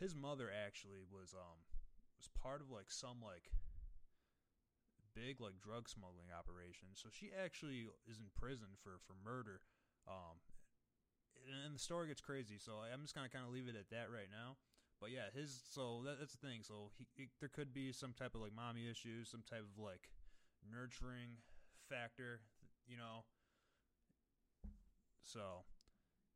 his 0.00 0.16
mother 0.16 0.48
actually 0.48 1.04
was 1.04 1.36
um 1.36 1.60
was 2.24 2.32
part 2.40 2.64
of 2.64 2.72
like 2.72 2.88
some 2.88 3.20
like 3.20 3.52
big 5.12 5.44
like 5.44 5.60
drug 5.60 5.92
smuggling 5.92 6.32
operation. 6.32 6.96
So 6.96 7.12
she 7.12 7.28
actually 7.36 7.92
is 8.08 8.16
in 8.16 8.32
prison 8.32 8.80
for 8.80 8.96
for 9.04 9.12
murder. 9.20 9.60
Um, 10.08 10.40
and 11.44 11.76
the 11.76 11.82
story 11.82 12.08
gets 12.08 12.24
crazy. 12.24 12.56
So 12.56 12.80
I'm 12.80 13.04
just 13.04 13.14
gonna 13.14 13.28
kind 13.28 13.44
of 13.44 13.52
leave 13.52 13.68
it 13.68 13.76
at 13.76 13.92
that 13.92 14.08
right 14.08 14.32
now. 14.32 14.56
But 15.00 15.12
yeah, 15.12 15.28
his 15.36 15.52
so 15.68 16.00
that, 16.08 16.16
that's 16.16 16.32
the 16.32 16.40
thing. 16.40 16.64
So 16.64 16.96
he, 16.96 17.04
he, 17.12 17.28
there 17.40 17.52
could 17.52 17.76
be 17.76 17.92
some 17.92 18.16
type 18.16 18.32
of 18.32 18.40
like 18.40 18.56
mommy 18.56 18.88
issues, 18.88 19.28
some 19.28 19.44
type 19.44 19.68
of 19.68 19.76
like 19.76 20.08
nurturing 20.64 21.44
factor, 21.92 22.40
you 22.88 22.96
know. 22.96 23.28
So 25.20 25.68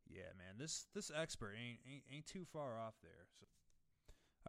yeah, 0.05 0.37
man, 0.37 0.61
this 0.61 0.85
this 0.93 1.09
expert 1.09 1.57
ain't 1.57 1.81
ain't, 1.89 2.05
ain't 2.13 2.27
too 2.29 2.45
far 2.45 2.77
off 2.77 3.01
there. 3.01 3.25
So. 3.41 3.49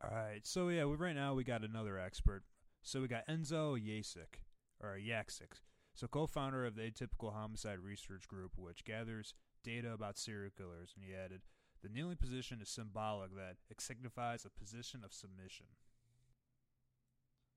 All 0.01 0.15
right, 0.15 0.45
so 0.45 0.69
yeah, 0.69 0.85
we, 0.85 0.95
right 0.95 1.15
now 1.15 1.33
we 1.33 1.43
got 1.43 1.63
another 1.63 1.99
expert. 1.99 2.43
So 2.81 3.01
we 3.01 3.07
got 3.09 3.27
Enzo 3.27 3.77
Yasik 3.77 4.39
or 4.81 4.97
Yaksic, 4.97 5.59
so 5.93 6.07
co-founder 6.07 6.65
of 6.65 6.75
the 6.75 6.83
Atypical 6.83 7.33
Homicide 7.33 7.79
Research 7.79 8.25
Group, 8.27 8.53
which 8.55 8.85
gathers 8.85 9.33
data 9.63 9.91
about 9.91 10.17
serial 10.17 10.51
killers, 10.57 10.93
and 10.95 11.03
he 11.03 11.13
added. 11.13 11.41
The 11.81 11.89
kneeling 11.89 12.17
position 12.17 12.59
is 12.61 12.69
symbolic 12.69 13.35
that 13.35 13.55
it 13.69 13.81
signifies 13.81 14.45
a 14.45 14.49
position 14.49 15.01
of 15.03 15.13
submission. 15.13 15.67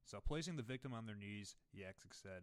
So, 0.04 0.20
placing 0.20 0.56
the 0.56 0.62
victim 0.62 0.92
on 0.92 1.06
their 1.06 1.16
knees, 1.16 1.56
Yaksic 1.76 2.12
said, 2.12 2.42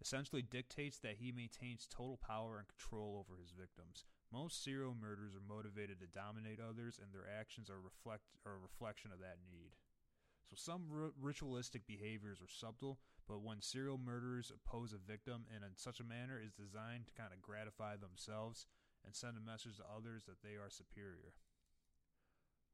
essentially 0.00 0.42
dictates 0.42 0.98
that 0.98 1.16
he 1.18 1.32
maintains 1.32 1.88
total 1.88 2.18
power 2.18 2.58
and 2.58 2.68
control 2.68 3.16
over 3.18 3.40
his 3.40 3.52
victims. 3.52 4.04
Most 4.32 4.62
serial 4.64 4.94
murders 4.94 5.34
are 5.34 5.54
motivated 5.54 6.00
to 6.00 6.06
dominate 6.06 6.58
others, 6.58 6.98
and 7.02 7.12
their 7.12 7.28
actions 7.28 7.70
are, 7.70 7.80
reflect, 7.80 8.24
are 8.44 8.54
a 8.54 8.58
reflection 8.58 9.12
of 9.12 9.20
that 9.20 9.38
need. 9.46 9.72
So, 10.50 10.56
some 10.56 10.86
r- 10.92 11.12
ritualistic 11.20 11.86
behaviors 11.86 12.40
are 12.42 12.48
subtle, 12.48 12.98
but 13.28 13.42
when 13.42 13.62
serial 13.62 13.98
murderers 13.98 14.52
oppose 14.52 14.92
a 14.92 14.98
victim 14.98 15.46
and 15.54 15.64
in 15.64 15.76
such 15.76 16.00
a 16.00 16.04
manner 16.04 16.40
is 16.40 16.52
designed 16.52 17.06
to 17.06 17.12
kind 17.20 17.32
of 17.32 17.40
gratify 17.40 17.96
themselves 17.96 18.66
and 19.04 19.14
send 19.14 19.36
a 19.36 19.40
message 19.40 19.76
to 19.76 19.84
others 19.84 20.24
that 20.24 20.42
they 20.42 20.56
are 20.56 20.68
superior. 20.68 21.32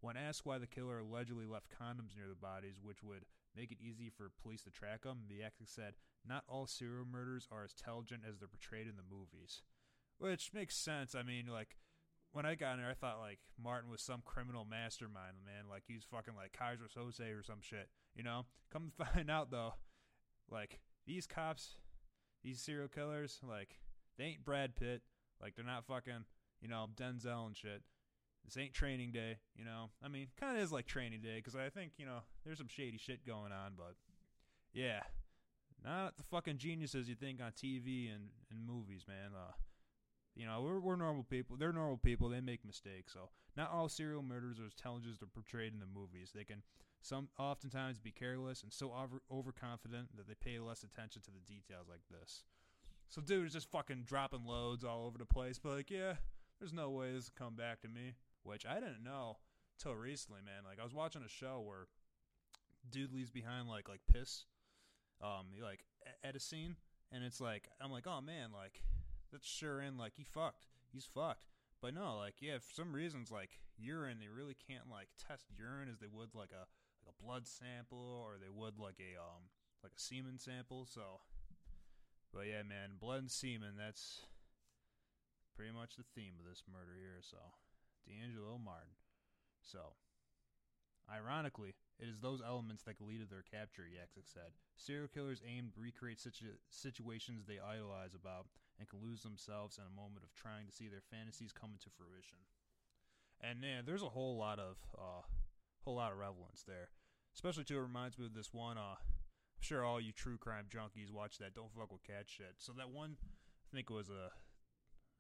When 0.00 0.16
asked 0.16 0.46
why 0.46 0.58
the 0.58 0.66
killer 0.66 0.98
allegedly 0.98 1.44
left 1.44 1.68
condoms 1.68 2.16
near 2.16 2.28
the 2.28 2.34
bodies, 2.34 2.80
which 2.82 3.02
would 3.02 3.26
make 3.54 3.70
it 3.70 3.80
easy 3.80 4.08
for 4.08 4.30
police 4.42 4.62
to 4.62 4.70
track 4.70 5.02
them, 5.02 5.24
the 5.28 5.42
actor 5.42 5.66
said, 5.66 5.94
Not 6.26 6.44
all 6.48 6.66
serial 6.66 7.04
murders 7.04 7.46
are 7.52 7.64
as 7.64 7.74
intelligent 7.76 8.22
as 8.26 8.38
they're 8.38 8.48
portrayed 8.48 8.86
in 8.86 8.96
the 8.96 9.14
movies. 9.14 9.62
Which 10.20 10.52
makes 10.54 10.76
sense. 10.76 11.16
I 11.16 11.22
mean, 11.22 11.46
like, 11.46 11.76
when 12.30 12.46
I 12.46 12.54
got 12.54 12.74
in 12.74 12.80
there, 12.80 12.90
I 12.90 12.94
thought, 12.94 13.18
like, 13.18 13.40
Martin 13.60 13.90
was 13.90 14.00
some 14.00 14.22
criminal 14.24 14.64
mastermind, 14.64 15.38
man. 15.44 15.64
Like, 15.68 15.82
he's 15.88 16.04
fucking, 16.04 16.34
like, 16.36 16.56
Keyser 16.56 16.88
Söze 16.94 17.36
or 17.36 17.42
some 17.42 17.60
shit, 17.60 17.88
you 18.14 18.22
know? 18.22 18.46
Come 18.72 18.92
to 18.96 19.04
find 19.14 19.28
out, 19.30 19.50
though, 19.50 19.74
like, 20.48 20.80
these 21.06 21.26
cops, 21.26 21.76
these 22.44 22.60
serial 22.60 22.86
killers, 22.86 23.40
like, 23.42 23.80
they 24.20 24.26
ain't 24.26 24.44
Brad 24.44 24.76
Pitt. 24.76 25.02
Like 25.40 25.56
they're 25.56 25.64
not 25.64 25.86
fucking, 25.86 26.24
you 26.60 26.68
know, 26.68 26.86
Denzel 26.94 27.46
and 27.46 27.56
shit. 27.56 27.82
This 28.44 28.56
ain't 28.56 28.74
training 28.74 29.12
day, 29.12 29.38
you 29.54 29.64
know. 29.64 29.90
I 30.02 30.08
mean, 30.08 30.28
kind 30.38 30.56
of 30.56 30.62
is 30.62 30.72
like 30.72 30.86
training 30.86 31.20
day 31.22 31.36
because 31.36 31.56
I 31.56 31.68
think 31.70 31.92
you 31.96 32.06
know 32.06 32.20
there's 32.44 32.58
some 32.58 32.68
shady 32.68 32.98
shit 32.98 33.26
going 33.26 33.52
on, 33.52 33.72
but 33.76 33.94
yeah, 34.72 35.00
not 35.84 36.16
the 36.16 36.22
fucking 36.24 36.58
geniuses 36.58 37.08
you 37.08 37.14
think 37.14 37.40
on 37.40 37.52
TV 37.52 38.14
and, 38.14 38.28
and 38.50 38.66
movies, 38.66 39.04
man. 39.08 39.32
Uh, 39.34 39.52
you 40.34 40.46
know, 40.46 40.62
we're 40.62 40.80
we're 40.80 40.96
normal 40.96 41.24
people. 41.24 41.56
They're 41.56 41.72
normal 41.72 41.98
people. 41.98 42.28
They 42.28 42.40
make 42.40 42.64
mistakes. 42.64 43.12
So 43.12 43.30
not 43.56 43.72
all 43.72 43.88
serial 43.88 44.22
murders 44.22 44.58
are 44.60 44.66
as 44.66 44.74
as 45.10 45.18
they're 45.18 45.28
portrayed 45.28 45.72
in 45.72 45.80
the 45.80 45.86
movies. 45.86 46.32
They 46.34 46.44
can 46.44 46.62
some 47.02 47.28
oftentimes 47.38 47.98
be 47.98 48.10
careless 48.10 48.62
and 48.62 48.72
so 48.72 48.92
over 48.92 49.22
overconfident 49.30 50.16
that 50.16 50.28
they 50.28 50.34
pay 50.34 50.58
less 50.58 50.82
attention 50.82 51.22
to 51.22 51.30
the 51.30 51.40
details 51.40 51.88
like 51.88 52.02
this. 52.10 52.44
So 53.08 53.20
dude 53.20 53.46
is 53.46 53.52
just 53.52 53.70
fucking 53.70 54.04
dropping 54.06 54.44
loads 54.44 54.84
all 54.84 55.06
over 55.06 55.18
the 55.18 55.24
place. 55.24 55.58
But 55.58 55.72
like, 55.72 55.90
yeah, 55.90 56.14
there's 56.58 56.72
no 56.72 56.90
way 56.90 57.12
this 57.12 57.30
will 57.30 57.46
come 57.46 57.56
back 57.56 57.80
to 57.82 57.88
me. 57.88 58.14
Which 58.42 58.64
I 58.64 58.74
didn't 58.74 59.04
know 59.04 59.36
till 59.78 59.94
recently, 59.94 60.40
man. 60.44 60.62
Like 60.64 60.78
I 60.80 60.84
was 60.84 60.94
watching 60.94 61.22
a 61.22 61.28
show 61.28 61.62
where 61.66 61.86
dude 62.88 63.12
leaves 63.12 63.30
behind 63.30 63.68
like 63.68 63.88
like 63.88 64.00
piss, 64.10 64.44
um, 65.22 65.46
like 65.62 65.84
at 66.24 66.36
a 66.36 66.40
scene, 66.40 66.76
and 67.12 67.24
it's 67.24 67.40
like 67.40 67.68
I'm 67.80 67.90
like, 67.90 68.06
oh 68.06 68.20
man, 68.20 68.50
like 68.52 68.82
that's 69.30 69.48
sure 69.48 69.80
in 69.80 69.96
like 69.96 70.14
he 70.16 70.24
fucked, 70.24 70.66
he's 70.92 71.04
fucked. 71.04 71.46
But 71.80 71.94
no, 71.94 72.16
like 72.16 72.34
yeah, 72.40 72.58
for 72.58 72.72
some 72.72 72.92
reasons 72.92 73.30
like 73.30 73.60
urine, 73.78 74.18
they 74.20 74.28
really 74.28 74.56
can't 74.68 74.90
like 74.90 75.08
test 75.16 75.46
urine 75.56 75.88
as 75.90 75.98
they 75.98 76.10
would 76.10 76.34
like 76.34 76.52
a 76.52 76.68
like 77.00 77.08
a 77.08 77.22
blood 77.22 77.46
sample 77.46 78.22
or 78.24 78.36
they 78.36 78.52
would 78.52 78.78
like 78.78 79.00
a 79.00 79.16
um 79.16 79.48
like 79.82 79.92
a 79.96 80.00
semen 80.00 80.38
sample. 80.38 80.86
So, 80.86 81.20
but 82.32 82.46
yeah, 82.46 82.62
man, 82.62 83.00
blood 83.00 83.20
and 83.20 83.30
semen. 83.30 83.74
That's 83.78 84.26
pretty 85.56 85.72
much 85.72 85.96
the 85.96 86.08
theme 86.14 86.34
of 86.38 86.48
this 86.48 86.62
murder 86.70 86.96
here. 86.96 87.20
So, 87.20 87.38
Deangelo 88.04 88.62
Martin. 88.62 88.96
So, 89.62 89.96
ironically, 91.08 91.74
it 91.98 92.08
is 92.08 92.20
those 92.20 92.40
elements 92.40 92.82
that 92.84 93.00
lead 93.00 93.20
to 93.20 93.28
their 93.28 93.44
capture, 93.44 93.84
Yaksic 93.84 94.24
said. 94.24 94.56
Serial 94.76 95.08
killers 95.08 95.42
aim 95.46 95.70
to 95.74 95.80
recreate 95.80 96.20
situ- 96.20 96.60
situations 96.70 97.44
they 97.44 97.60
idolize 97.60 98.14
about 98.14 98.46
and 98.80 98.88
can 98.88 99.04
lose 99.04 99.20
themselves 99.20 99.76
in 99.76 99.84
a 99.84 99.92
moment 99.92 100.24
of 100.24 100.32
trying 100.32 100.64
to 100.64 100.72
see 100.72 100.88
their 100.88 101.04
fantasies 101.04 101.52
come 101.52 101.76
into 101.76 101.92
fruition. 101.92 102.40
And 103.44 103.60
yeah, 103.60 103.84
there's 103.84 104.02
a 104.02 104.08
whole 104.08 104.40
lot 104.40 104.58
of 104.58 104.80
uh, 104.96 105.28
whole 105.84 105.96
lot 105.96 106.12
of 106.12 106.18
relevance 106.18 106.64
there. 106.66 106.88
Especially 107.36 107.64
too, 107.64 107.76
it 107.76 107.84
reminds 107.84 108.18
me 108.18 108.26
of 108.26 108.34
this 108.34 108.52
one. 108.52 108.76
Uh, 108.80 108.96
I'm 108.96 109.62
sure 109.62 109.84
all 109.84 110.00
you 110.00 110.12
true 110.12 110.40
crime 110.40 110.66
junkies 110.72 111.12
watch 111.12 111.38
that 111.38 111.54
"Don't 111.54 111.72
Fuck 111.72 111.92
with 111.92 112.02
Cat" 112.02 112.24
shit. 112.26 112.56
So 112.58 112.72
that 112.76 112.90
one, 112.90 113.16
I 113.20 113.68
think 113.76 113.90
it 113.90 113.94
was 113.94 114.08
a. 114.08 114.32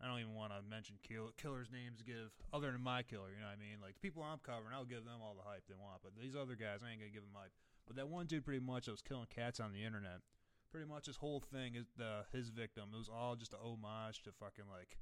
I 0.00 0.08
don't 0.08 0.24
even 0.24 0.32
want 0.32 0.56
to 0.56 0.64
mention 0.64 0.96
kill, 1.04 1.28
killers' 1.36 1.68
names. 1.68 2.00
Give 2.00 2.32
other 2.56 2.72
than 2.72 2.80
my 2.80 3.04
killer, 3.04 3.28
you 3.36 3.40
know 3.40 3.52
what 3.52 3.60
I 3.60 3.68
mean? 3.68 3.84
Like 3.84 4.00
the 4.00 4.04
people 4.04 4.24
I'm 4.24 4.40
covering, 4.40 4.72
I'll 4.72 4.88
give 4.88 5.04
them 5.04 5.20
all 5.20 5.36
the 5.36 5.44
hype 5.44 5.68
they 5.68 5.76
want. 5.76 6.00
But 6.00 6.16
these 6.16 6.32
other 6.32 6.56
guys, 6.56 6.80
I 6.80 6.92
ain't 6.92 7.04
gonna 7.04 7.12
give 7.12 7.24
them 7.24 7.36
hype. 7.36 7.52
But 7.86 7.96
that 7.96 8.08
one 8.08 8.24
dude, 8.24 8.44
pretty 8.44 8.64
much, 8.64 8.88
that 8.88 8.96
was 8.96 9.04
killing 9.04 9.28
cats 9.28 9.60
on 9.60 9.72
the 9.72 9.84
internet. 9.84 10.24
Pretty 10.70 10.86
much, 10.86 11.06
his 11.06 11.16
whole 11.16 11.40
thing 11.40 11.74
is 11.74 11.86
the 11.96 12.24
his 12.32 12.50
victim. 12.50 12.90
It 12.94 12.98
was 12.98 13.08
all 13.08 13.34
just 13.34 13.54
a 13.54 13.56
homage 13.56 14.22
to 14.22 14.30
fucking 14.32 14.66
like, 14.70 14.98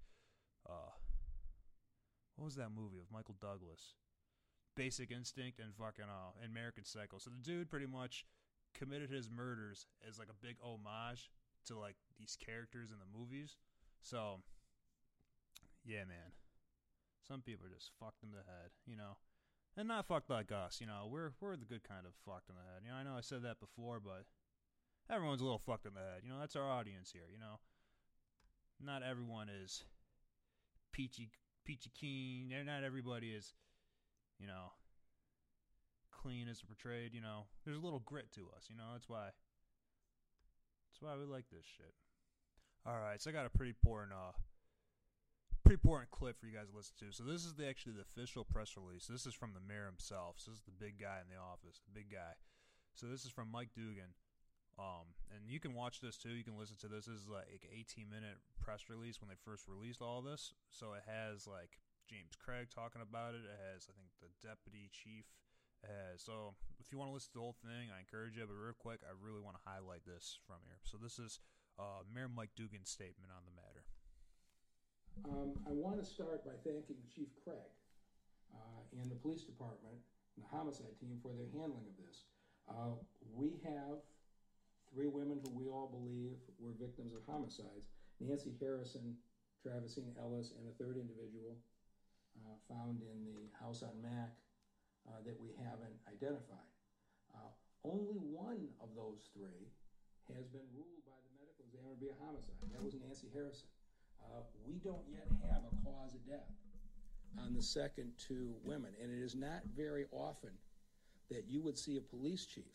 uh, 0.68 0.92
what 2.36 2.46
was 2.46 2.56
that 2.56 2.70
movie 2.74 2.98
of 2.98 3.12
Michael 3.12 3.36
Douglas? 3.40 3.94
Basic 4.76 5.10
Instinct 5.10 5.58
and 5.58 5.74
fucking 5.74 6.04
uh, 6.04 6.46
American 6.46 6.84
Psycho. 6.84 7.18
So 7.18 7.30
the 7.30 7.42
dude 7.42 7.70
pretty 7.70 7.86
much 7.86 8.24
committed 8.72 9.10
his 9.10 9.28
murders 9.28 9.86
as 10.08 10.18
like 10.18 10.28
a 10.28 10.46
big 10.46 10.56
homage 10.62 11.30
to 11.66 11.78
like 11.78 11.96
these 12.18 12.36
characters 12.36 12.90
in 12.90 12.96
the 12.98 13.18
movies. 13.18 13.56
So 14.00 14.40
yeah, 15.84 16.04
man. 16.04 16.32
Some 17.26 17.42
people 17.42 17.66
are 17.66 17.74
just 17.74 17.90
fucked 18.00 18.22
in 18.22 18.30
the 18.30 18.38
head, 18.38 18.72
you 18.86 18.96
know. 18.96 19.18
And 19.76 19.88
not 19.88 20.06
fucked 20.06 20.30
like 20.30 20.50
us, 20.50 20.80
you 20.80 20.86
know. 20.86 21.06
We're 21.10 21.32
we're 21.40 21.56
the 21.56 21.66
good 21.66 21.84
kind 21.84 22.06
of 22.06 22.14
fucked 22.24 22.48
in 22.48 22.56
the 22.56 22.64
head. 22.64 22.82
You 22.84 22.90
know, 22.90 22.96
I 22.96 23.02
know 23.02 23.18
I 23.18 23.20
said 23.20 23.42
that 23.42 23.60
before, 23.60 24.00
but 24.00 24.24
everyone's 25.11 25.40
a 25.40 25.44
little 25.44 25.59
fucked 25.59 25.86
in 25.86 25.94
the 25.94 26.00
head. 26.00 26.22
You 26.22 26.30
know, 26.30 26.38
that's 26.38 26.56
our 26.56 26.68
audience 26.68 27.11
here, 27.12 27.28
you 27.32 27.38
know. 27.38 27.61
Not 28.80 29.02
everyone 29.02 29.48
is 29.48 29.84
peachy 30.92 31.30
peachy 31.64 31.90
keen. 31.98 32.48
They're 32.50 32.64
Not 32.64 32.84
everybody 32.84 33.30
is, 33.30 33.54
you 34.38 34.46
know, 34.46 34.72
clean 36.11 36.48
as 36.48 36.62
portrayed, 36.62 37.14
you 37.14 37.20
know. 37.20 37.46
There's 37.64 37.76
a 37.76 37.80
little 37.80 38.02
grit 38.04 38.32
to 38.34 38.48
us, 38.56 38.66
you 38.68 38.76
know. 38.76 38.92
That's 38.92 39.09
why 39.09 39.30
That's 40.90 41.00
why 41.00 41.16
we 41.16 41.24
like 41.24 41.46
this 41.50 41.66
shit. 41.66 41.94
All 42.86 42.98
right, 42.98 43.20
so 43.20 43.30
I 43.30 43.32
got 43.32 43.46
a 43.46 43.50
pretty 43.50 43.70
important 43.70 44.12
uh 44.12 44.32
pretty 45.64 45.80
important 45.84 46.11
clip 46.11 46.40
for 46.40 46.46
you 46.46 46.56
guys 46.56 46.70
to 46.70 46.76
listen 46.76 46.94
to. 46.98 47.12
So 47.12 47.24
this 47.24 47.44
is 47.44 47.52
the 47.54 47.68
actually 47.68 47.92
the 47.92 48.06
official 48.09 48.44
press 48.44 48.72
release. 48.76 49.06
This 49.06 49.26
is 49.26 49.34
from 49.34 49.52
the 49.52 49.61
mayor 49.61 49.84
himself. 49.84 50.36
So 50.38 50.50
this 50.50 50.61
is 50.61 50.64
the 50.64 50.78
big 50.80 50.98
guy 50.98 51.20
in 51.20 51.28
the 51.28 51.36
office, 51.36 51.82
the 51.84 51.92
big 51.92 52.11
guy. 52.11 52.40
So 52.94 53.06
this 53.06 53.24
is 53.24 53.30
from 53.30 53.52
Mike 53.52 53.70
Duggan. 53.76 54.16
Um, 54.79 55.11
and 55.35 55.51
you 55.51 55.59
can 55.59 55.74
watch 55.74 56.01
this 56.01 56.16
too. 56.16 56.31
You 56.31 56.47
can 56.47 56.57
listen 56.57 56.79
to 56.87 56.89
this. 56.89 57.07
This 57.11 57.26
is 57.26 57.29
like 57.29 57.66
18 57.66 58.07
minute 58.07 58.39
press 58.62 58.87
release 58.87 59.20
when 59.20 59.29
they 59.29 59.39
first 59.43 59.66
released 59.66 60.01
all 60.01 60.22
this. 60.22 60.55
So 60.70 60.95
it 60.95 61.03
has 61.05 61.51
like 61.51 61.83
James 62.07 62.39
Craig 62.39 62.70
talking 62.70 63.03
about 63.03 63.35
it. 63.35 63.43
It 63.43 63.59
has 63.74 63.91
I 63.91 63.99
think 63.99 64.14
the 64.22 64.31
deputy 64.39 64.89
chief. 64.95 65.26
So 66.18 66.55
if 66.83 66.91
you 66.91 66.99
want 66.99 67.11
to 67.11 67.14
listen 67.14 67.31
to 67.35 67.39
the 67.39 67.47
whole 67.47 67.59
thing, 67.62 67.95
I 67.95 68.03
encourage 68.03 68.35
you. 68.35 68.43
But 68.43 68.59
real 68.59 68.74
quick, 68.74 69.01
I 69.07 69.14
really 69.14 69.41
want 69.41 69.55
to 69.55 69.64
highlight 69.64 70.03
this 70.03 70.39
from 70.47 70.59
here. 70.66 70.83
So 70.83 70.99
this 70.99 71.18
is 71.18 71.39
uh, 71.79 72.03
Mayor 72.11 72.26
Mike 72.26 72.51
Duggan's 72.59 72.91
statement 72.91 73.31
on 73.31 73.47
the 73.47 73.55
matter. 73.55 73.87
Um, 75.26 75.55
I 75.66 75.72
want 75.74 75.99
to 76.03 76.07
start 76.07 76.43
by 76.43 76.59
thanking 76.66 76.99
Chief 77.07 77.31
Craig 77.43 77.70
uh, 78.55 78.83
and 78.99 79.11
the 79.11 79.18
police 79.18 79.47
department 79.47 79.99
and 80.35 80.43
the 80.43 80.51
homicide 80.51 80.95
team 80.99 81.22
for 81.22 81.35
their 81.35 81.51
handling 81.55 81.87
of 81.87 81.97
this. 81.99 82.26
Uh, 82.66 82.99
we 83.35 83.59
have 83.62 84.03
three 84.93 85.07
women 85.07 85.41
who 85.45 85.51
we 85.51 85.68
all 85.68 85.89
believe 85.89 86.36
were 86.59 86.72
victims 86.78 87.14
of 87.14 87.22
homicides 87.26 87.89
Nancy 88.20 88.51
Harrison, 88.59 89.14
Travesene 89.62 90.11
Ellis, 90.18 90.51
and 90.59 90.66
a 90.66 90.74
third 90.74 90.99
individual 90.99 91.55
uh, 92.43 92.59
found 92.66 92.99
in 93.03 93.22
the 93.22 93.47
house 93.55 93.82
on 93.82 93.95
Mac 94.03 94.34
uh, 95.07 95.22
that 95.24 95.39
we 95.39 95.55
haven't 95.62 95.95
identified. 96.11 96.70
Uh, 97.30 97.51
only 97.86 98.18
one 98.18 98.66
of 98.82 98.91
those 98.99 99.30
three 99.30 99.70
has 100.34 100.51
been 100.51 100.66
ruled 100.74 101.03
by 101.07 101.14
the 101.14 101.30
medical 101.39 101.62
examiner 101.62 101.95
to 101.95 102.03
be 102.03 102.11
a 102.11 102.18
homicide. 102.18 102.59
That 102.74 102.82
was 102.82 102.99
Nancy 102.99 103.30
Harrison. 103.32 103.70
Uh, 104.18 104.43
we 104.66 104.82
don't 104.82 105.07
yet 105.09 105.30
have 105.47 105.62
a 105.62 105.72
cause 105.86 106.14
of 106.14 106.26
death 106.26 106.51
on 107.39 107.55
the 107.55 107.62
second 107.62 108.12
two 108.18 108.55
women. 108.64 108.91
And 109.01 109.14
it 109.14 109.22
is 109.22 109.34
not 109.34 109.62
very 109.76 110.07
often 110.11 110.51
that 111.30 111.47
you 111.47 111.62
would 111.62 111.78
see 111.78 111.97
a 111.97 112.01
police 112.01 112.45
chief 112.47 112.74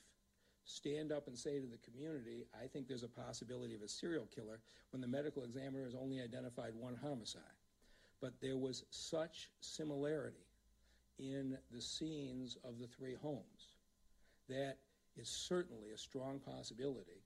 stand 0.66 1.12
up 1.12 1.28
and 1.28 1.38
say 1.38 1.60
to 1.60 1.68
the 1.68 1.78
community, 1.78 2.46
I 2.54 2.68
think 2.68 2.88
there's 2.88 3.04
a 3.04 3.08
possibility 3.08 3.76
of 3.76 3.82
a 3.82 3.88
serial 3.88 4.28
killer 4.34 4.60
when 4.92 5.02
the 5.02 5.08
medical 5.08 5.44
examiner 5.44 5.84
has 5.84 5.96
only 5.96 6.22
identified 6.22 6.74
one 6.76 6.96
homicide. 6.96 7.42
But 8.22 8.34
there 8.42 8.58
was 8.58 8.86
such 8.90 9.50
similarity 9.60 10.46
in 11.20 11.58
the 11.72 11.82
scenes 11.82 12.58
of 12.64 12.80
the 12.80 12.88
three 12.88 13.16
homes 13.22 13.76
that 14.50 14.78
is 15.16 15.30
certainly 15.30 15.92
a 15.94 15.98
strong 15.98 16.40
possibility 16.40 17.24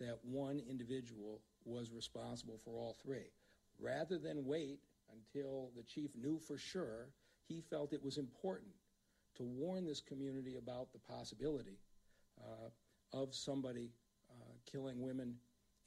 that 0.00 0.18
one 0.24 0.60
individual 0.68 1.40
was 1.64 1.92
responsible 1.92 2.58
for 2.64 2.72
all 2.72 2.96
three. 3.02 3.30
Rather 3.78 4.18
than 4.18 4.44
wait 4.44 4.80
until 5.12 5.70
the 5.76 5.82
chief 5.82 6.10
knew 6.16 6.38
for 6.38 6.58
sure, 6.58 7.08
he 7.48 7.60
felt 7.60 7.92
it 7.92 8.02
was 8.02 8.18
important 8.18 8.72
to 9.36 9.44
warn 9.44 9.84
this 9.84 10.00
community 10.00 10.56
about 10.56 10.92
the 10.92 10.98
possibility 10.98 11.78
of 13.12 13.34
somebody 13.34 13.90
uh, 14.30 14.54
killing 14.70 15.02
women 15.02 15.34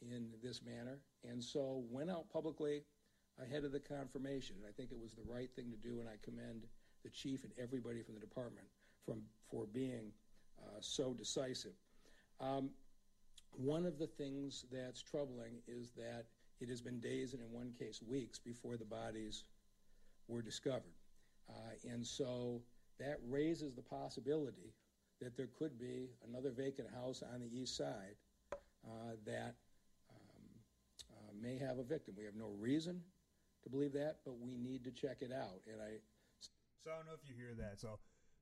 in 0.02 0.28
this 0.44 0.62
manner, 0.64 1.00
and 1.24 1.44
so 1.44 1.84
went 1.90 2.10
out 2.10 2.30
publicly 2.30 2.84
ahead 3.42 3.64
of 3.64 3.72
the 3.72 3.80
confirmation. 3.80 4.56
And 4.58 4.66
I 4.68 4.72
think 4.72 4.92
it 4.92 5.00
was 5.00 5.14
the 5.14 5.24
right 5.34 5.50
thing 5.56 5.72
to 5.72 5.78
do, 5.78 6.00
and 6.00 6.08
I 6.08 6.16
commend 6.24 6.66
the 7.04 7.10
chief 7.10 7.44
and 7.44 7.54
everybody 7.62 8.02
from 8.02 8.16
the 8.16 8.20
department 8.20 8.68
from 9.06 9.22
for 9.50 9.66
being 9.66 10.12
uh, 10.60 10.78
so 10.82 11.14
decisive. 11.14 11.74
Um, 12.40 12.70
one 13.52 13.86
of 13.86 13.98
the 13.98 14.08
things 14.08 14.66
that's 14.72 15.02
troubling 15.02 15.62
is 15.68 15.92
that 15.92 16.26
it 16.60 16.70
has 16.70 16.82
been 16.82 17.00
days 17.00 17.34
and, 17.34 17.42
in 17.42 17.52
one 17.52 17.72
case, 17.78 18.02
weeks 18.02 18.40
before 18.40 18.78
the 18.78 18.86
bodies 18.86 19.44
were 20.28 20.42
discovered. 20.42 20.96
Uh, 21.50 21.92
and 21.92 22.06
so 22.06 22.62
that 23.00 23.18
raises 23.30 23.74
the 23.74 23.82
possibility 23.82 24.74
that 25.22 25.38
there 25.38 25.50
could 25.58 25.80
be 25.80 26.10
another 26.28 26.52
vacant 26.52 26.88
house 26.94 27.24
on 27.34 27.40
the 27.40 27.48
east 27.48 27.78
side 27.78 28.16
uh, 28.86 29.16
that 29.26 29.56
um, 30.12 30.46
uh, 31.12 31.32
may 31.42 31.58
have 31.58 31.80
a 31.80 31.84
victim. 31.84 32.16
We 32.18 32.26
have 32.26 32.36
no 32.36 32.52
reason 32.60 33.02
to 33.64 33.70
believe 33.70 33.94
that, 33.94 34.18
but 34.26 34.38
we 34.40 34.58
need 34.58 34.84
to 34.84 34.92
check 34.92 35.22
it 35.22 35.32
out. 35.32 35.62
And 35.72 35.82
I. 35.82 35.98
So 36.84 36.92
I 36.92 36.98
don't 36.98 37.08
know 37.08 37.18
if 37.18 37.26
you 37.28 37.34
hear 37.34 37.56
that. 37.58 37.80
So 37.80 37.98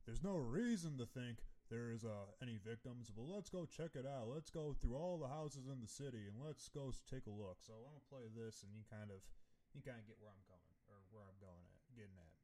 there's 0.05 0.23
no 0.23 0.35
reason 0.35 0.97
to 0.97 1.05
think 1.05 1.39
there's 1.71 2.03
uh, 2.03 2.27
any 2.41 2.59
victims. 2.59 3.09
Well, 3.15 3.31
let's 3.31 3.49
go 3.49 3.65
check 3.65 3.95
it 3.95 4.05
out. 4.05 4.27
Let's 4.27 4.51
go 4.51 4.75
through 4.75 4.99
all 4.99 5.17
the 5.17 5.31
houses 5.31 5.71
in 5.71 5.79
the 5.79 5.87
city 5.87 6.27
and 6.27 6.35
let's 6.43 6.67
go 6.67 6.91
take 7.07 7.25
a 7.27 7.33
look. 7.33 7.63
So 7.63 7.71
I'm 7.71 7.87
gonna 7.87 8.11
play 8.11 8.27
this, 8.35 8.67
and 8.67 8.71
you 8.75 8.83
kind 8.91 9.09
of 9.13 9.23
you 9.71 9.81
kind 9.81 9.97
of 9.97 10.05
get 10.05 10.19
where 10.19 10.33
I'm 10.33 10.45
coming 10.51 10.75
or 10.91 10.99
where 11.15 11.23
I'm 11.23 11.39
going 11.39 11.63
at, 11.63 11.79
getting 11.95 12.19
at. 12.19 12.35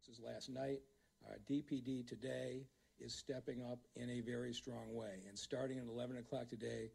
This 0.00 0.16
is 0.16 0.18
last 0.18 0.48
night. 0.48 0.80
Uh, 1.26 1.34
DPD 1.50 2.06
today 2.06 2.66
is 2.98 3.14
stepping 3.14 3.62
up 3.62 3.78
in 3.96 4.10
a 4.10 4.20
very 4.20 4.52
strong 4.52 4.94
way, 4.94 5.22
and 5.28 5.38
starting 5.38 5.78
at 5.78 5.86
11 5.86 6.16
o'clock 6.18 6.48
today, 6.48 6.90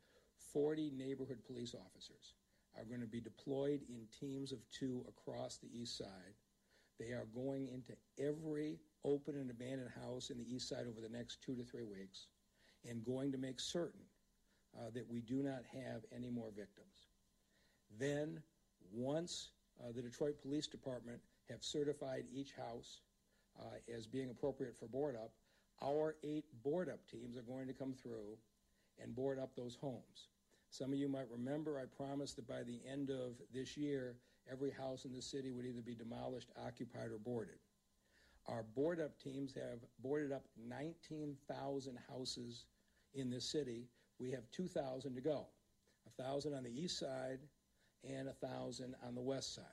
40 0.54 0.92
neighborhood 0.96 1.40
police 1.46 1.74
officers 1.74 2.34
are 2.78 2.86
going 2.86 3.02
to 3.02 3.08
be 3.08 3.20
deployed 3.20 3.82
in 3.90 4.08
teams 4.20 4.52
of 4.52 4.60
two 4.72 5.06
across 5.08 5.58
the 5.58 5.70
east 5.74 5.98
side. 5.98 6.36
They 7.00 7.12
are 7.12 7.28
going 7.34 7.68
into 7.68 7.94
every 8.20 8.80
open 9.04 9.36
and 9.36 9.50
abandoned 9.50 9.92
house 10.04 10.30
in 10.30 10.38
the 10.38 10.54
east 10.54 10.70
side 10.70 10.86
over 10.90 11.02
the 11.02 11.16
next 11.16 11.42
two 11.42 11.56
to 11.56 11.64
three 11.64 11.84
weeks 11.84 12.28
and 12.88 13.04
going 13.04 13.32
to 13.32 13.38
make 13.38 13.60
certain 13.60 14.02
uh, 14.78 14.90
that 14.94 15.08
we 15.10 15.22
do 15.22 15.44
not 15.44 15.62
have 15.74 16.02
any 16.16 16.30
more 16.30 16.50
victims. 16.56 17.08
Then, 18.00 18.42
once 18.92 19.52
uh, 19.82 19.92
the 19.96 20.02
Detroit 20.02 20.42
Police 20.42 20.68
Department 20.68 21.20
have 21.50 21.64
certified 21.64 22.26
each 22.34 22.54
house 22.54 23.02
uh, 23.60 23.96
as 23.96 24.08
being 24.08 24.30
appropriate 24.30 24.76
for 24.78 24.88
board 24.88 25.16
up, 25.16 25.32
our 25.84 26.16
eight 26.24 26.46
board 26.64 26.90
up 26.90 27.00
teams 27.08 27.38
are 27.38 27.42
going 27.42 27.68
to 27.68 27.74
come 27.74 27.94
through 27.94 28.38
and 29.02 29.16
board 29.16 29.40
up 29.40 29.56
those 29.56 29.76
homes. 29.76 30.30
Some 30.70 30.92
of 30.92 31.00
you 31.00 31.08
might 31.08 31.30
remember 31.32 31.80
I 31.80 31.86
promised 31.86 32.36
that 32.36 32.48
by 32.48 32.64
the 32.64 32.82
end 32.90 33.10
of 33.10 33.36
this 33.54 33.78
year, 33.78 34.16
every 34.52 34.72
house 34.72 35.06
in 35.06 35.14
the 35.14 35.22
city 35.22 35.52
would 35.52 35.66
either 35.66 35.82
be 35.82 35.96
demolished, 35.96 36.50
occupied, 36.66 37.12
or 37.12 37.20
boarded. 37.20 37.60
Our 38.48 38.64
board 38.64 39.00
up 39.00 39.18
teams 39.20 39.54
have 39.54 39.80
boarded 40.00 40.32
up 40.32 40.44
19,000 40.68 41.98
houses 42.10 42.66
in 43.14 43.30
this 43.30 43.46
city. 43.46 43.88
We 44.20 44.32
have 44.32 44.50
2,000 44.52 45.16
to 45.16 45.22
go 45.22 45.48
1,000 46.18 46.54
on 46.54 46.64
the 46.64 46.70
east 46.70 46.98
side 46.98 47.40
and 48.04 48.28
1,000 48.28 48.96
on 49.06 49.16
the 49.16 49.22
west 49.22 49.54
side. 49.56 49.64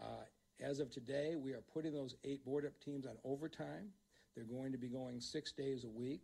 Uh, 0.00 0.24
as 0.60 0.80
of 0.80 0.90
today, 0.90 1.34
we 1.36 1.52
are 1.52 1.62
putting 1.72 1.92
those 1.92 2.16
eight 2.24 2.44
board 2.44 2.64
up 2.64 2.78
teams 2.80 3.06
on 3.06 3.16
overtime. 3.24 3.88
They're 4.34 4.44
going 4.44 4.72
to 4.72 4.78
be 4.78 4.88
going 4.88 5.20
six 5.20 5.52
days 5.52 5.84
a 5.84 5.88
week. 5.88 6.22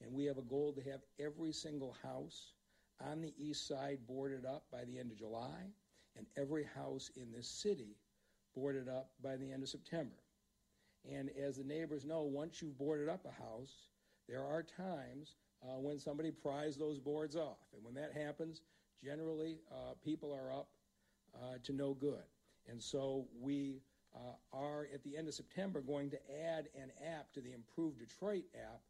And 0.00 0.12
we 0.12 0.24
have 0.26 0.38
a 0.38 0.42
goal 0.42 0.72
to 0.72 0.90
have 0.90 1.00
every 1.18 1.52
single 1.52 1.96
house 2.02 2.52
on 3.00 3.20
the 3.20 3.32
east 3.38 3.66
side 3.66 3.98
boarded 4.06 4.44
up 4.44 4.64
by 4.70 4.84
the 4.84 4.98
end 4.98 5.10
of 5.10 5.18
July 5.18 5.72
and 6.16 6.26
every 6.36 6.64
house 6.64 7.10
in 7.16 7.32
this 7.32 7.48
city 7.48 7.96
boarded 8.54 8.88
up 8.88 9.10
by 9.22 9.36
the 9.36 9.50
end 9.50 9.62
of 9.62 9.68
September. 9.68 10.16
And 11.10 11.30
as 11.30 11.56
the 11.56 11.64
neighbors 11.64 12.04
know, 12.04 12.22
once 12.22 12.62
you've 12.62 12.78
boarded 12.78 13.08
up 13.08 13.26
a 13.26 13.42
house, 13.42 13.88
there 14.28 14.44
are 14.44 14.62
times 14.62 15.36
uh, 15.62 15.78
when 15.78 15.98
somebody 15.98 16.30
pries 16.30 16.76
those 16.76 16.98
boards 16.98 17.36
off. 17.36 17.58
And 17.74 17.84
when 17.84 17.94
that 17.94 18.12
happens, 18.14 18.62
generally 19.02 19.58
uh, 19.70 19.94
people 20.04 20.32
are 20.32 20.52
up 20.52 20.68
uh, 21.34 21.58
to 21.64 21.72
no 21.72 21.94
good. 21.94 22.22
And 22.68 22.82
so 22.82 23.26
we 23.40 23.82
uh, 24.14 24.34
are 24.52 24.88
at 24.92 25.02
the 25.02 25.16
end 25.16 25.28
of 25.28 25.34
September 25.34 25.80
going 25.80 26.10
to 26.10 26.18
add 26.46 26.68
an 26.80 26.90
app 27.16 27.32
to 27.34 27.40
the 27.40 27.52
Improved 27.52 27.98
Detroit 27.98 28.44
app 28.54 28.80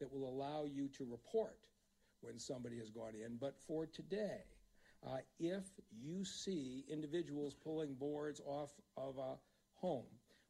that 0.00 0.12
will 0.12 0.28
allow 0.28 0.64
you 0.64 0.88
to 0.88 1.04
report 1.04 1.58
when 2.22 2.38
somebody 2.38 2.78
has 2.78 2.90
gone 2.90 3.14
in. 3.14 3.36
But 3.40 3.58
for 3.66 3.86
today, 3.86 4.40
uh, 5.06 5.18
if 5.38 5.64
you 5.90 6.24
see 6.24 6.84
individuals 6.90 7.54
pulling 7.54 7.94
boards 7.94 8.40
off 8.46 8.70
of 8.96 9.16
a 9.18 9.36
home, 9.74 10.06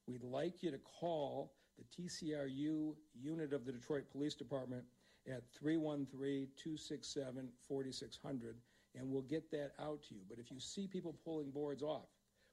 we'd 0.07 0.25
like 0.25 0.63
you 0.63 0.71
to 0.71 0.79
call 0.79 1.53
the 1.79 2.03
TCRU 2.03 2.95
unit 3.15 3.53
of 3.53 3.65
the 3.65 3.73
Detroit 3.73 4.05
Police 4.11 4.35
Department 4.35 4.85
at 5.27 5.43
313 5.59 6.49
267 6.57 7.49
4600 7.69 8.57
and 8.97 9.09
we'll 9.09 9.23
get 9.23 9.51
that 9.53 9.73
out 9.81 10.03
to 10.09 10.15
you. 10.15 10.23
But 10.29 10.39
if 10.39 10.51
you 10.51 10.59
see 10.59 10.87
people 10.87 11.15
pulling 11.25 11.51
boards 11.51 11.83
off, 11.83 12.09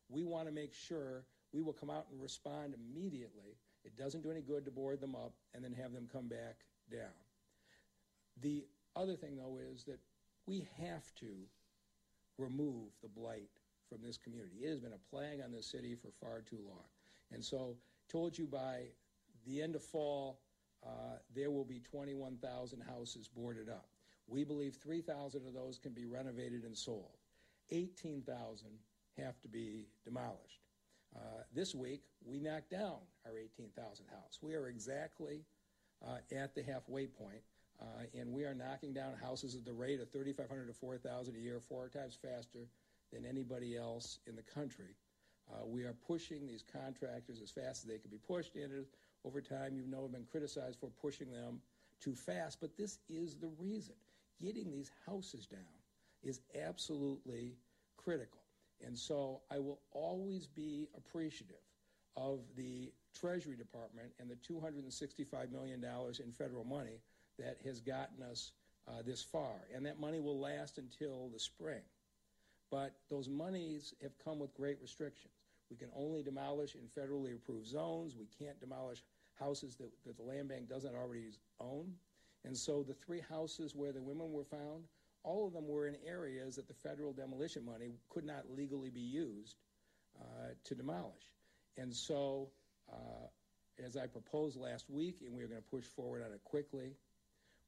we 0.10 0.24
want 0.24 0.48
to 0.48 0.54
make 0.54 0.74
sure 0.74 1.24
we 1.54 1.62
will 1.62 1.74
come 1.74 1.90
out 1.90 2.08
and 2.12 2.22
respond 2.22 2.74
immediately. 2.76 3.58
It 3.84 3.98
doesn't 3.98 4.24
do 4.24 4.32
any 4.32 4.42
good 4.42 4.66
to 4.66 4.72
board 4.72 5.00
them 5.02 5.16
up 5.16 5.34
and 5.54 5.64
then 5.64 5.74
have 5.74 5.94
them 5.94 6.08
come 6.12 6.28
back 6.28 6.66
down. 6.92 7.14
The 8.42 8.66
other 8.96 9.16
thing, 9.16 9.38
though, 9.38 9.58
is 9.74 9.84
that 9.86 10.00
we 10.46 10.68
have 10.80 11.14
to 11.16 11.28
remove 12.38 12.92
the 13.02 13.10
blight 13.10 13.50
from 13.90 14.00
this 14.02 14.18
community. 14.18 14.58
It 14.64 14.70
has 14.70 14.80
been 14.80 14.94
a 14.94 15.10
plague 15.16 15.42
on 15.44 15.52
this 15.52 15.66
city 15.66 15.96
for 15.96 16.10
far 16.22 16.42
too 16.42 16.60
long. 16.68 16.86
And 17.32 17.44
so, 17.44 17.76
told 18.10 18.38
you 18.38 18.46
by 18.46 18.84
the 19.46 19.62
end 19.62 19.76
of 19.76 19.84
fall, 19.84 20.40
uh, 20.86 21.18
there 21.36 21.52
will 21.52 21.66
be 21.66 21.80
21,000 21.80 22.82
houses 22.82 23.28
boarded 23.28 23.70
up. 23.70 23.88
We 24.28 24.44
believe 24.44 24.76
3,000 24.76 25.48
of 25.48 25.54
those 25.54 25.80
can 25.80 25.94
be 25.94 26.06
renovated 26.06 26.64
and 26.64 26.78
sold. 26.78 27.18
18,000 27.72 28.68
have 29.18 29.40
to 29.42 29.48
be 29.48 29.88
demolished. 30.06 30.62
Uh, 31.16 31.44
this 31.54 31.74
week, 31.74 32.02
we 32.26 32.40
knocked 32.40 32.70
down 32.70 32.98
our 33.26 33.38
18,000 33.38 34.06
house. 34.10 34.40
We 34.42 34.54
are 34.56 34.68
exactly 34.68 35.46
uh, 36.06 36.18
at 36.36 36.54
the 36.54 36.64
halfway 36.64 37.08
point, 37.08 37.42
uh, 37.82 38.04
and 38.14 38.32
we 38.32 38.44
are 38.44 38.54
knocking 38.54 38.94
down 38.94 39.14
houses 39.22 39.56
at 39.56 39.66
the 39.66 39.74
rate 39.74 40.00
of 40.00 40.12
3,500 40.12 40.68
to 40.68 40.74
4,000 40.74 41.36
a 41.36 41.40
year, 41.40 41.60
four 41.60 41.90
times 41.90 42.18
faster 42.22 42.68
than 43.12 43.26
anybody 43.26 43.78
else 43.78 44.20
in 44.28 44.36
the 44.36 44.44
country. 44.44 44.96
Uh, 45.52 45.66
we 45.66 45.84
are 45.84 45.96
pushing 46.06 46.46
these 46.46 46.64
contractors 46.72 47.42
as 47.42 47.50
fast 47.50 47.84
as 47.84 47.90
they 47.90 47.98
can 47.98 48.12
be 48.12 48.18
pushed, 48.18 48.56
and 48.56 48.86
over 49.24 49.42
time, 49.42 49.76
you 49.76 49.88
know, 49.88 50.04
have 50.04 50.12
been 50.12 50.28
criticized 50.30 50.80
for 50.80 50.90
pushing 51.02 51.32
them 51.32 51.62
too 52.02 52.14
fast. 52.16 52.60
But 52.60 52.78
this 52.78 53.00
is 53.10 53.36
the 53.36 53.50
reason. 53.58 53.96
Getting 54.42 54.70
these 54.72 54.92
houses 55.06 55.48
down 55.48 55.62
is 56.22 56.42
absolutely 56.62 57.56
critical. 57.96 58.42
And 58.86 58.98
so 58.98 59.42
I 59.52 59.60
will 59.60 59.80
always 59.92 60.48
be 60.48 60.88
appreciative 60.96 61.58
of 62.16 62.40
the 62.56 62.92
Treasury 63.20 63.56
Department 63.56 64.10
and 64.20 64.30
the 64.30 64.36
$265 64.36 65.52
million 65.52 65.84
in 65.84 66.32
federal 66.32 66.64
money 66.64 67.02
that 67.40 67.58
has 67.64 67.80
gotten 67.80 68.24
us 68.24 68.52
uh, 68.88 69.02
this 69.06 69.24
far. 69.24 69.54
And 69.74 69.86
that 69.86 70.00
money 70.00 70.20
will 70.20 70.40
last 70.40 70.78
until 70.78 71.30
the 71.34 71.40
spring. 71.40 71.82
But 72.72 72.96
those 73.10 73.30
monies 73.30 73.94
have 74.02 74.12
come 74.24 74.40
with 74.40 74.54
great 74.54 74.78
restrictions. 74.82 75.34
We 75.70 75.78
can 75.78 75.90
only 75.96 76.24
demolish 76.24 76.76
in 76.76 76.82
federally 76.82 77.36
approved 77.36 77.68
zones. 77.68 78.16
We 78.18 78.28
can't 78.40 78.60
demolish 78.60 79.04
houses 79.40 79.76
that, 79.78 79.92
that 80.06 80.18
the 80.18 80.24
land 80.24 80.50
bank 80.50 80.70
doesn't 80.70 80.96
already 80.96 81.26
own. 81.60 81.94
And 82.46 82.58
so 82.58 82.84
the 82.84 82.94
three 82.94 83.22
houses 83.30 83.76
where 83.76 83.92
the 83.92 84.02
women 84.02 84.32
were 84.32 84.46
found 84.46 84.86
all 85.28 85.46
of 85.46 85.54
them 85.54 85.68
were 85.68 85.88
in 85.88 85.98
areas 86.08 86.56
that 86.56 86.68
the 86.68 86.74
federal 86.74 87.12
demolition 87.12 87.66
money 87.66 87.92
could 88.10 88.24
not 88.24 88.46
legally 88.56 88.90
be 88.90 89.02
used 89.02 89.58
uh, 90.20 90.54
to 90.64 90.74
demolish. 90.74 91.34
And 91.78 91.94
so, 91.94 92.48
uh, 92.92 93.28
as 93.86 93.98
I 93.98 94.08
proposed 94.08 94.58
last 94.58 94.90
week, 94.90 95.22
and 95.26 95.36
we 95.36 95.44
are 95.44 95.48
going 95.48 95.62
to 95.62 95.70
push 95.70 95.84
forward 95.84 96.24
on 96.26 96.32
it 96.32 96.42
quickly, 96.46 96.94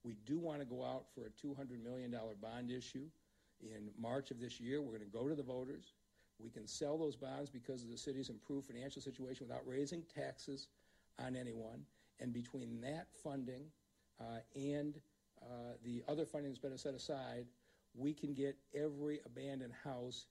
we 0.04 0.16
do 0.26 0.40
want 0.40 0.60
to 0.60 0.66
go 0.66 0.86
out 0.86 1.04
for 1.14 1.26
a 1.26 1.46
$200 1.46 1.84
million 1.84 2.16
bond 2.42 2.72
issue. 2.72 3.06
In 3.62 3.90
March 4.00 4.32
of 4.32 4.40
this 4.40 4.62
year, 4.62 4.82
we're 4.82 4.98
going 4.98 5.12
to 5.12 5.18
go 5.18 5.28
to 5.28 5.36
the 5.36 5.44
voters. 5.44 5.94
We 6.40 6.50
can 6.50 6.66
sell 6.66 6.98
those 6.98 7.18
bonds 7.18 7.50
because 7.50 7.84
of 7.84 7.92
the 7.92 7.98
city's 7.98 8.30
improved 8.30 8.68
financial 8.68 9.02
situation 9.02 9.46
without 9.46 9.68
raising 9.68 10.04
taxes 10.16 10.70
on 11.24 11.36
anyone. 11.36 11.84
And 12.22 12.32
between 12.32 12.80
that 12.82 13.08
funding 13.22 13.64
uh, 14.22 14.40
and 14.56 14.96
uh, 15.42 15.74
the 15.84 16.04
other 16.08 16.26
funding 16.26 16.52
that's 16.52 16.60
been 16.60 16.78
set 16.78 16.94
aside, 16.94 17.46
we 17.96 18.14
can 18.14 18.34
get 18.34 18.58
every 18.76 19.20
abandoned 19.26 19.74
house 19.84 20.26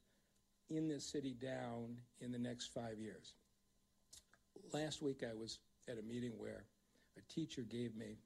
in 0.70 0.88
this 0.88 1.04
city 1.04 1.34
down 1.40 1.96
in 2.20 2.30
the 2.30 2.38
next 2.38 2.72
five 2.72 2.98
years. 2.98 3.34
Last 4.72 5.02
week 5.02 5.22
I 5.28 5.34
was 5.34 5.58
at 5.88 5.98
a 5.98 6.02
meeting 6.02 6.32
where 6.36 6.64
a 7.16 7.32
teacher 7.32 7.62
gave 7.62 7.96
me 7.96 8.18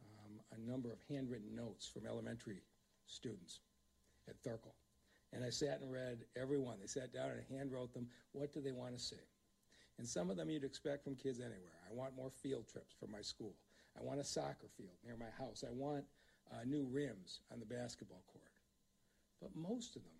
um, 0.00 0.40
a 0.56 0.70
number 0.70 0.92
of 0.92 0.98
handwritten 1.08 1.54
notes 1.54 1.88
from 1.88 2.06
elementary 2.06 2.62
students 3.06 3.60
at 4.28 4.42
Thirkell. 4.42 4.74
And 5.32 5.44
I 5.44 5.50
sat 5.50 5.80
and 5.80 5.92
read 5.92 6.18
every 6.40 6.58
one. 6.58 6.76
They 6.80 6.86
sat 6.86 7.12
down 7.12 7.30
and 7.30 7.58
hand 7.58 7.72
wrote 7.72 7.92
them. 7.92 8.06
What 8.32 8.52
do 8.52 8.60
they 8.60 8.72
want 8.72 8.96
to 8.96 9.02
see? 9.02 9.16
And 9.98 10.06
some 10.06 10.30
of 10.30 10.36
them 10.36 10.50
you'd 10.50 10.64
expect 10.64 11.04
from 11.04 11.16
kids 11.16 11.40
anywhere. 11.40 11.76
I 11.90 11.94
want 11.94 12.16
more 12.16 12.30
field 12.30 12.66
trips 12.68 12.94
for 12.98 13.06
my 13.06 13.22
school. 13.22 13.54
I 13.98 14.02
want 14.02 14.20
a 14.20 14.24
soccer 14.24 14.68
field 14.76 14.96
near 15.04 15.16
my 15.16 15.30
house. 15.38 15.64
I 15.66 15.72
want 15.72 16.04
uh, 16.52 16.64
new 16.64 16.86
rims 16.90 17.40
on 17.52 17.60
the 17.60 17.66
basketball 17.66 18.22
court. 18.32 18.44
But 19.40 19.50
most 19.54 19.96
of 19.96 20.02
them 20.02 20.12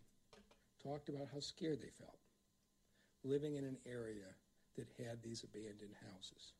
talked 0.82 1.08
about 1.08 1.28
how 1.32 1.40
scared 1.40 1.80
they 1.80 1.90
felt 1.90 2.18
living 3.24 3.56
in 3.56 3.64
an 3.64 3.76
area 3.86 4.30
that 4.76 4.86
had 4.98 5.22
these 5.22 5.42
abandoned 5.42 5.96
houses. 6.12 6.52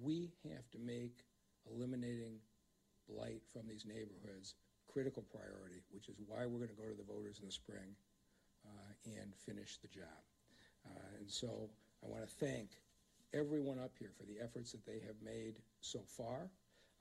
We 0.00 0.32
have 0.50 0.68
to 0.72 0.78
make 0.78 1.24
eliminating 1.70 2.38
blight 3.08 3.42
from 3.52 3.68
these 3.68 3.84
neighborhoods 3.86 4.54
critical 4.86 5.22
priority, 5.22 5.82
which 5.92 6.08
is 6.08 6.16
why 6.26 6.46
we're 6.46 6.58
going 6.58 6.74
to 6.74 6.82
go 6.82 6.88
to 6.88 6.96
the 6.96 7.12
voters 7.12 7.38
in 7.40 7.46
the 7.46 7.52
spring 7.52 7.94
uh, 8.64 8.92
and 9.20 9.34
finish 9.34 9.78
the 9.78 9.88
job. 9.88 10.22
Uh, 10.86 11.20
and 11.20 11.30
so 11.30 11.68
I 12.02 12.08
want 12.08 12.26
to 12.26 12.34
thank 12.44 12.70
everyone 13.34 13.78
up 13.78 13.92
here 13.98 14.10
for 14.16 14.24
the 14.24 14.42
efforts 14.42 14.72
that 14.72 14.84
they 14.86 15.00
have 15.06 15.16
made 15.22 15.56
so 15.80 16.00
far. 16.06 16.50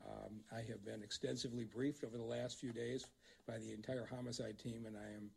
Um, 0.06 0.42
I 0.52 0.62
have 0.70 0.86
been 0.86 1.02
extensively 1.02 1.64
briefed 1.64 2.04
over 2.04 2.18
the 2.18 2.24
last 2.24 2.60
few 2.60 2.72
days 2.72 3.06
by 3.48 3.58
the 3.58 3.74
entire 3.74 4.06
homicide 4.06 4.60
team, 4.60 4.86
and 4.86 4.96
I 4.96 5.16
am 5.16 5.30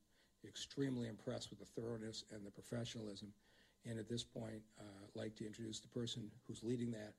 extremely 0.47 1.09
impressed 1.09 1.51
with 1.51 1.59
the 1.59 1.81
thoroughness 1.81 2.25
and 2.33 2.45
the 2.45 2.51
professionalism. 2.51 3.33
And 3.87 3.99
at 3.99 4.09
this 4.09 4.23
point, 4.23 4.61
uh, 4.79 5.05
I'd 5.05 5.17
like 5.17 5.37
to 5.37 5.47
introduce 5.47 5.81
the 5.81 5.89
person 5.89 6.31
who's 6.47 6.63
leading 6.63 6.91
that. 6.93 7.15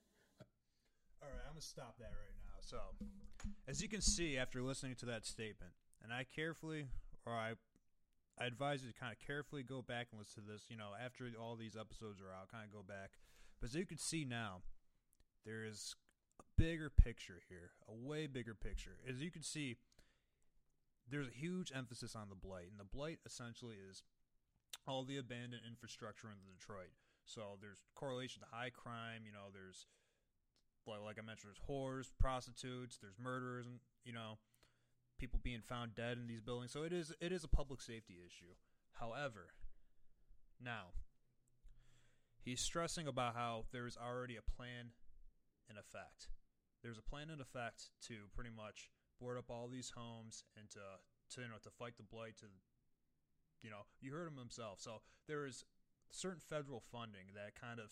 All 1.21 1.29
right, 1.29 1.41
I'm 1.45 1.53
going 1.53 1.61
to 1.61 1.67
stop 1.67 1.95
that 1.99 2.13
right 2.13 2.37
now. 2.45 2.57
So, 2.61 2.77
as 3.67 3.81
you 3.81 3.89
can 3.89 4.01
see 4.01 4.37
after 4.37 4.61
listening 4.61 4.95
to 4.97 5.05
that 5.07 5.25
statement, 5.25 5.71
and 6.03 6.13
I 6.13 6.25
carefully, 6.35 6.87
or 7.25 7.33
I 7.33 7.53
I 8.39 8.45
advise 8.45 8.83
you 8.83 8.91
to 8.91 8.97
kind 8.97 9.13
of 9.13 9.19
carefully 9.25 9.61
go 9.61 9.81
back 9.81 10.07
and 10.11 10.19
listen 10.19 10.43
to 10.43 10.51
this. 10.51 10.65
You 10.69 10.77
know, 10.77 10.91
after 10.97 11.29
all 11.39 11.55
these 11.55 11.77
episodes 11.77 12.21
are 12.21 12.33
out, 12.33 12.51
kind 12.51 12.65
of 12.65 12.71
go 12.71 12.81
back. 12.81 13.11
But 13.61 13.69
as 13.69 13.75
you 13.75 13.85
can 13.85 13.99
see 13.99 14.25
now, 14.25 14.61
there 15.45 15.63
is 15.63 15.95
a 16.39 16.43
bigger 16.57 16.89
picture 16.89 17.41
here, 17.47 17.71
a 17.87 17.93
way 17.93 18.25
bigger 18.25 18.55
picture. 18.55 18.97
As 19.07 19.21
you 19.21 19.29
can 19.29 19.43
see, 19.43 19.77
there's 21.09 21.27
a 21.27 21.37
huge 21.37 21.71
emphasis 21.75 22.15
on 22.15 22.29
the 22.29 22.35
blight, 22.35 22.69
and 22.71 22.79
the 22.79 22.83
blight 22.83 23.19
essentially 23.25 23.75
is 23.89 24.03
all 24.87 25.03
the 25.03 25.17
abandoned 25.17 25.61
infrastructure 25.67 26.27
in 26.27 26.37
Detroit. 26.57 26.91
So 27.25 27.57
there's 27.61 27.81
correlation 27.93 28.41
to 28.41 28.47
high 28.55 28.71
crime. 28.71 29.21
You 29.25 29.31
know, 29.31 29.53
there's 29.53 29.85
like, 30.87 31.01
like 31.01 31.17
I 31.19 31.25
mentioned, 31.25 31.53
there's 31.53 31.69
whores, 31.69 32.09
prostitutes, 32.19 32.97
there's 32.97 33.19
murderers, 33.21 33.67
and 33.67 33.79
you 34.03 34.13
know, 34.13 34.39
people 35.19 35.39
being 35.43 35.61
found 35.61 35.93
dead 35.93 36.17
in 36.17 36.27
these 36.27 36.41
buildings. 36.41 36.71
So 36.71 36.83
it 36.83 36.93
is 36.93 37.13
it 37.21 37.31
is 37.31 37.43
a 37.43 37.47
public 37.47 37.81
safety 37.81 38.17
issue. 38.25 38.55
However, 38.93 39.53
now 40.59 40.93
he's 42.43 42.61
stressing 42.61 43.07
about 43.07 43.35
how 43.35 43.65
there 43.71 43.87
is 43.87 43.97
already 43.97 44.35
a 44.35 44.41
plan 44.41 44.91
in 45.69 45.77
effect. 45.77 46.27
There's 46.83 46.97
a 46.97 47.01
plan 47.01 47.29
in 47.29 47.39
effect 47.39 47.89
to 48.07 48.27
pretty 48.33 48.49
much 48.49 48.89
board 49.19 49.37
up 49.37 49.49
all 49.49 49.67
these 49.67 49.93
homes 49.95 50.43
and 50.57 50.69
to, 50.71 50.79
to 51.35 51.41
you 51.41 51.47
know 51.47 51.61
to 51.61 51.69
fight 51.69 51.95
the 51.97 52.03
blight 52.03 52.37
to 52.39 52.47
you 53.61 53.69
know 53.69 53.85
you 54.01 54.11
heard 54.11 54.27
him 54.27 54.37
himself. 54.37 54.79
So 54.81 55.01
there 55.27 55.45
is 55.45 55.63
certain 56.09 56.41
federal 56.41 56.81
funding 56.91 57.33
that 57.35 57.59
kind 57.59 57.79
of 57.79 57.91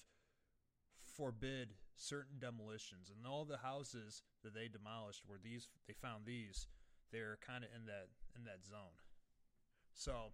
forbid 1.15 1.73
certain 1.95 2.39
demolitions. 2.39 3.09
And 3.09 3.25
all 3.25 3.45
the 3.45 3.57
houses 3.57 4.23
that 4.43 4.53
they 4.53 4.67
demolished 4.67 5.23
were 5.27 5.39
these 5.41 5.67
they 5.87 5.93
found 5.93 6.25
these 6.25 6.67
they're 7.11 7.37
kind 7.45 7.63
of 7.63 7.69
in 7.75 7.85
that 7.85 8.09
in 8.35 8.43
that 8.45 8.65
zone. 8.65 8.97
So 9.93 10.33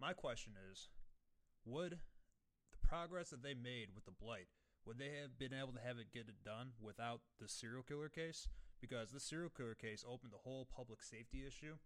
my 0.00 0.12
question 0.12 0.52
is 0.70 0.88
would 1.64 1.98
progress 2.88 3.28
that 3.30 3.42
they 3.42 3.54
made 3.54 3.88
with 3.94 4.04
the 4.04 4.16
blight 4.16 4.48
would 4.88 4.96
they 4.96 5.20
have 5.20 5.36
been 5.36 5.52
able 5.52 5.76
to 5.76 5.84
have 5.84 6.00
it 6.00 6.16
get 6.16 6.32
it 6.32 6.40
done 6.40 6.72
without 6.80 7.20
the 7.36 7.44
serial 7.44 7.84
killer 7.84 8.08
case? 8.08 8.48
Because 8.80 9.12
the 9.12 9.20
serial 9.20 9.52
killer 9.52 9.76
case 9.76 10.00
opened 10.00 10.32
the 10.32 10.40
whole 10.40 10.64
public 10.64 11.04
safety 11.04 11.44
issue, 11.44 11.76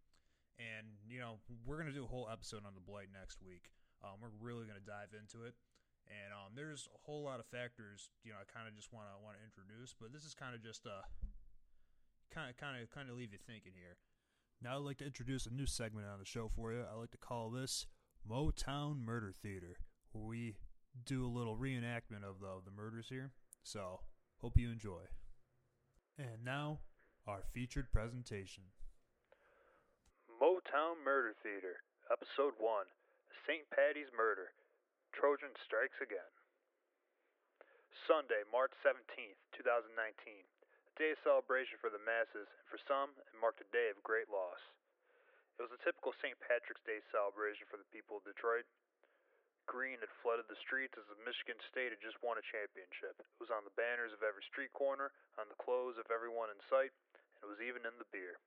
and 0.55 0.87
you 1.03 1.19
know 1.19 1.43
we're 1.67 1.83
gonna 1.83 1.91
do 1.91 2.05
a 2.05 2.15
whole 2.15 2.31
episode 2.31 2.63
on 2.63 2.79
the 2.79 2.85
blight 2.85 3.11
next 3.11 3.43
week. 3.43 3.75
Um, 4.07 4.23
we're 4.23 4.31
really 4.39 4.71
gonna 4.71 4.87
dive 4.87 5.19
into 5.19 5.43
it, 5.43 5.59
and 6.07 6.31
um, 6.31 6.55
there's 6.55 6.87
a 6.95 7.01
whole 7.03 7.25
lot 7.27 7.41
of 7.41 7.47
factors. 7.51 8.15
You 8.23 8.31
know, 8.31 8.39
I 8.39 8.47
kind 8.47 8.69
of 8.71 8.77
just 8.79 8.93
want 8.93 9.11
to 9.11 9.19
want 9.19 9.35
to 9.35 9.43
introduce, 9.43 9.97
but 9.99 10.15
this 10.15 10.23
is 10.23 10.39
kind 10.39 10.55
of 10.55 10.63
just 10.63 10.87
a 10.87 11.03
kind 12.31 12.47
of 12.47 12.55
kind 12.55 12.79
of 12.79 12.87
kind 12.95 13.11
of 13.11 13.19
leave 13.19 13.33
you 13.33 13.43
thinking 13.43 13.75
here. 13.75 13.99
Now 14.63 14.79
I'd 14.79 14.87
like 14.87 15.03
to 15.03 15.11
introduce 15.11 15.47
a 15.47 15.51
new 15.51 15.67
segment 15.67 16.07
on 16.07 16.23
the 16.23 16.29
show 16.29 16.47
for 16.47 16.71
you. 16.71 16.87
I 16.87 16.95
like 16.95 17.11
to 17.13 17.19
call 17.19 17.51
this 17.51 17.91
Motown 18.23 19.03
Murder 19.03 19.35
Theater, 19.43 19.83
where 20.13 20.23
we 20.23 20.55
do 21.05 21.25
a 21.25 21.31
little 21.31 21.57
reenactment 21.57 22.25
of 22.25 22.41
the, 22.41 22.47
of 22.47 22.65
the 22.65 22.71
murders 22.71 23.07
here. 23.09 23.33
So, 23.63 24.01
hope 24.39 24.59
you 24.59 24.71
enjoy. 24.71 25.09
And 26.19 26.45
now, 26.45 26.81
our 27.27 27.43
featured 27.55 27.93
presentation 27.93 28.65
Motown 30.43 30.99
Murder 31.05 31.35
Theater, 31.43 31.81
Episode 32.11 32.59
1 32.59 32.85
St. 33.47 33.63
Patty's 33.71 34.11
Murder 34.11 34.51
Trojan 35.15 35.55
Strikes 35.63 35.99
Again. 36.03 36.33
Sunday, 38.11 38.43
March 38.51 38.75
17th, 38.83 39.39
2019. 39.55 39.95
A 39.95 40.93
day 40.99 41.15
of 41.15 41.23
celebration 41.23 41.79
for 41.79 41.95
the 41.95 42.03
masses, 42.03 42.51
and 42.51 42.67
for 42.67 42.81
some, 42.91 43.15
it 43.15 43.39
marked 43.39 43.63
a 43.63 43.69
day 43.71 43.93
of 43.93 44.03
great 44.03 44.27
loss. 44.27 44.59
It 45.57 45.63
was 45.63 45.73
a 45.73 45.85
typical 45.87 46.11
St. 46.19 46.35
Patrick's 46.43 46.83
Day 46.83 46.99
celebration 47.15 47.69
for 47.71 47.79
the 47.79 47.87
people 47.95 48.19
of 48.19 48.27
Detroit, 48.27 48.67
Green 49.71 49.99
had 50.03 50.11
flooded 50.21 50.51
the 50.51 50.59
streets 50.59 50.95
as 50.99 51.07
Michigan 51.23 51.59
State 51.71 51.95
had 51.95 52.03
just 52.03 52.19
won 52.21 52.37
a 52.37 52.51
championship. 52.51 53.17
It 53.19 53.41
was 53.41 53.55
on 53.55 53.63
the 53.63 53.75
banners 53.79 54.13
of 54.13 54.27
every 54.27 54.43
street 54.51 54.75
corner, 54.75 55.15
on 55.39 55.47
the 55.49 55.59
clothes 55.63 55.97
of 55.97 56.11
everyone 56.11 56.51
in 56.51 56.59
sight, 56.67 56.93
and 57.39 57.41
it 57.47 57.51
was 57.51 57.63
even 57.63 57.87
in 57.87 57.97
the 57.97 58.09
beer. 58.11 58.43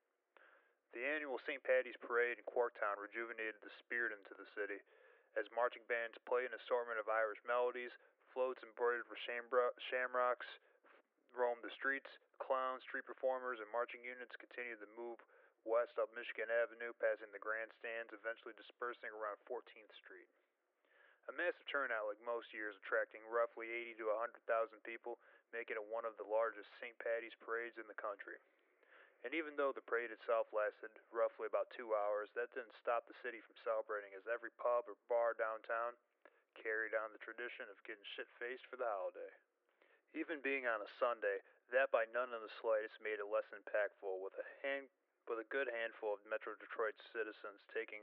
The 0.92 1.04
annual 1.04 1.40
St. 1.44 1.64
Patty's 1.64 2.00
Parade 2.00 2.40
in 2.40 2.48
Corktown 2.48 3.00
rejuvenated 3.00 3.60
the 3.60 3.74
spirit 3.84 4.16
into 4.16 4.36
the 4.36 4.48
city, 4.56 4.80
as 5.36 5.48
marching 5.52 5.84
bands 5.92 6.16
played 6.24 6.48
an 6.52 6.60
assortment 6.60 7.00
of 7.00 7.12
Irish 7.12 7.40
melodies, 7.44 7.92
floats 8.32 8.64
embroidered 8.64 9.08
with 9.12 9.20
shamrocks 9.20 10.48
roamed 11.36 11.62
the 11.62 11.76
streets, 11.76 12.08
clowns, 12.40 12.82
street 12.88 13.04
performers, 13.04 13.60
and 13.60 13.68
marching 13.70 14.00
units 14.02 14.32
continued 14.40 14.80
to 14.80 14.90
move 14.96 15.20
west 15.68 15.96
up 16.00 16.08
Michigan 16.16 16.48
Avenue, 16.48 16.96
passing 17.04 17.30
the 17.36 17.44
grandstands, 17.44 18.16
eventually 18.16 18.56
dispersing 18.56 19.12
around 19.12 19.36
14th 19.44 19.92
Street. 20.00 20.32
A 21.26 21.34
massive 21.34 21.66
turnout 21.66 22.06
like 22.06 22.22
most 22.22 22.54
years, 22.54 22.78
attracting 22.78 23.26
roughly 23.26 23.68
80 23.98 23.98
to 24.06 24.14
100,000 24.14 24.46
people, 24.86 25.18
making 25.50 25.78
it 25.78 25.86
one 25.90 26.06
of 26.06 26.14
the 26.22 26.28
largest 26.28 26.70
St. 26.78 26.94
Patty's 27.02 27.34
parades 27.42 27.82
in 27.82 27.90
the 27.90 27.98
country. 27.98 28.38
And 29.26 29.34
even 29.34 29.58
though 29.58 29.74
the 29.74 29.82
parade 29.82 30.14
itself 30.14 30.54
lasted 30.54 30.94
roughly 31.10 31.50
about 31.50 31.74
two 31.74 31.98
hours, 31.98 32.30
that 32.38 32.54
didn't 32.54 32.78
stop 32.78 33.10
the 33.10 33.18
city 33.26 33.42
from 33.42 33.58
celebrating 33.66 34.14
as 34.14 34.30
every 34.30 34.54
pub 34.62 34.86
or 34.86 34.94
bar 35.10 35.34
downtown 35.34 35.98
carried 36.54 36.94
on 36.94 37.10
the 37.10 37.26
tradition 37.26 37.66
of 37.74 37.82
getting 37.90 38.06
shit 38.14 38.30
faced 38.38 38.70
for 38.70 38.78
the 38.78 38.86
holiday. 38.86 39.34
Even 40.14 40.46
being 40.46 40.70
on 40.70 40.86
a 40.86 40.96
Sunday, 41.02 41.42
that 41.74 41.90
by 41.90 42.06
none 42.14 42.32
in 42.32 42.42
the 42.46 42.58
slightest 42.62 43.02
made 43.02 43.18
it 43.18 43.26
less 43.26 43.50
impactful, 43.50 44.22
with 44.22 44.38
a 44.38 44.46
hand 44.62 44.88
with 45.26 45.42
a 45.42 45.50
good 45.50 45.66
handful 45.74 46.14
of 46.14 46.22
Metro 46.30 46.54
Detroit 46.62 46.94
citizens 47.10 47.58
taking 47.74 47.98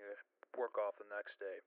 work 0.59 0.75
off 0.75 0.99
the 0.99 1.07
next 1.07 1.39
day. 1.39 1.63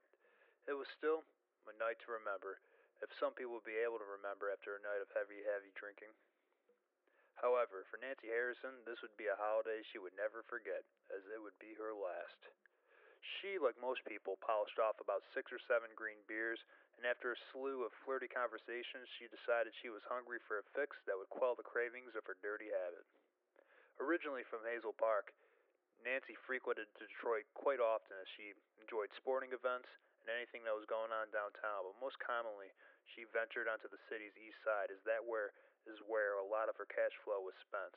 It 0.68 0.76
was 0.76 0.88
still 1.00 1.24
a 1.70 1.76
night 1.82 1.98
to 2.06 2.16
remember, 2.16 2.62
if 3.04 3.12
some 3.20 3.36
people 3.36 3.58
would 3.60 3.68
be 3.68 3.82
able 3.82 4.00
to 4.00 4.08
remember 4.08 4.54
after 4.54 4.78
a 4.78 4.86
night 4.86 5.04
of 5.04 5.12
heavy, 5.12 5.44
heavy 5.44 5.74
drinking. 5.76 6.14
However, 7.36 7.84
for 7.92 8.00
Nancy 8.00 8.32
Harrison, 8.32 8.80
this 8.88 9.04
would 9.04 9.16
be 9.20 9.28
a 9.28 9.36
holiday 9.36 9.84
she 9.92 10.00
would 10.00 10.16
never 10.16 10.48
forget, 10.48 10.88
as 11.12 11.22
it 11.28 11.42
would 11.42 11.58
be 11.60 11.76
her 11.76 11.92
last. 11.92 12.40
She, 13.42 13.60
like 13.60 13.76
most 13.82 14.06
people, 14.08 14.40
polished 14.40 14.80
off 14.80 15.02
about 15.04 15.26
six 15.36 15.52
or 15.52 15.60
seven 15.68 15.92
green 15.98 16.22
beers, 16.30 16.62
and 16.96 17.04
after 17.04 17.36
a 17.36 17.44
slew 17.52 17.84
of 17.84 17.92
flirty 18.08 18.32
conversations, 18.32 19.12
she 19.20 19.28
decided 19.28 19.76
she 19.76 19.92
was 19.92 20.06
hungry 20.08 20.40
for 20.48 20.64
a 20.64 20.70
fix 20.72 20.96
that 21.04 21.20
would 21.20 21.28
quell 21.34 21.58
the 21.58 21.66
cravings 21.66 22.16
of 22.16 22.24
her 22.24 22.40
dirty 22.40 22.72
habit. 22.72 23.04
Originally 24.00 24.48
from 24.48 24.64
Hazel 24.64 24.96
Park, 24.96 25.36
Nancy 26.04 26.38
frequented 26.48 26.88
Detroit 26.96 27.48
quite 27.58 27.84
often 27.84 28.16
as 28.22 28.30
she 28.38 28.56
enjoyed 28.80 29.12
sporting 29.18 29.52
events 29.52 29.90
and 30.26 30.34
anything 30.34 30.66
that 30.66 30.74
was 30.74 30.90
going 30.90 31.14
on 31.14 31.30
downtown, 31.30 31.86
but 31.86 31.94
most 32.02 32.18
commonly 32.18 32.74
she 33.14 33.30
ventured 33.30 33.70
onto 33.70 33.86
the 33.86 34.02
city's 34.10 34.34
east 34.42 34.58
side 34.66 34.90
as 34.90 34.98
that 35.06 35.22
where 35.22 35.54
is 35.86 36.02
where 36.10 36.42
a 36.42 36.50
lot 36.50 36.66
of 36.66 36.74
her 36.82 36.90
cash 36.90 37.14
flow 37.22 37.46
was 37.46 37.54
spent. 37.62 37.94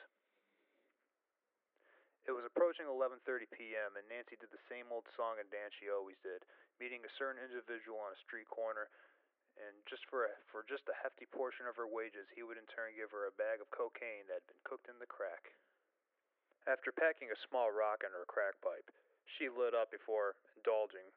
It 2.28 2.36
was 2.36 2.44
approaching 2.44 2.84
11:30 2.84 3.48
p.m. 3.48 3.96
and 3.96 4.04
Nancy 4.12 4.36
did 4.36 4.52
the 4.52 4.60
same 4.68 4.92
old 4.92 5.08
song 5.16 5.40
and 5.40 5.48
dance 5.48 5.72
she 5.80 5.88
always 5.88 6.20
did, 6.20 6.44
meeting 6.76 7.00
a 7.08 7.16
certain 7.16 7.40
individual 7.40 7.96
on 7.96 8.12
a 8.12 8.20
street 8.20 8.44
corner, 8.52 8.92
and 9.56 9.72
just 9.88 10.04
for 10.12 10.28
a, 10.28 10.32
for 10.52 10.60
just 10.68 10.84
a 10.92 11.00
hefty 11.00 11.24
portion 11.24 11.64
of 11.64 11.80
her 11.80 11.88
wages, 11.88 12.28
he 12.36 12.44
would 12.44 12.60
in 12.60 12.68
turn 12.68 12.92
give 12.92 13.08
her 13.16 13.24
a 13.24 13.38
bag 13.40 13.64
of 13.64 13.72
cocaine 13.72 14.28
that 14.28 14.44
had 14.44 14.48
been 14.52 14.60
cooked 14.68 14.92
in 14.92 15.00
the 15.00 15.08
crack. 15.08 15.56
After 16.68 16.92
packing 16.92 17.32
a 17.32 17.44
small 17.48 17.72
rock 17.72 18.04
in 18.04 18.12
her 18.12 18.28
crack 18.28 18.60
pipe, 18.60 18.92
she 19.24 19.48
lit 19.48 19.72
up 19.72 19.88
before 19.88 20.36
indulging 20.52 21.08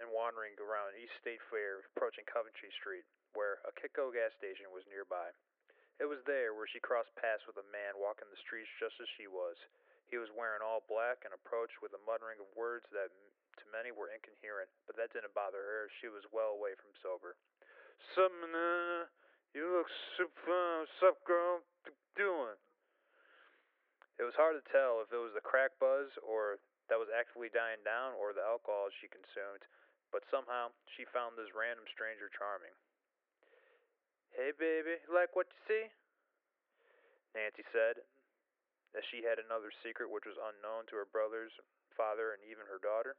and 0.00 0.08
wandering 0.10 0.56
around 0.56 0.96
East 0.96 1.14
State 1.20 1.40
Fair, 1.52 1.84
approaching 1.92 2.24
Coventry 2.24 2.72
Street, 2.80 3.04
where 3.36 3.60
a 3.68 3.72
Citgo 3.78 4.10
gas 4.10 4.32
station 4.40 4.72
was 4.72 4.88
nearby. 4.88 5.28
It 6.00 6.08
was 6.08 6.24
there 6.24 6.56
where 6.56 6.66
she 6.66 6.80
crossed 6.80 7.12
paths 7.20 7.44
with 7.44 7.60
a 7.60 7.68
man 7.68 8.00
walking 8.00 8.26
the 8.32 8.40
streets 8.40 8.72
just 8.80 8.96
as 8.98 9.08
she 9.20 9.28
was. 9.28 9.54
He 10.08 10.16
was 10.16 10.32
wearing 10.32 10.64
all 10.64 10.82
black 10.88 11.22
and 11.28 11.36
approached 11.36 11.78
with 11.84 11.92
a 11.92 12.02
muttering 12.08 12.40
of 12.40 12.48
words 12.56 12.88
that 12.96 13.12
to 13.60 13.64
many 13.68 13.92
were 13.92 14.08
incoherent, 14.08 14.72
but 14.88 14.96
that 14.96 15.12
didn't 15.12 15.36
bother 15.36 15.60
her. 15.60 15.92
She 16.00 16.08
was 16.08 16.24
well 16.32 16.56
away 16.56 16.72
from 16.80 16.90
sober. 17.04 17.36
Summoner, 18.16 19.12
you 19.52 19.68
look 19.68 19.92
super. 20.16 20.88
What's 20.88 21.04
up, 21.04 21.20
girl? 21.28 21.60
What 21.84 21.94
doing? 22.16 22.56
It 24.16 24.24
was 24.24 24.36
hard 24.36 24.56
to 24.56 24.64
tell 24.68 25.00
if 25.04 25.12
it 25.12 25.20
was 25.20 25.32
the 25.36 25.44
crack 25.44 25.76
buzz 25.80 26.12
or 26.24 26.60
that 26.88 27.00
was 27.00 27.08
actively 27.08 27.48
dying 27.48 27.80
down 27.86 28.12
or 28.18 28.34
the 28.34 28.42
alcohol 28.44 28.90
she 29.00 29.08
consumed, 29.08 29.62
but 30.10 30.26
somehow 30.30 30.74
she 30.94 31.06
found 31.10 31.34
this 31.34 31.50
random 31.54 31.86
stranger 31.90 32.30
charming. 32.34 32.74
Hey, 34.34 34.54
baby, 34.54 34.98
like 35.10 35.34
what 35.34 35.50
you 35.50 35.60
see? 35.66 35.84
Nancy 37.34 37.66
said, 37.70 38.02
that 38.94 39.06
she 39.10 39.22
had 39.22 39.38
another 39.38 39.70
secret 39.82 40.10
which 40.10 40.26
was 40.26 40.38
unknown 40.38 40.86
to 40.90 40.98
her 40.98 41.06
brothers, 41.06 41.54
father, 41.94 42.34
and 42.34 42.42
even 42.46 42.66
her 42.66 42.82
daughter. 42.82 43.14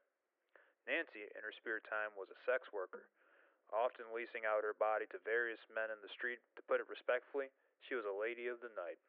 Nancy, 0.84 1.28
in 1.32 1.42
her 1.46 1.56
spare 1.56 1.80
time, 1.88 2.12
was 2.20 2.28
a 2.32 2.44
sex 2.44 2.68
worker, 2.76 3.08
often 3.72 4.12
leasing 4.12 4.44
out 4.44 4.68
her 4.68 4.76
body 4.76 5.08
to 5.12 5.24
various 5.24 5.62
men 5.72 5.94
in 5.94 6.00
the 6.04 6.12
street. 6.12 6.44
To 6.60 6.66
put 6.68 6.84
it 6.84 6.92
respectfully, 6.92 7.48
she 7.88 7.96
was 7.96 8.04
a 8.04 8.12
lady 8.12 8.52
of 8.52 8.60
the 8.60 8.74
night. 8.76 9.00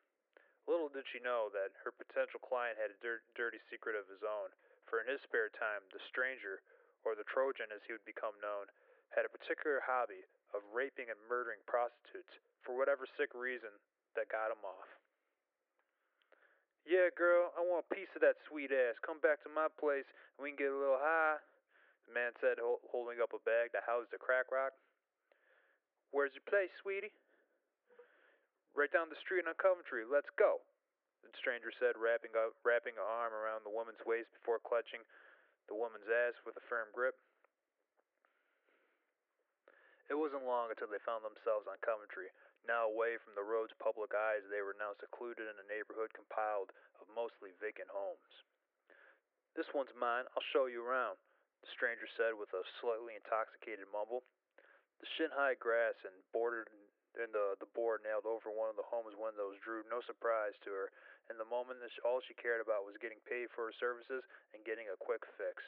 Little 0.70 0.86
did 0.86 1.02
she 1.10 1.18
know 1.18 1.50
that 1.50 1.74
her 1.82 1.90
potential 1.90 2.38
client 2.38 2.78
had 2.78 2.94
a 2.94 2.98
dir- 3.02 3.26
dirty 3.34 3.58
secret 3.66 3.98
of 3.98 4.06
his 4.06 4.22
own, 4.22 4.54
for 4.86 5.02
in 5.02 5.10
his 5.10 5.18
spare 5.26 5.50
time, 5.50 5.82
the 5.90 6.02
stranger 6.06 6.62
or 7.02 7.18
the 7.18 7.26
Trojan 7.26 7.70
as 7.74 7.82
he 7.86 7.94
would 7.94 8.06
become 8.06 8.34
known, 8.38 8.70
had 9.12 9.28
a 9.28 9.32
particular 9.32 9.82
hobby 9.84 10.24
of 10.56 10.64
raping 10.72 11.12
and 11.12 11.18
murdering 11.28 11.60
prostitutes 11.68 12.32
for 12.64 12.74
whatever 12.78 13.04
sick 13.18 13.34
reason 13.36 13.72
that 14.14 14.32
got 14.32 14.52
him 14.52 14.62
off. 14.64 14.88
Yeah, 16.82 17.14
girl, 17.14 17.54
I 17.54 17.62
want 17.62 17.86
a 17.86 17.94
piece 17.94 18.10
of 18.18 18.26
that 18.26 18.42
sweet 18.50 18.74
ass. 18.74 18.98
Come 19.06 19.22
back 19.22 19.38
to 19.46 19.50
my 19.52 19.70
place 19.78 20.06
and 20.34 20.42
we 20.42 20.50
can 20.50 20.58
get 20.58 20.74
a 20.74 20.78
little 20.78 20.98
high, 20.98 21.38
the 22.08 22.12
man 22.12 22.34
said, 22.42 22.58
holding 22.90 23.22
up 23.22 23.30
a 23.30 23.42
bag 23.46 23.70
that 23.70 23.86
housed 23.86 24.10
a 24.10 24.18
crack 24.18 24.50
rock. 24.50 24.74
Where's 26.10 26.34
your 26.34 26.44
place, 26.44 26.72
sweetie? 26.82 27.14
Right 28.74 28.90
down 28.90 29.12
the 29.12 29.20
street 29.22 29.46
on 29.46 29.54
Coventry. 29.56 30.02
Let's 30.04 30.28
go. 30.34 30.60
The 31.22 31.30
stranger 31.38 31.70
said, 31.78 31.94
wrapping, 31.94 32.34
up, 32.34 32.52
wrapping 32.66 32.98
an 32.98 33.06
arm 33.06 33.32
around 33.32 33.62
the 33.62 33.72
woman's 33.72 34.02
waist 34.02 34.28
before 34.34 34.58
clutching 34.60 35.06
the 35.72 35.80
woman's 35.80 36.04
ass 36.04 36.36
with 36.44 36.52
a 36.60 36.64
firm 36.68 36.92
grip. 36.92 37.16
It 40.12 40.20
wasn't 40.20 40.44
long 40.44 40.68
until 40.68 40.92
they 40.92 41.00
found 41.08 41.24
themselves 41.24 41.64
on 41.64 41.80
Coventry. 41.80 42.28
Now 42.68 42.92
away 42.92 43.16
from 43.24 43.32
the 43.32 43.40
road's 43.40 43.72
public 43.80 44.12
eyes, 44.12 44.44
they 44.52 44.60
were 44.60 44.76
now 44.76 44.92
secluded 45.00 45.48
in 45.48 45.56
a 45.56 45.70
neighborhood 45.72 46.12
compiled 46.12 46.68
of 47.00 47.08
mostly 47.16 47.56
vacant 47.56 47.88
homes. 47.88 48.32
This 49.56 49.72
one's 49.72 49.96
mine. 49.96 50.28
I'll 50.36 50.52
show 50.52 50.68
you 50.68 50.84
around, 50.84 51.16
the 51.64 51.72
stranger 51.72 52.04
said 52.20 52.36
with 52.36 52.52
a 52.52 52.60
slightly 52.84 53.16
intoxicated 53.16 53.88
mumble. 53.88 54.28
The 55.00 55.08
shin-high 55.16 55.56
grass 55.56 55.96
and 56.04 56.12
bordered 56.36 56.68
and 57.16 57.32
the 57.32 57.56
the 57.60 57.68
board 57.72 58.00
nailed 58.04 58.28
over 58.28 58.48
one 58.48 58.72
of 58.72 58.76
the 58.76 58.88
home's 58.88 59.16
windows 59.16 59.60
drew 59.64 59.84
no 59.88 60.04
surprise 60.04 60.56
to 60.64 60.70
her. 60.72 60.88
In 61.30 61.38
the 61.38 61.46
moment, 61.46 61.78
all 62.02 62.20
she 62.24 62.34
cared 62.34 62.60
about 62.60 62.86
was 62.86 62.98
getting 62.98 63.20
paid 63.28 63.50
for 63.54 63.66
her 63.68 63.76
services 63.78 64.24
and 64.54 64.64
getting 64.66 64.88
a 64.88 64.98
quick 64.98 65.22
fix. 65.38 65.62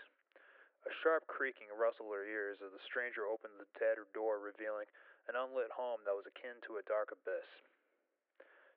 A 0.84 0.92
sharp 1.00 1.24
creaking 1.26 1.72
rustled 1.72 2.12
her 2.12 2.28
ears 2.28 2.60
as 2.60 2.72
the 2.72 2.86
stranger 2.88 3.24
opened 3.24 3.56
the 3.56 3.70
tattered 3.78 4.12
door, 4.12 4.36
revealing 4.42 4.90
an 5.28 5.36
unlit 5.38 5.72
home 5.72 6.04
that 6.04 6.16
was 6.16 6.28
akin 6.28 6.60
to 6.68 6.76
a 6.76 6.84
dark 6.84 7.08
abyss. 7.08 7.48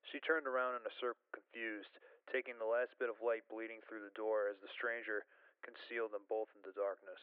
She 0.07 0.23
turned 0.23 0.47
around 0.47 0.80
in 0.80 0.88
a 0.88 0.99
circle, 1.03 1.28
confused, 1.36 1.91
taking 2.32 2.55
the 2.55 2.69
last 2.69 2.95
bit 2.95 3.11
of 3.11 3.19
light 3.19 3.43
bleeding 3.51 3.84
through 3.84 4.07
the 4.07 4.15
door 4.15 4.47
as 4.47 4.55
the 4.63 4.71
stranger 4.71 5.28
concealed 5.67 6.15
them 6.15 6.23
both 6.32 6.47
in 6.55 6.63
the 6.63 6.75
darkness. 6.75 7.19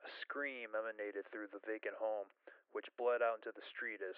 A 0.00 0.10
scream 0.24 0.72
emanated 0.72 1.28
through 1.28 1.52
the 1.52 1.60
vacant 1.68 2.00
home, 2.00 2.32
which 2.72 2.88
bled 2.96 3.20
out 3.20 3.44
into 3.44 3.52
the 3.52 3.68
street 3.68 4.00
as 4.00 4.16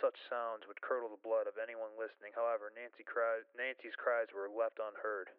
such 0.00 0.16
sounds 0.30 0.66
would 0.66 0.80
curdle 0.82 1.10
the 1.10 1.26
blood 1.26 1.46
of 1.46 1.58
anyone 1.58 1.94
listening. 1.98 2.34
However, 2.34 2.70
Nancy 2.74 3.06
Nancy's 3.54 3.98
cries 3.98 4.30
were 4.34 4.50
left 4.50 4.78
unheard. 4.78 5.30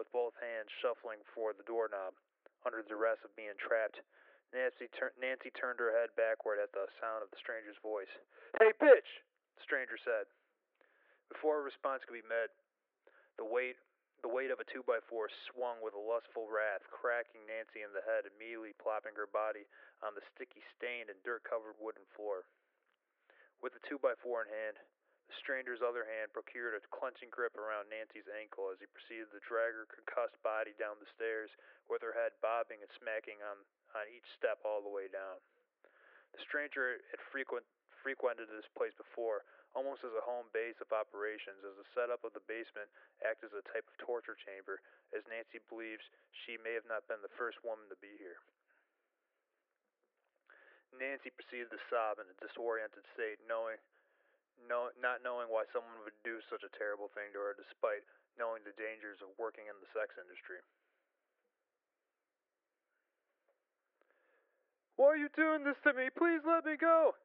With 0.00 0.08
both 0.08 0.32
hands 0.40 0.72
shuffling 0.80 1.20
for 1.36 1.52
the 1.52 1.68
doorknob, 1.68 2.16
under 2.64 2.80
the 2.80 2.88
duress 2.88 3.20
of 3.24 3.36
being 3.36 3.54
trapped, 3.60 4.00
Nancy, 4.52 4.88
tur- 4.92 5.16
Nancy 5.20 5.52
turned 5.52 5.80
her 5.80 5.92
head 5.92 6.12
backward 6.16 6.60
at 6.60 6.72
the 6.72 6.88
sound 7.00 7.24
of 7.24 7.28
the 7.32 7.40
stranger's 7.40 7.76
voice. 7.84 8.10
Hey, 8.60 8.72
bitch! 8.80 9.08
The 9.56 9.64
stranger 9.64 10.00
said. 10.00 10.28
Before 11.28 11.60
a 11.60 11.64
response 11.64 12.04
could 12.04 12.16
be 12.16 12.24
made, 12.28 12.52
the 13.36 13.44
weight 13.44 13.76
the 14.22 14.30
weight 14.30 14.54
of 14.54 14.62
a 14.62 14.70
two 14.70 14.86
by 14.86 15.02
four 15.10 15.26
swung 15.50 15.82
with 15.82 15.98
a 15.98 16.06
lustful 16.06 16.46
wrath, 16.46 16.86
cracking 16.94 17.42
Nancy 17.50 17.82
in 17.82 17.90
the 17.90 18.06
head, 18.06 18.22
immediately 18.22 18.70
plopping 18.78 19.18
her 19.18 19.26
body 19.26 19.66
on 19.98 20.14
the 20.14 20.22
sticky, 20.30 20.62
stained, 20.78 21.10
and 21.10 21.18
dirt 21.26 21.42
covered 21.42 21.74
wooden 21.82 22.06
floor. 22.14 22.46
With 23.62 23.78
the 23.78 23.86
two 23.86 24.02
by 24.02 24.18
four 24.18 24.42
in 24.42 24.50
hand, 24.50 24.74
the 25.30 25.38
stranger's 25.38 25.86
other 25.86 26.02
hand 26.02 26.34
procured 26.34 26.74
a 26.74 26.82
clenching 26.90 27.30
grip 27.30 27.54
around 27.54 27.86
Nancy's 27.86 28.26
ankle 28.26 28.74
as 28.74 28.82
he 28.82 28.90
proceeded 28.90 29.30
to 29.30 29.40
drag 29.46 29.78
her 29.78 29.86
concussed 29.86 30.34
body 30.42 30.74
down 30.74 30.98
the 30.98 31.06
stairs, 31.14 31.48
with 31.86 32.02
her 32.02 32.10
head 32.10 32.34
bobbing 32.42 32.82
and 32.82 32.90
smacking 32.98 33.38
on, 33.38 33.62
on 33.94 34.10
each 34.10 34.26
step 34.34 34.58
all 34.66 34.82
the 34.82 34.90
way 34.90 35.06
down. 35.06 35.38
The 36.34 36.42
stranger 36.42 36.98
had 37.14 37.22
frequent, 37.30 37.62
frequented 38.02 38.50
this 38.50 38.66
place 38.74 38.98
before, 38.98 39.46
almost 39.78 40.02
as 40.02 40.12
a 40.18 40.26
home 40.26 40.50
base 40.50 40.82
of 40.82 40.90
operations, 40.90 41.62
as 41.62 41.78
the 41.78 41.86
setup 41.94 42.26
of 42.26 42.34
the 42.34 42.42
basement 42.50 42.90
acted 43.22 43.54
as 43.54 43.62
a 43.62 43.70
type 43.70 43.86
of 43.86 43.94
torture 44.02 44.36
chamber, 44.42 44.82
as 45.14 45.22
Nancy 45.30 45.62
believes 45.70 46.02
she 46.34 46.58
may 46.66 46.74
have 46.74 46.88
not 46.90 47.06
been 47.06 47.22
the 47.22 47.38
first 47.38 47.62
woman 47.62 47.86
to 47.94 47.98
be 48.02 48.18
here. 48.18 48.42
Nancy 50.96 51.32
proceeded 51.32 51.72
to 51.72 51.80
sob 51.88 52.20
in 52.20 52.28
a 52.28 52.36
disoriented 52.40 53.04
state, 53.16 53.40
knowing, 53.48 53.80
know, 54.68 54.92
not 55.00 55.24
knowing 55.24 55.48
why 55.48 55.64
someone 55.72 56.00
would 56.04 56.16
do 56.22 56.38
such 56.52 56.62
a 56.62 56.72
terrible 56.76 57.08
thing 57.16 57.32
to 57.32 57.40
her, 57.40 57.56
despite 57.56 58.04
knowing 58.36 58.64
the 58.64 58.76
dangers 58.76 59.20
of 59.24 59.32
working 59.36 59.68
in 59.68 59.76
the 59.80 59.90
sex 59.92 60.14
industry. 60.20 60.60
Why 64.96 65.16
are 65.16 65.20
you 65.20 65.32
doing 65.34 65.64
this 65.64 65.80
to 65.82 65.96
me? 65.96 66.12
Please 66.14 66.44
let 66.44 66.64
me 66.64 66.76
go! 66.76 67.16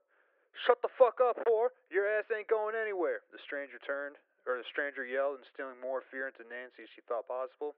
Shut 0.65 0.82
the 0.82 0.89
fuck 0.97 1.22
up, 1.22 1.38
whore! 1.45 1.70
Your 1.93 2.09
ass 2.09 2.26
ain't 2.34 2.49
going 2.49 2.74
anywhere! 2.74 3.22
The 3.30 3.43
stranger 3.45 3.78
turned, 3.86 4.18
or 4.49 4.57
the 4.57 4.65
stranger 4.72 5.05
yelled, 5.05 5.43
instilling 5.43 5.78
more 5.78 6.01
fear 6.09 6.32
into 6.32 6.47
Nancy 6.49 6.88
as 6.88 6.91
she 6.95 7.05
thought 7.05 7.30
possible. 7.30 7.78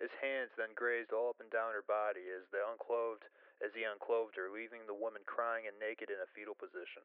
His 0.00 0.10
hands 0.18 0.50
then 0.56 0.72
grazed 0.74 1.12
all 1.12 1.36
up 1.36 1.42
and 1.44 1.50
down 1.52 1.76
her 1.76 1.84
body 1.84 2.24
as 2.32 2.48
they 2.50 2.62
unclothed 2.64 3.28
as 3.64 3.72
he 3.72 3.88
unclothed 3.88 4.36
her, 4.36 4.52
leaving 4.52 4.84
the 4.84 4.92
woman 4.92 5.24
crying 5.24 5.64
and 5.64 5.80
naked 5.80 6.12
in 6.12 6.20
a 6.20 6.28
fetal 6.36 6.52
position. 6.52 7.00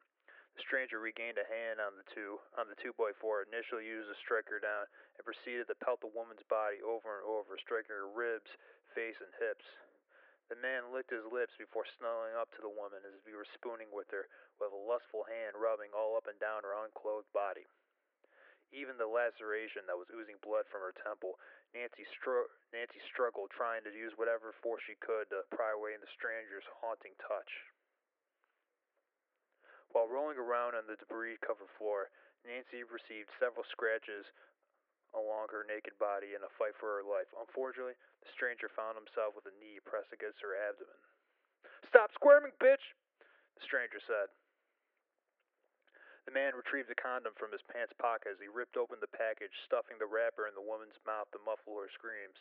The 0.59 0.67
stranger 0.67 0.99
regained 0.99 1.39
a 1.39 1.47
hand 1.47 1.79
on 1.79 1.95
the 1.95 2.03
two 2.11 2.35
on 2.59 2.67
the 2.67 2.75
two 2.83 2.91
by 2.99 3.15
four, 3.15 3.47
initially 3.47 3.87
used 3.87 4.11
to 4.11 4.17
strike 4.19 4.51
her 4.51 4.59
down, 4.59 4.91
and 5.15 5.23
proceeded 5.23 5.71
to 5.71 5.79
pelt 5.79 6.03
the 6.03 6.11
woman's 6.11 6.43
body 6.51 6.83
over 6.83 7.15
and 7.15 7.23
over, 7.23 7.55
striking 7.55 7.95
her 7.95 8.11
ribs, 8.11 8.51
face, 8.91 9.15
and 9.23 9.31
hips. 9.39 9.63
The 10.51 10.59
man 10.59 10.91
licked 10.91 11.15
his 11.15 11.23
lips 11.31 11.55
before 11.55 11.85
snuggling 11.95 12.35
up 12.35 12.51
to 12.57 12.61
the 12.65 12.73
woman 12.73 13.05
as 13.05 13.13
if 13.13 13.23
he 13.23 13.37
were 13.37 13.47
spooning 13.55 13.93
with 13.93 14.09
her, 14.11 14.27
with 14.59 14.73
a 14.73 14.85
lustful 14.89 15.23
hand 15.23 15.55
rubbing 15.55 15.93
all 15.93 16.17
up 16.17 16.27
and 16.27 16.41
down 16.41 16.65
her 16.65 16.75
unclothed 16.75 17.31
body. 17.31 17.69
Even 18.73 18.97
the 18.97 19.07
laceration 19.07 19.85
that 19.85 19.97
was 19.97 20.09
oozing 20.09 20.41
blood 20.41 20.65
from 20.67 20.81
her 20.81 20.93
temple, 21.05 21.37
Nancy, 21.73 22.05
Nancy 22.73 23.01
struggled, 23.13 23.53
trying 23.53 23.85
to 23.85 23.93
use 23.93 24.13
whatever 24.17 24.53
force 24.61 24.81
she 24.89 24.97
could 24.97 25.29
to 25.29 25.45
pry 25.53 25.71
away 25.71 25.93
the 26.01 26.09
stranger's 26.17 26.65
haunting 26.81 27.13
touch. 27.21 27.51
While 29.93 30.09
rolling 30.09 30.37
around 30.37 30.77
on 30.77 30.85
the 30.85 30.97
debris 30.97 31.41
covered 31.41 31.69
floor, 31.77 32.13
Nancy 32.45 32.85
received 32.85 33.29
several 33.41 33.65
scratches 33.73 34.25
along 35.17 35.49
her 35.49 35.65
naked 35.65 35.97
body 35.97 36.37
in 36.37 36.45
a 36.45 36.51
fight 36.61 36.77
for 36.77 37.01
her 37.01 37.05
life. 37.05 37.29
Unfortunately, 37.33 37.97
the 38.21 38.29
stranger 38.37 38.69
found 38.69 38.93
himself 38.93 39.33
with 39.33 39.49
a 39.49 39.55
knee 39.57 39.81
pressed 39.81 40.13
against 40.13 40.37
her 40.45 40.53
abdomen. 40.53 41.01
Stop 41.89 42.13
squirming, 42.13 42.53
bitch! 42.61 42.85
The 43.57 43.65
stranger 43.65 43.97
said. 44.05 44.29
The 46.29 46.37
man 46.37 46.53
retrieved 46.53 46.93
a 46.93 47.01
condom 47.01 47.33
from 47.41 47.49
his 47.49 47.65
pants 47.73 47.97
pocket 47.97 48.29
as 48.29 48.37
he 48.37 48.45
ripped 48.45 48.77
open 48.77 49.01
the 49.01 49.09
package, 49.09 49.49
stuffing 49.65 49.97
the 49.97 50.05
wrapper 50.05 50.45
in 50.45 50.53
the 50.53 50.61
woman's 50.61 50.93
mouth 51.01 51.25
to 51.33 51.41
muffle 51.41 51.73
her 51.81 51.89
screams. 51.89 52.37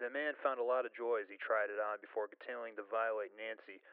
The 0.00 0.08
man 0.08 0.32
found 0.40 0.56
a 0.56 0.64
lot 0.64 0.88
of 0.88 0.96
joy 0.96 1.20
as 1.20 1.28
he 1.28 1.36
tried 1.36 1.68
it 1.68 1.76
on 1.76 2.00
before 2.00 2.24
continuing 2.32 2.72
to 2.80 2.88
violate 2.88 3.36
Nancy 3.36 3.84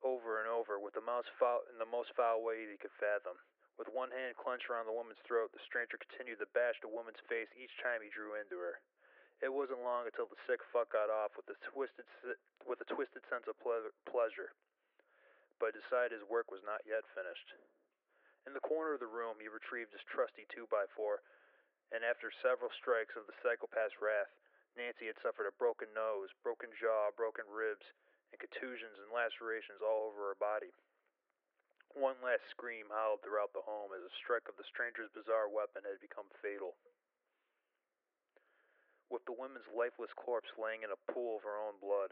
over 0.00 0.40
and 0.40 0.48
over 0.48 0.80
with 0.80 0.96
the 0.96 1.04
most 1.04 1.28
foul, 1.36 1.60
in 1.68 1.76
the 1.76 1.84
most 1.84 2.16
foul 2.16 2.40
way 2.40 2.64
he 2.64 2.80
could 2.80 2.96
fathom. 2.96 3.36
With 3.76 3.92
one 3.92 4.08
hand 4.08 4.40
clenched 4.40 4.72
around 4.72 4.88
the 4.88 4.96
woman's 4.96 5.20
throat, 5.28 5.52
the 5.52 5.60
stranger 5.68 6.00
continued 6.00 6.40
to 6.40 6.48
bash 6.56 6.80
the 6.80 6.88
woman's 6.88 7.20
face 7.28 7.52
each 7.52 7.76
time 7.84 8.00
he 8.00 8.08
drew 8.08 8.32
into 8.32 8.56
her. 8.64 8.80
It 9.44 9.52
wasn't 9.52 9.84
long 9.84 10.08
until 10.08 10.24
the 10.24 10.40
sick 10.48 10.64
fuck 10.72 10.88
got 10.96 11.12
off 11.12 11.36
with 11.36 11.52
a 11.52 11.56
twisted 11.68 12.08
with 12.64 12.80
a 12.80 12.88
twisted 12.88 13.20
sense 13.28 13.44
of 13.44 13.60
ple- 13.60 13.92
pleasure, 14.08 14.56
but 15.60 15.76
decided 15.76 16.16
his 16.16 16.28
work 16.28 16.50
was 16.50 16.64
not 16.64 16.84
yet 16.86 17.04
finished. 17.16 17.52
In 18.46 18.54
the 18.54 18.64
corner 18.64 18.94
of 18.94 19.00
the 19.00 19.10
room, 19.10 19.38
he 19.38 19.48
retrieved 19.48 19.92
his 19.92 20.02
trusty 20.10 20.46
two 20.50 20.66
by 20.66 20.86
four, 20.96 21.22
and 21.94 22.02
after 22.02 22.32
several 22.42 22.72
strikes 22.74 23.14
of 23.14 23.28
the 23.28 23.36
psychopath's 23.44 24.00
wrath, 24.00 24.32
Nancy 24.74 25.06
had 25.06 25.20
suffered 25.20 25.46
a 25.46 25.60
broken 25.60 25.92
nose, 25.92 26.32
broken 26.40 26.72
jaw, 26.80 27.12
broken 27.12 27.44
ribs, 27.46 27.84
and 28.32 28.40
contusions 28.40 28.96
and 28.96 29.12
lacerations 29.12 29.84
all 29.84 30.08
over 30.08 30.32
her 30.32 30.40
body. 30.40 30.72
One 31.92 32.16
last 32.24 32.48
scream 32.48 32.88
howled 32.88 33.20
throughout 33.20 33.52
the 33.52 33.68
home 33.68 33.92
as 33.92 34.00
a 34.00 34.18
strike 34.24 34.48
of 34.48 34.56
the 34.56 34.64
stranger's 34.64 35.12
bizarre 35.12 35.52
weapon 35.52 35.84
had 35.84 36.00
become 36.00 36.32
fatal. 36.40 36.80
With 39.12 39.28
the 39.28 39.36
woman's 39.36 39.68
lifeless 39.68 40.08
corpse 40.16 40.48
laying 40.56 40.88
in 40.88 40.88
a 40.88 41.04
pool 41.12 41.36
of 41.36 41.44
her 41.44 41.60
own 41.60 41.76
blood, 41.84 42.08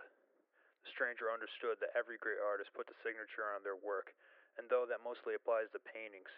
stranger 0.88 1.28
understood 1.28 1.76
that 1.80 1.92
every 1.92 2.16
great 2.16 2.40
artist 2.40 2.72
puts 2.72 2.88
a 2.88 2.98
signature 3.04 3.44
on 3.52 3.60
their 3.60 3.76
work, 3.76 4.12
and 4.56 4.68
though 4.68 4.88
that 4.88 5.04
mostly 5.04 5.36
applies 5.36 5.68
to 5.72 5.80
paintings, 5.82 6.30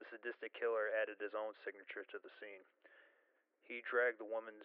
the 0.00 0.08
sadistic 0.08 0.54
killer 0.56 0.88
added 0.96 1.20
his 1.20 1.34
own 1.34 1.52
signature 1.66 2.06
to 2.08 2.18
the 2.22 2.32
scene. 2.38 2.64
He 3.66 3.84
dragged 3.84 4.22
the 4.22 4.28
woman's 4.28 4.64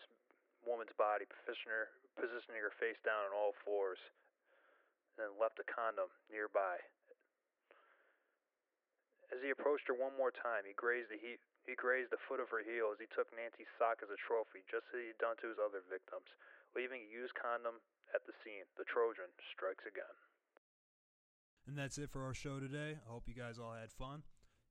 woman's 0.64 0.96
body, 0.96 1.28
positioning 1.28 2.64
her, 2.64 2.72
face 2.80 3.00
down 3.04 3.28
on 3.28 3.36
all 3.36 3.52
fours, 3.68 4.00
and 5.12 5.28
then 5.28 5.32
left 5.36 5.60
a 5.60 5.68
condom 5.68 6.08
nearby 6.32 6.80
as 9.34 9.42
he 9.42 9.50
approached 9.50 9.90
her 9.90 9.98
one 9.98 10.14
more 10.14 10.30
time, 10.30 10.62
he 10.62 10.78
grazed 10.78 11.10
the 11.10 11.18
he, 11.18 11.42
he 11.66 11.74
grazed 11.74 12.14
the 12.14 12.22
foot 12.30 12.38
of 12.38 12.54
her 12.54 12.62
heel 12.62 12.94
as 12.94 13.02
he 13.02 13.10
took 13.18 13.26
Nancy's 13.34 13.70
sock 13.82 14.06
as 14.06 14.14
a 14.14 14.20
trophy, 14.30 14.62
just 14.70 14.86
as 14.94 15.02
he 15.02 15.10
had 15.10 15.18
done 15.18 15.38
to 15.42 15.50
his 15.50 15.58
other 15.58 15.82
victims, 15.90 16.30
leaving 16.76 17.02
a 17.06 17.10
used 17.10 17.34
condom 17.38 17.82
at 18.14 18.26
the 18.26 18.34
scene. 18.44 18.66
The 18.78 18.86
Trojan 18.86 19.30
strikes 19.54 19.86
again. 19.86 20.18
And 21.68 21.78
that's 21.78 21.98
it 21.98 22.12
for 22.12 22.24
our 22.26 22.34
show 22.34 22.60
today. 22.60 23.00
I 23.00 23.10
hope 23.10 23.24
you 23.28 23.34
guys 23.34 23.58
all 23.58 23.74
had 23.74 23.92
fun. 23.92 24.24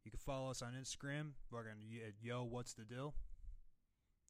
You 0.04 0.10
can 0.10 0.20
follow 0.20 0.50
us 0.50 0.62
on 0.62 0.74
Instagram. 0.74 1.32
We're 1.50 1.62
gonna 1.62 1.86
at 2.06 2.14
Yo 2.20 2.44
What's 2.44 2.74
the 2.74 2.84
Deal. 2.84 3.14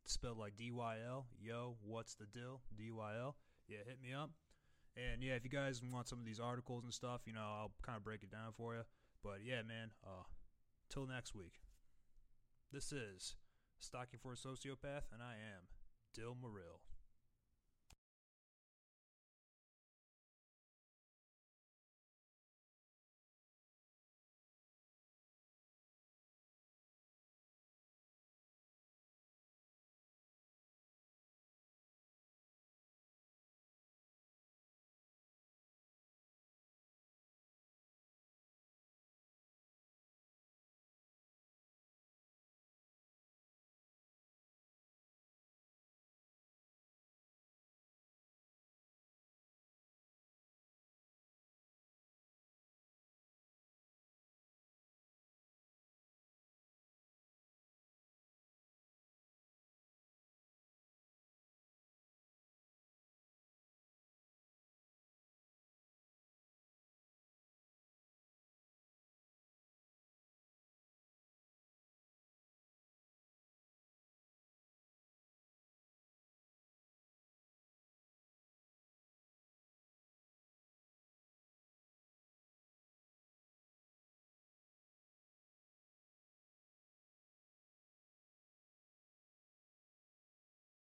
spelled 0.04 0.38
like 0.38 0.56
D 0.56 0.70
Y 0.70 0.96
L. 1.06 1.26
Yo 1.40 1.76
What's 1.82 2.14
the 2.14 2.26
Deal? 2.26 2.60
D 2.76 2.90
Y 2.90 3.12
L. 3.18 3.36
Yeah, 3.68 3.78
hit 3.86 3.98
me 4.02 4.12
up. 4.12 4.30
And 4.96 5.22
yeah, 5.22 5.34
if 5.34 5.44
you 5.44 5.50
guys 5.50 5.80
want 5.82 6.08
some 6.08 6.18
of 6.18 6.26
these 6.26 6.40
articles 6.40 6.84
and 6.84 6.92
stuff, 6.92 7.22
you 7.26 7.32
know, 7.32 7.40
I'll 7.40 7.72
kind 7.82 7.96
of 7.96 8.04
break 8.04 8.22
it 8.22 8.30
down 8.30 8.52
for 8.56 8.74
you 8.74 8.82
But 9.24 9.38
yeah, 9.44 9.62
man, 9.62 9.90
uh, 10.04 10.24
till 10.90 11.06
next 11.06 11.34
week. 11.34 11.62
This 12.70 12.92
is 12.92 13.36
Stocking 13.80 14.20
for 14.22 14.32
a 14.32 14.36
Sociopath, 14.36 15.10
and 15.12 15.22
I 15.22 15.34
am 15.34 15.66
Dill 16.14 16.36
Morrill. 16.40 16.80